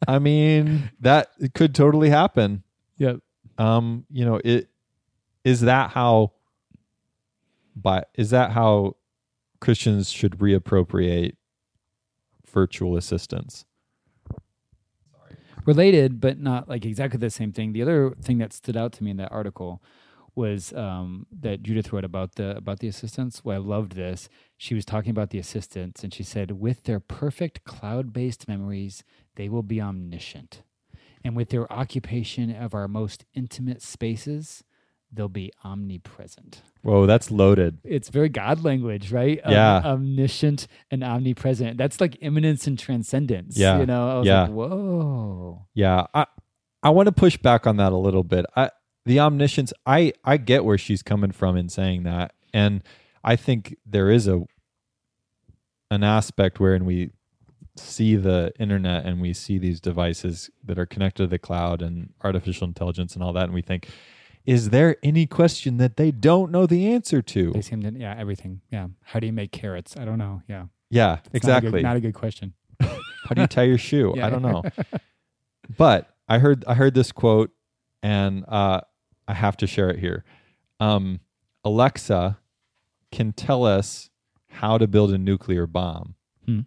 I 0.09 0.19
mean, 0.19 0.91
that 1.01 1.29
could 1.55 1.75
totally 1.75 2.09
happen. 2.09 2.65
Yep. 2.97 3.21
Um, 3.59 4.07
you 4.11 4.25
know, 4.25 4.41
it 4.43 4.69
is 5.45 5.61
that 5.61 5.91
how 5.91 6.33
but 7.77 8.09
is 8.15 8.31
that 8.31 8.53
how 8.53 8.97
Christians 9.61 10.11
should 10.11 10.39
reappropriate 10.39 11.37
virtual 12.51 12.97
assistants? 12.97 13.65
related 15.67 16.19
but 16.19 16.39
not 16.39 16.67
like 16.67 16.87
exactly 16.87 17.19
the 17.19 17.29
same 17.29 17.53
thing 17.53 17.75
the 17.75 17.83
other 17.83 18.15
thing 18.23 18.39
that 18.39 18.55
stood 18.55 18.75
out 18.75 18.91
to 18.91 19.05
me 19.05 19.11
in 19.11 19.19
that 19.19 19.31
article 19.31 19.83
was 20.35 20.73
um, 20.75 21.27
that 21.33 21.63
judith 21.63 21.93
wrote 21.93 22.05
about 22.05 22.35
the 22.37 22.57
about 22.57 22.79
the 22.81 22.89
assistants 22.89 23.45
well 23.45 23.57
i 23.57 23.59
loved 23.59 23.93
this 23.93 24.29
she 24.57 24.75
was 24.75 24.85
talking 24.85 25.11
about 25.11 25.31
the 25.31 25.39
assistants 25.39 26.03
and 26.05 26.13
she 26.15 26.23
said 26.23 26.53
with 26.53 26.85
their 26.85 27.01
perfect 27.01 27.65
cloud-based 27.65 28.47
memories 28.49 29.03
they 29.37 29.49
will 29.49 29.63
be 29.63 29.81
omniscient 29.81 30.63
and 31.25 31.35
with 31.37 31.51
their 31.51 31.71
occupation 31.73 32.55
of 32.55 32.75
our 32.75 32.87
most 32.89 33.25
intimate 33.35 33.83
spaces 33.83 34.63
they'll 35.13 35.29
be 35.29 35.51
omnipresent 35.65 36.63
Whoa, 36.83 37.07
that's 37.07 37.31
loaded. 37.31 37.79
it's 37.83 38.09
very 38.09 38.29
God 38.29 38.63
language, 38.63 39.11
right? 39.11 39.41
Um, 39.45 39.53
Yeah. 39.53 39.83
omniscient 39.85 40.69
and 40.93 41.03
omnipresent. 41.03 41.77
That's 41.77 42.01
like 42.01 42.17
immanence 42.21 42.67
and 42.69 42.79
transcendence. 42.79 43.59
Yeah. 43.59 43.81
You 43.81 43.87
know, 43.87 44.09
I 44.11 44.19
was 44.19 44.27
Yeah. 44.27 44.43
like, 44.43 44.51
whoa. 44.53 45.67
Yeah, 45.75 46.07
I 46.15 46.27
I 46.83 46.91
want 46.91 47.07
to 47.09 47.13
push 47.13 47.37
back 47.37 47.67
on 47.67 47.77
that 47.79 47.93
a 47.93 47.97
little 47.97 48.23
bit. 48.23 48.47
I 48.55 48.71
the 49.09 49.19
omniscience, 49.21 49.73
I 49.87 50.13
I 50.25 50.37
get 50.37 50.65
where 50.65 50.79
she's 50.79 51.03
coming 51.03 51.33
from 51.33 51.57
in 51.57 51.69
saying 51.69 52.05
that, 52.05 52.33
and 52.55 52.83
I 53.25 53.35
think 53.37 53.77
there 53.85 54.11
is 54.11 54.29
a 54.29 54.45
an 55.91 56.05
aspect 56.05 56.61
wherein 56.61 56.85
we 56.85 57.11
see 57.77 58.17
the 58.17 58.53
internet 58.59 59.07
and 59.07 59.21
we 59.21 59.33
see 59.33 59.57
these 59.59 59.81
devices 59.81 60.51
that 60.65 60.79
are 60.79 60.87
connected 60.87 61.23
to 61.23 61.27
the 61.27 61.39
cloud 61.39 61.81
and 61.81 62.13
artificial 62.23 62.67
intelligence 62.67 63.15
and 63.15 63.23
all 63.23 63.33
that, 63.33 63.45
and 63.45 63.55
we 63.55 63.63
think, 63.63 63.89
is 64.45 64.71
there 64.71 64.97
any 65.03 65.27
question 65.27 65.77
that 65.79 65.97
they 65.97 66.11
don't 66.11 66.51
know 66.51 66.67
the 66.67 66.93
answer 66.93 67.23
to? 67.23 67.53
They 67.53 67.63
seem 67.63 67.83
to, 67.83 67.93
yeah, 67.93 68.15
everything. 68.19 68.61
Yeah. 68.71 68.89
How 69.03 69.21
do 69.21 69.27
you 69.27 69.33
make 69.33 69.53
carrots? 69.53 69.97
I 69.97 70.05
don't 70.05 70.19
know. 70.19 70.43
Yeah. 70.49 70.65
Yeah, 70.91 71.19
It's 71.33 71.47
not 71.47 71.59
a 71.59 71.61
good- 71.61 71.69
exactly. 71.69 71.83
Not 71.83 71.97
a 71.97 72.01
good, 72.01 72.15
question. 72.15 72.55
How 72.81 73.35
do 73.35 73.41
you 73.43 73.47
tie 73.47 73.65
your 73.65 73.79
shoe? 73.79 74.15
Yeah. 74.17 74.27
I 74.27 74.31
don't 74.31 74.43
know. 74.43 74.63
But 75.77 76.09
I 76.29 76.39
heard 76.39 76.65
I 76.67 76.73
heard 76.75 76.95
this 76.95 77.13
quote 77.13 77.51
and 78.03 78.43
uh, 78.49 78.81
I 79.29 79.35
have 79.35 79.57
to 79.59 79.67
share 79.67 79.91
it 79.91 79.99
here. 80.01 80.25
Um, 80.81 81.21
Alexa 81.65 82.39
can 83.13 83.33
tell 83.33 83.65
us 83.65 84.11
how 84.49 84.79
to 84.79 84.87
build 84.87 85.13
a 85.13 85.19
nuclear 85.19 85.67
bomb, 85.67 86.15
Hmm. 86.47 86.61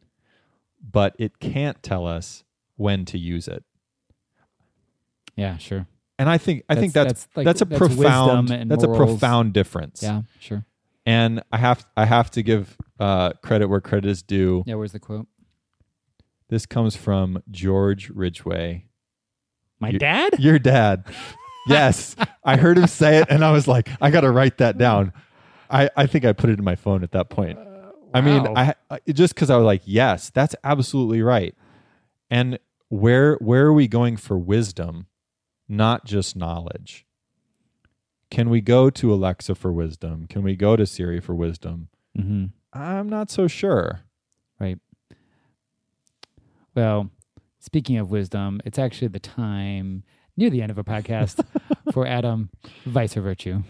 but 0.81 1.15
it 1.17 1.39
can't 1.39 1.81
tell 1.81 2.05
us 2.07 2.43
when 2.75 3.03
to 3.05 3.17
use 3.17 3.47
it. 3.47 3.63
Yeah, 5.35 5.57
sure. 5.57 5.87
And 6.19 6.29
I 6.29 6.37
think 6.37 6.63
I 6.69 6.75
think 6.75 6.93
that's 6.93 7.27
like- 7.35 7.45
that's 7.45 7.61
a 7.61 7.65
wisdom 7.65 7.95
profound 7.97 8.49
that's 8.69 8.83
a 8.83 8.87
profound 8.87 9.53
difference. 9.53 10.03
Yeah, 10.03 10.21
sure. 10.39 10.65
And 11.05 11.41
I 11.51 11.57
have 11.57 11.85
I 11.97 12.05
have 12.05 12.29
to 12.31 12.43
give 12.43 12.77
uh, 12.99 13.31
credit 13.41 13.67
where 13.67 13.81
credit 13.81 14.07
is 14.09 14.21
due. 14.21 14.63
Yeah, 14.67 14.75
where's 14.75 14.91
the 14.91 14.99
quote? 14.99 15.27
This 16.49 16.67
comes 16.67 16.95
from 16.95 17.41
George 17.49 18.09
Ridgway, 18.11 18.85
My 19.79 19.89
You- 19.89 19.97
dad? 19.99 20.37
Your 20.39 20.59
dad. 20.59 21.05
Yes. 21.67 22.15
I 22.43 22.57
heard 22.57 22.77
him 22.77 22.87
say 22.87 23.17
it 23.17 23.27
and 23.29 23.43
I 23.45 23.51
was 23.51 23.67
like, 23.67 23.89
I 24.01 24.09
got 24.11 24.21
to 24.21 24.31
write 24.31 24.57
that 24.57 24.77
down. 24.77 25.13
I, 25.69 25.89
I 25.95 26.05
think 26.07 26.25
I 26.25 26.33
put 26.33 26.49
it 26.49 26.57
in 26.59 26.65
my 26.65 26.75
phone 26.75 27.03
at 27.03 27.11
that 27.11 27.29
point. 27.29 27.59
I 28.13 28.21
mean, 28.21 28.43
Wow. 28.43 28.53
I, 28.55 28.73
I 28.89 28.99
just 29.11 29.35
cuz 29.35 29.49
I 29.49 29.55
was 29.57 29.65
like, 29.65 29.83
yes, 29.85 30.29
that's 30.31 30.55
absolutely 30.63 31.21
right. 31.21 31.55
And 32.29 32.59
where 32.89 33.35
where 33.35 33.67
are 33.67 33.73
we 33.73 33.87
going 33.87 34.17
for 34.17 34.37
wisdom, 34.37 35.05
not 35.69 36.03
just 36.05 36.35
knowledge? 36.35 37.05
Can 38.29 38.49
we 38.49 38.59
go 38.61 38.89
to 38.89 39.13
Alexa 39.13 39.55
for 39.55 39.71
wisdom? 39.71 40.25
Can 40.27 40.41
we 40.43 40.55
go 40.55 40.75
to 40.75 40.85
Siri 40.85 41.19
for 41.21 41.35
wisdom? 41.35 41.89
Mm-hmm. 42.17 42.45
I'm 42.73 43.07
not 43.07 43.29
so 43.29 43.47
sure. 43.47 44.01
Right. 44.59 44.79
Well, 46.75 47.09
speaking 47.59 47.97
of 47.97 48.09
wisdom, 48.11 48.61
it's 48.65 48.79
actually 48.79 49.09
the 49.09 49.19
time 49.19 50.03
near 50.41 50.49
the 50.49 50.61
end 50.63 50.71
of 50.71 50.77
a 50.79 50.83
podcast 50.83 51.45
for 51.93 52.07
Adam 52.07 52.49
Vice 52.85 53.15
or 53.15 53.21
Virtue. 53.21 53.61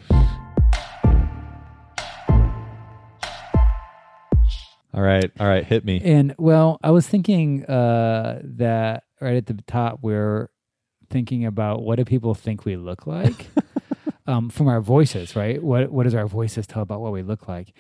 All 4.94 5.02
right. 5.02 5.30
All 5.38 5.48
right, 5.48 5.66
hit 5.66 5.84
me. 5.84 6.02
And 6.04 6.34
well, 6.38 6.80
I 6.82 6.92
was 6.92 7.08
thinking 7.08 7.66
uh, 7.66 8.42
that 8.44 9.04
right 9.20 9.36
at 9.36 9.48
the 9.48 9.62
top, 9.68 10.00
we're 10.02 10.50
thinking 11.10 11.46
about 11.46 11.82
what 11.82 11.98
do 11.98 12.06
people 12.06 12.34
think 12.34 12.64
we 12.64 12.78
look 12.78 13.06
like 13.06 13.48
um, 14.28 14.50
from 14.50 14.70
our 14.70 14.80
voices, 14.80 15.36
right? 15.36 15.62
What 15.62 15.92
what 15.92 16.04
does 16.04 16.16
our 16.16 16.28
voices 16.28 16.68
tell 16.68 16.84
about 16.84 17.02
what 17.02 17.12
we 17.12 17.22
look 17.22 17.50
like? 17.50 17.74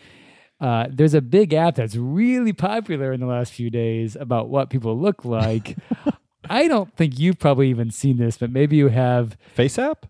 Uh, 0.59 0.87
there's 0.91 1.13
a 1.13 1.21
big 1.21 1.53
app 1.53 1.75
that's 1.75 1.95
really 1.95 2.53
popular 2.53 3.13
in 3.13 3.19
the 3.21 3.25
last 3.25 3.53
few 3.53 3.69
days 3.69 4.15
about 4.15 4.49
what 4.49 4.69
people 4.69 4.99
look 4.99 5.23
like. 5.23 5.77
I 6.49 6.67
don't 6.67 6.95
think 6.95 7.19
you've 7.19 7.39
probably 7.39 7.69
even 7.69 7.91
seen 7.91 8.17
this, 8.17 8.37
but 8.37 8.51
maybe 8.51 8.75
you 8.75 8.87
have. 8.89 9.37
Face 9.53 9.77
app? 9.77 10.05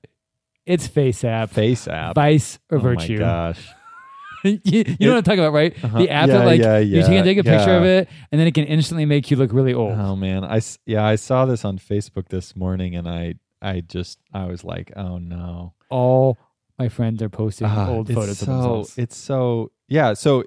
It's 0.65 0.88
Face 0.88 1.23
App, 1.23 1.49
Face 1.49 1.88
app. 1.88 2.15
Vice 2.15 2.59
or 2.69 2.77
oh 2.77 2.82
Virtue. 2.82 3.13
my 3.13 3.19
gosh. 3.19 3.67
you, 4.43 4.59
you 4.63 4.84
know 5.01 5.09
what 5.09 5.17
I'm 5.17 5.23
talking 5.23 5.39
about, 5.39 5.53
right? 5.53 5.84
Uh-huh. 5.84 5.99
The 5.99 6.09
app 6.09 6.27
Yeah, 6.27 6.38
that 6.38 6.45
like 6.45 6.61
yeah, 6.61 6.77
you 6.77 7.03
can 7.03 7.23
take 7.23 7.38
a 7.38 7.43
picture 7.43 7.75
of 7.75 7.84
it, 7.84 8.09
and 8.32 8.39
then 8.39 8.47
it 8.47 8.53
can 8.53 8.65
instantly 8.65 9.05
make 9.05 9.29
you 9.29 9.38
look 9.38 9.53
really 9.53 9.73
old. 9.73 9.97
Oh 9.97 10.15
man, 10.15 10.43
I 10.43 10.61
yeah, 10.86 11.03
I 11.03 11.15
saw 11.15 11.45
this 11.45 11.65
on 11.65 11.77
Facebook 11.77 12.29
this 12.29 12.55
morning, 12.55 12.95
and 12.95 13.07
I 13.07 13.36
I 13.61 13.82
just 13.82 14.19
I 14.34 14.45
was 14.45 14.63
like, 14.63 14.91
oh 14.95 15.17
no, 15.17 15.73
all 15.89 16.38
my 16.79 16.89
friends 16.89 17.21
are 17.21 17.29
posting 17.29 17.67
Ah, 17.67 17.89
old 17.89 18.07
photos 18.07 18.39
so, 18.39 18.45
of 18.45 18.47
themselves. 18.47 18.97
It's 18.97 19.15
so 19.15 19.71
yeah. 19.88 20.13
So 20.13 20.45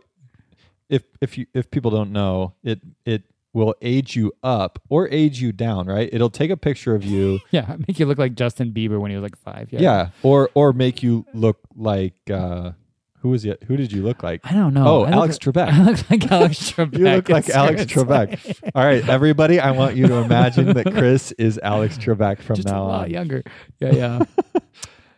if 0.88 1.04
if 1.20 1.38
you 1.38 1.46
if 1.54 1.70
people 1.70 1.90
don't 1.90 2.12
know, 2.12 2.54
it 2.64 2.80
it 3.04 3.22
will 3.54 3.74
age 3.80 4.14
you 4.16 4.32
up 4.42 4.78
or 4.90 5.08
age 5.10 5.40
you 5.40 5.52
down, 5.52 5.86
right? 5.86 6.10
It'll 6.12 6.28
take 6.28 6.50
a 6.50 6.56
picture 6.58 6.94
of 6.94 7.04
you, 7.04 7.40
yeah, 7.50 7.76
make 7.88 7.98
you 7.98 8.04
look 8.04 8.18
like 8.18 8.34
Justin 8.34 8.72
Bieber 8.72 9.00
when 9.00 9.10
he 9.10 9.16
was 9.16 9.22
like 9.22 9.38
five. 9.38 9.72
Yeah, 9.72 9.80
yeah, 9.80 10.08
or 10.22 10.50
or 10.52 10.74
make 10.74 11.02
you 11.02 11.24
look 11.32 11.60
like 11.74 12.14
uh 12.30 12.72
who 13.20 13.30
was 13.30 13.46
it? 13.46 13.62
Who 13.68 13.78
did 13.78 13.90
you 13.90 14.02
look 14.02 14.22
like? 14.22 14.42
I 14.44 14.52
don't 14.52 14.74
know. 14.74 14.86
Oh, 14.86 15.04
I 15.04 15.12
Alex 15.12 15.38
like- 15.46 15.54
Trebek. 15.54 15.72
I 15.72 15.82
look 15.84 16.10
like 16.10 16.30
Alex 16.30 16.58
Trebek. 16.72 16.98
You 16.98 17.04
look 17.06 17.28
like 17.30 17.48
Alex 17.48 17.84
Trebek. 17.84 18.70
All 18.74 18.84
right, 18.84 19.08
everybody, 19.08 19.58
I 19.60 19.70
want 19.70 19.96
you 19.96 20.06
to 20.08 20.16
imagine 20.16 20.74
that 20.74 20.92
Chris 20.92 21.32
is 21.32 21.58
Alex 21.62 21.96
Trebek 21.96 22.42
from 22.42 22.56
Just 22.56 22.68
a 22.68 22.72
now 22.72 22.84
lot 22.84 23.04
on. 23.04 23.10
younger. 23.10 23.42
Yeah, 23.80 23.92
yeah. 23.94 24.24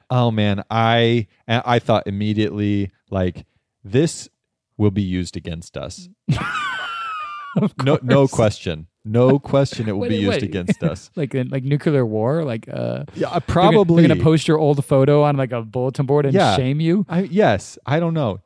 Oh 0.09 0.31
man, 0.31 0.63
I 0.71 1.27
I 1.49 1.81
thought 1.81 2.07
immediately 2.07 2.93
like 3.11 3.45
this 3.83 4.29
will 4.77 4.93
be 4.93 5.03
used 5.03 5.37
against 5.37 5.77
us. 5.77 6.09
No, 7.83 7.99
no 8.03 8.29
question, 8.29 8.87
no 9.05 9.39
question. 9.53 9.89
It 9.89 9.93
will 9.97 10.09
be 10.09 10.17
used 10.17 10.43
against 10.43 10.83
us. 10.83 11.11
Like 11.17 11.35
in, 11.35 11.49
like 11.49 11.65
nuclear 11.65 12.05
war. 12.05 12.45
Like 12.45 12.69
uh, 12.73 13.05
Yeah, 13.15 13.39
probably. 13.47 14.03
they're 14.03 14.15
gonna, 14.17 14.23
post 14.23 14.47
your 14.49 14.59
old 14.59 14.85
photo 14.85 15.23
on 15.23 15.37
like 15.37 15.53
a 15.53 15.63
bulletin 15.63 16.07
board 16.07 16.27
and 16.27 16.35
Yeah. 16.35 16.57
shame 16.57 16.81
you. 16.81 17.05
I, 17.09 17.23
yes, 17.23 17.79
I 17.87 18.01
don't 18.01 18.15
know. 18.15 18.41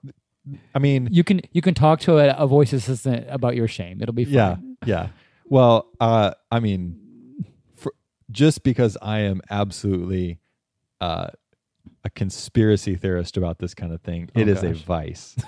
I 0.74 0.78
mean, 0.78 1.08
You 1.10 1.22
can 1.24 1.40
you 1.52 1.60
can 1.62 1.74
talk 1.74 2.00
to 2.00 2.18
a, 2.18 2.34
a 2.36 2.46
voice 2.46 2.72
assistant 2.72 3.26
about 3.28 3.56
your 3.56 3.68
shame. 3.68 4.00
It'll 4.02 4.14
be 4.14 4.24
fine. 4.24 4.34
yeah, 4.34 4.56
yeah. 4.86 5.08
Well, 5.46 5.88
uh, 6.00 6.32
I 6.50 6.60
mean, 6.60 6.96
for, 7.76 7.92
just 8.30 8.62
because 8.62 8.96
I 9.02 9.20
am 9.20 9.40
absolutely 9.50 10.38
uh, 11.00 11.28
a 12.04 12.10
conspiracy 12.10 12.94
theorist 12.96 13.36
about 13.36 13.58
this 13.58 13.74
kind 13.74 13.92
of 13.92 14.00
thing, 14.00 14.30
it 14.34 14.48
Oh, 14.48 14.52
is 14.52 14.62
a 14.62 14.72
vice. 14.72 15.36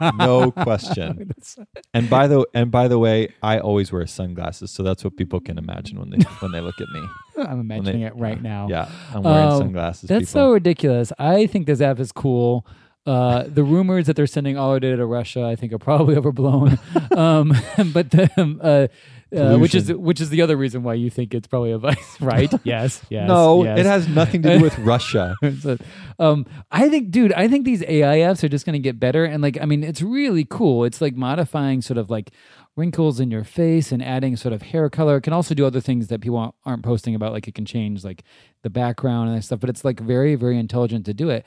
no 0.00 0.50
question. 0.66 1.32
And 1.94 2.10
by 2.10 2.26
the 2.26 2.44
and 2.54 2.70
by 2.70 2.88
the 2.88 2.98
way, 2.98 3.28
I 3.42 3.58
always 3.60 3.92
wear 3.92 4.06
sunglasses, 4.06 4.70
so 4.72 4.82
that's 4.82 5.04
what 5.04 5.16
people 5.16 5.38
can 5.40 5.58
imagine 5.58 5.98
when 6.00 6.10
they 6.10 6.18
when 6.40 6.50
they 6.52 6.60
look 6.60 6.80
at 6.80 6.88
me. 6.88 7.02
I'm 7.38 7.60
imagining 7.60 8.02
it 8.02 8.16
right 8.16 8.42
now. 8.42 8.66
Yeah, 8.68 8.90
I'm 9.14 9.22
wearing 9.22 9.48
Um, 9.48 9.58
sunglasses. 9.58 10.08
That's 10.08 10.30
so 10.30 10.52
ridiculous. 10.52 11.12
I 11.18 11.46
think 11.46 11.66
this 11.66 11.80
app 11.80 12.00
is 12.00 12.10
cool. 12.10 12.66
Uh, 13.06 13.44
the 13.46 13.62
rumors 13.62 14.06
that 14.06 14.16
they're 14.16 14.26
sending 14.26 14.56
all 14.56 14.70
our 14.70 14.80
data 14.80 14.96
to 14.96 15.06
Russia, 15.06 15.44
I 15.44 15.56
think, 15.56 15.72
are 15.72 15.78
probably 15.78 16.16
overblown. 16.16 16.78
um, 17.14 17.52
but 17.92 18.10
the, 18.10 18.30
um, 18.38 18.58
uh, 18.62 18.86
uh, 19.34 19.58
which 19.58 19.74
is 19.74 19.92
which 19.92 20.20
is 20.20 20.30
the 20.30 20.42
other 20.42 20.56
reason 20.56 20.82
why 20.82 20.94
you 20.94 21.10
think 21.10 21.34
it's 21.34 21.46
probably 21.46 21.72
a 21.72 21.78
vice, 21.78 22.16
right? 22.20 22.52
yes, 22.64 23.02
yes. 23.08 23.26
no, 23.26 23.64
yes. 23.64 23.78
it 23.78 23.86
has 23.86 24.08
nothing 24.08 24.42
to 24.42 24.58
do 24.58 24.62
with 24.62 24.78
Russia. 24.80 25.34
So, 25.60 25.76
um, 26.18 26.46
I 26.70 26.88
think, 26.88 27.10
dude, 27.10 27.32
I 27.32 27.48
think 27.48 27.64
these 27.64 27.82
AI 27.82 28.18
apps 28.18 28.42
are 28.44 28.48
just 28.48 28.64
going 28.64 28.74
to 28.74 28.78
get 28.78 29.00
better. 29.00 29.24
And 29.24 29.42
like, 29.42 29.60
I 29.60 29.64
mean, 29.64 29.82
it's 29.82 30.02
really 30.02 30.44
cool. 30.44 30.84
It's 30.84 31.00
like 31.00 31.14
modifying 31.14 31.82
sort 31.82 31.98
of 31.98 32.10
like 32.10 32.30
wrinkles 32.76 33.20
in 33.20 33.30
your 33.30 33.44
face 33.44 33.92
and 33.92 34.02
adding 34.02 34.36
sort 34.36 34.52
of 34.52 34.62
hair 34.62 34.88
color. 34.90 35.16
It 35.16 35.22
can 35.22 35.32
also 35.32 35.54
do 35.54 35.66
other 35.66 35.80
things 35.80 36.08
that 36.08 36.20
people 36.20 36.54
aren't 36.64 36.82
posting 36.82 37.14
about. 37.14 37.32
Like, 37.32 37.48
it 37.48 37.54
can 37.54 37.64
change 37.64 38.04
like 38.04 38.24
the 38.62 38.70
background 38.70 39.30
and 39.30 39.44
stuff. 39.44 39.60
But 39.60 39.70
it's 39.70 39.84
like 39.84 40.00
very, 40.00 40.34
very 40.34 40.58
intelligent 40.58 41.06
to 41.06 41.14
do 41.14 41.30
it. 41.30 41.44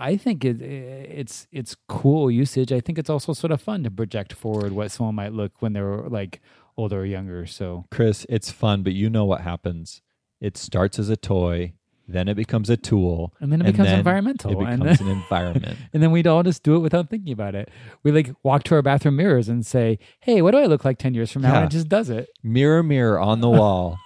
I 0.00 0.16
think 0.16 0.46
it, 0.46 0.62
it's 0.62 1.46
it's 1.52 1.76
cool 1.86 2.30
usage. 2.30 2.72
I 2.72 2.80
think 2.80 2.98
it's 2.98 3.10
also 3.10 3.34
sort 3.34 3.52
of 3.52 3.60
fun 3.60 3.84
to 3.84 3.90
project 3.90 4.32
forward 4.32 4.72
what 4.72 4.90
someone 4.90 5.14
might 5.14 5.34
look 5.34 5.60
when 5.60 5.74
they're 5.74 6.08
like 6.08 6.40
older 6.80 7.00
or 7.00 7.04
younger. 7.04 7.46
So 7.46 7.84
Chris, 7.90 8.26
it's 8.28 8.50
fun, 8.50 8.82
but 8.82 8.92
you 8.92 9.08
know 9.10 9.24
what 9.24 9.40
happens. 9.42 10.02
It 10.40 10.56
starts 10.56 10.98
as 10.98 11.08
a 11.08 11.16
toy 11.16 11.74
then 12.12 12.26
it 12.26 12.34
becomes 12.34 12.68
a 12.68 12.76
tool, 12.76 13.32
And 13.40 13.52
then 13.52 13.60
it 13.60 13.66
becomes 13.70 13.90
environmental, 13.90 14.50
It 14.50 14.58
becomes 14.58 14.98
then- 14.98 15.06
an 15.06 15.12
environment. 15.22 15.78
And 15.92 16.02
then 16.02 16.10
we'd 16.10 16.26
all 16.26 16.42
just 16.42 16.64
do 16.64 16.74
it 16.74 16.80
without 16.80 17.08
thinking 17.08 17.32
about 17.32 17.54
it. 17.54 17.70
We 18.02 18.10
like 18.10 18.34
walk 18.42 18.64
to 18.64 18.74
our 18.74 18.82
bathroom 18.82 19.14
mirrors 19.14 19.48
and 19.48 19.64
say, 19.64 20.00
"Hey, 20.18 20.42
what 20.42 20.50
do 20.50 20.58
I 20.58 20.66
look 20.66 20.84
like 20.84 20.98
ten 20.98 21.14
years 21.14 21.30
from 21.30 21.42
now?" 21.42 21.52
Yeah. 21.52 21.58
And 21.62 21.66
it 21.66 21.76
just 21.76 21.88
does 21.88 22.10
it. 22.10 22.28
mirror, 22.42 22.82
mirror 22.82 23.20
on 23.20 23.40
the 23.40 23.48
wall. 23.48 23.96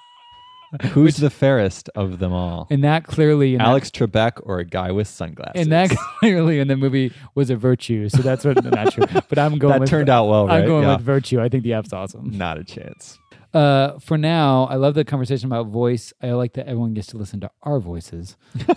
Who's 0.93 1.17
the 1.17 1.31
fairest 1.31 1.89
of 1.95 2.19
them 2.19 2.33
all? 2.33 2.67
And 2.71 2.85
that 2.85 3.05
clearly, 3.07 3.55
in 3.55 3.59
that- 3.59 3.69
Alex 3.69 3.91
Trebek 3.91 4.41
or 4.43 4.59
a 4.59 4.65
guy 4.65 4.91
with 4.93 5.09
sunglasses? 5.09 5.53
and 5.63 5.73
that 5.73 5.91
clearly 6.21 6.59
in 6.61 6.69
the 6.69 6.77
movie 6.77 7.13
was 7.35 7.51
a 7.51 7.57
virtue. 7.57 8.09
So 8.09 8.19
that's 8.23 8.45
what 8.45 8.63
not 8.65 8.93
true. 8.93 9.05
But 9.29 9.39
I'm 9.39 9.59
going. 9.59 9.73
that 9.73 9.81
with, 9.81 9.89
turned 9.91 10.09
out 10.09 10.27
well, 10.29 10.47
right? 10.47 10.63
I'm 10.63 10.67
going 10.67 10.85
Yeah. 10.85 10.97
with 10.97 11.05
virtue. 11.05 11.41
I 11.41 11.49
think 11.49 11.63
the 11.65 11.75
app's 11.75 11.93
awesome. 11.93 12.31
Not 12.37 12.59
a 12.59 12.65
chance. 12.65 13.19
Uh, 13.53 13.99
for 14.01 14.19
now, 14.19 14.65
I 14.65 14.75
love 14.75 14.95
the 14.95 15.05
conversation 15.05 15.47
about 15.47 15.69
voice. 15.69 16.13
I 16.21 16.33
like 16.33 16.55
that 16.55 16.67
everyone 16.67 16.93
gets 16.95 17.07
to 17.09 17.17
listen 17.19 17.39
to 17.41 17.51
our 17.63 17.79
voices. 17.79 18.37
Uh, 18.69 18.75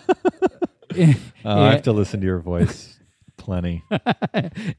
I 1.45 1.72
have 1.72 1.82
to 1.84 1.91
listen 1.93 2.20
to 2.22 2.26
your 2.28 2.39
voice 2.39 3.00
plenty. 3.38 3.84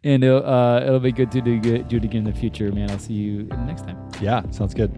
and 0.05 0.23
it'll, 0.25 0.45
uh, 0.47 0.81
it'll 0.83 1.01
be 1.01 1.11
good 1.12 1.33
to 1.33 1.41
do, 1.41 1.59
do 1.61 1.97
it 1.97 2.05
again 2.05 2.19
in 2.19 2.25
the 2.25 2.33
future, 2.33 2.71
man. 2.71 2.91
I'll 2.91 2.99
see 2.99 3.14
you 3.14 3.45
next 3.66 3.83
time. 3.83 4.09
Yeah, 4.21 4.49
sounds 4.51 4.75
good. 4.75 4.93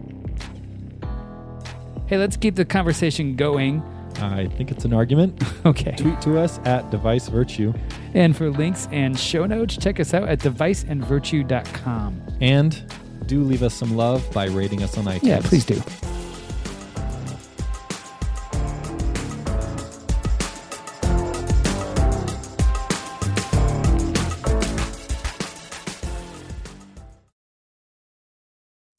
Hey, 2.11 2.19
let's 2.19 2.37
keep 2.37 2.57
the 2.57 2.65
conversation 2.65 3.37
going. 3.37 3.85
I 4.17 4.49
think 4.49 4.73
it's 4.73 4.85
an 4.85 4.93
argument. 4.93 5.41
Okay. 5.65 5.95
Tweet 5.95 6.21
to 6.23 6.39
us 6.39 6.59
at 6.65 6.91
Device 6.91 7.29
Virtue. 7.29 7.73
And 8.15 8.35
for 8.35 8.51
links 8.51 8.89
and 8.91 9.17
show 9.17 9.45
notes, 9.45 9.77
check 9.77 10.01
us 10.01 10.15
out 10.15 10.27
at 10.27 10.41
deviceandvirtue.com. 10.41 12.23
And 12.41 12.93
do 13.27 13.45
leave 13.45 13.63
us 13.63 13.75
some 13.75 13.95
love 13.95 14.29
by 14.33 14.47
rating 14.47 14.83
us 14.83 14.97
on 14.97 15.05
iTunes. 15.05 15.23
Yeah, 15.23 15.41
please 15.43 15.65
do. 15.67 15.81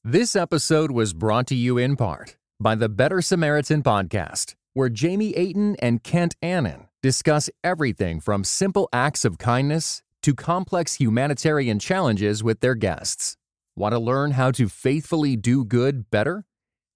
This 0.03 0.35
episode 0.35 0.91
was 0.91 1.13
brought 1.13 1.47
to 1.47 1.55
you 1.55 1.77
in 1.79 1.97
part 1.97 2.37
by 2.61 2.75
the 2.75 2.87
Better 2.87 3.21
Samaritan 3.21 3.81
Podcast, 3.81 4.53
where 4.73 4.89
Jamie 4.89 5.35
Aten 5.35 5.75
and 5.79 6.03
Kent 6.03 6.35
Annan 6.41 6.87
discuss 7.01 7.49
everything 7.63 8.19
from 8.19 8.43
simple 8.43 8.87
acts 8.93 9.25
of 9.25 9.39
kindness 9.39 10.03
to 10.21 10.35
complex 10.35 10.95
humanitarian 10.95 11.79
challenges 11.79 12.43
with 12.43 12.59
their 12.59 12.75
guests. 12.75 13.35
Want 13.75 13.93
to 13.93 13.99
learn 13.99 14.31
how 14.31 14.51
to 14.51 14.69
faithfully 14.69 15.35
do 15.35 15.65
good 15.65 16.11
better? 16.11 16.45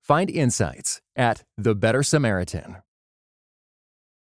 Find 0.03 0.30
insights 0.30 1.01
at 1.16 1.43
The 1.57 1.74
Better 1.74 2.03
Samaritan. 2.03 2.85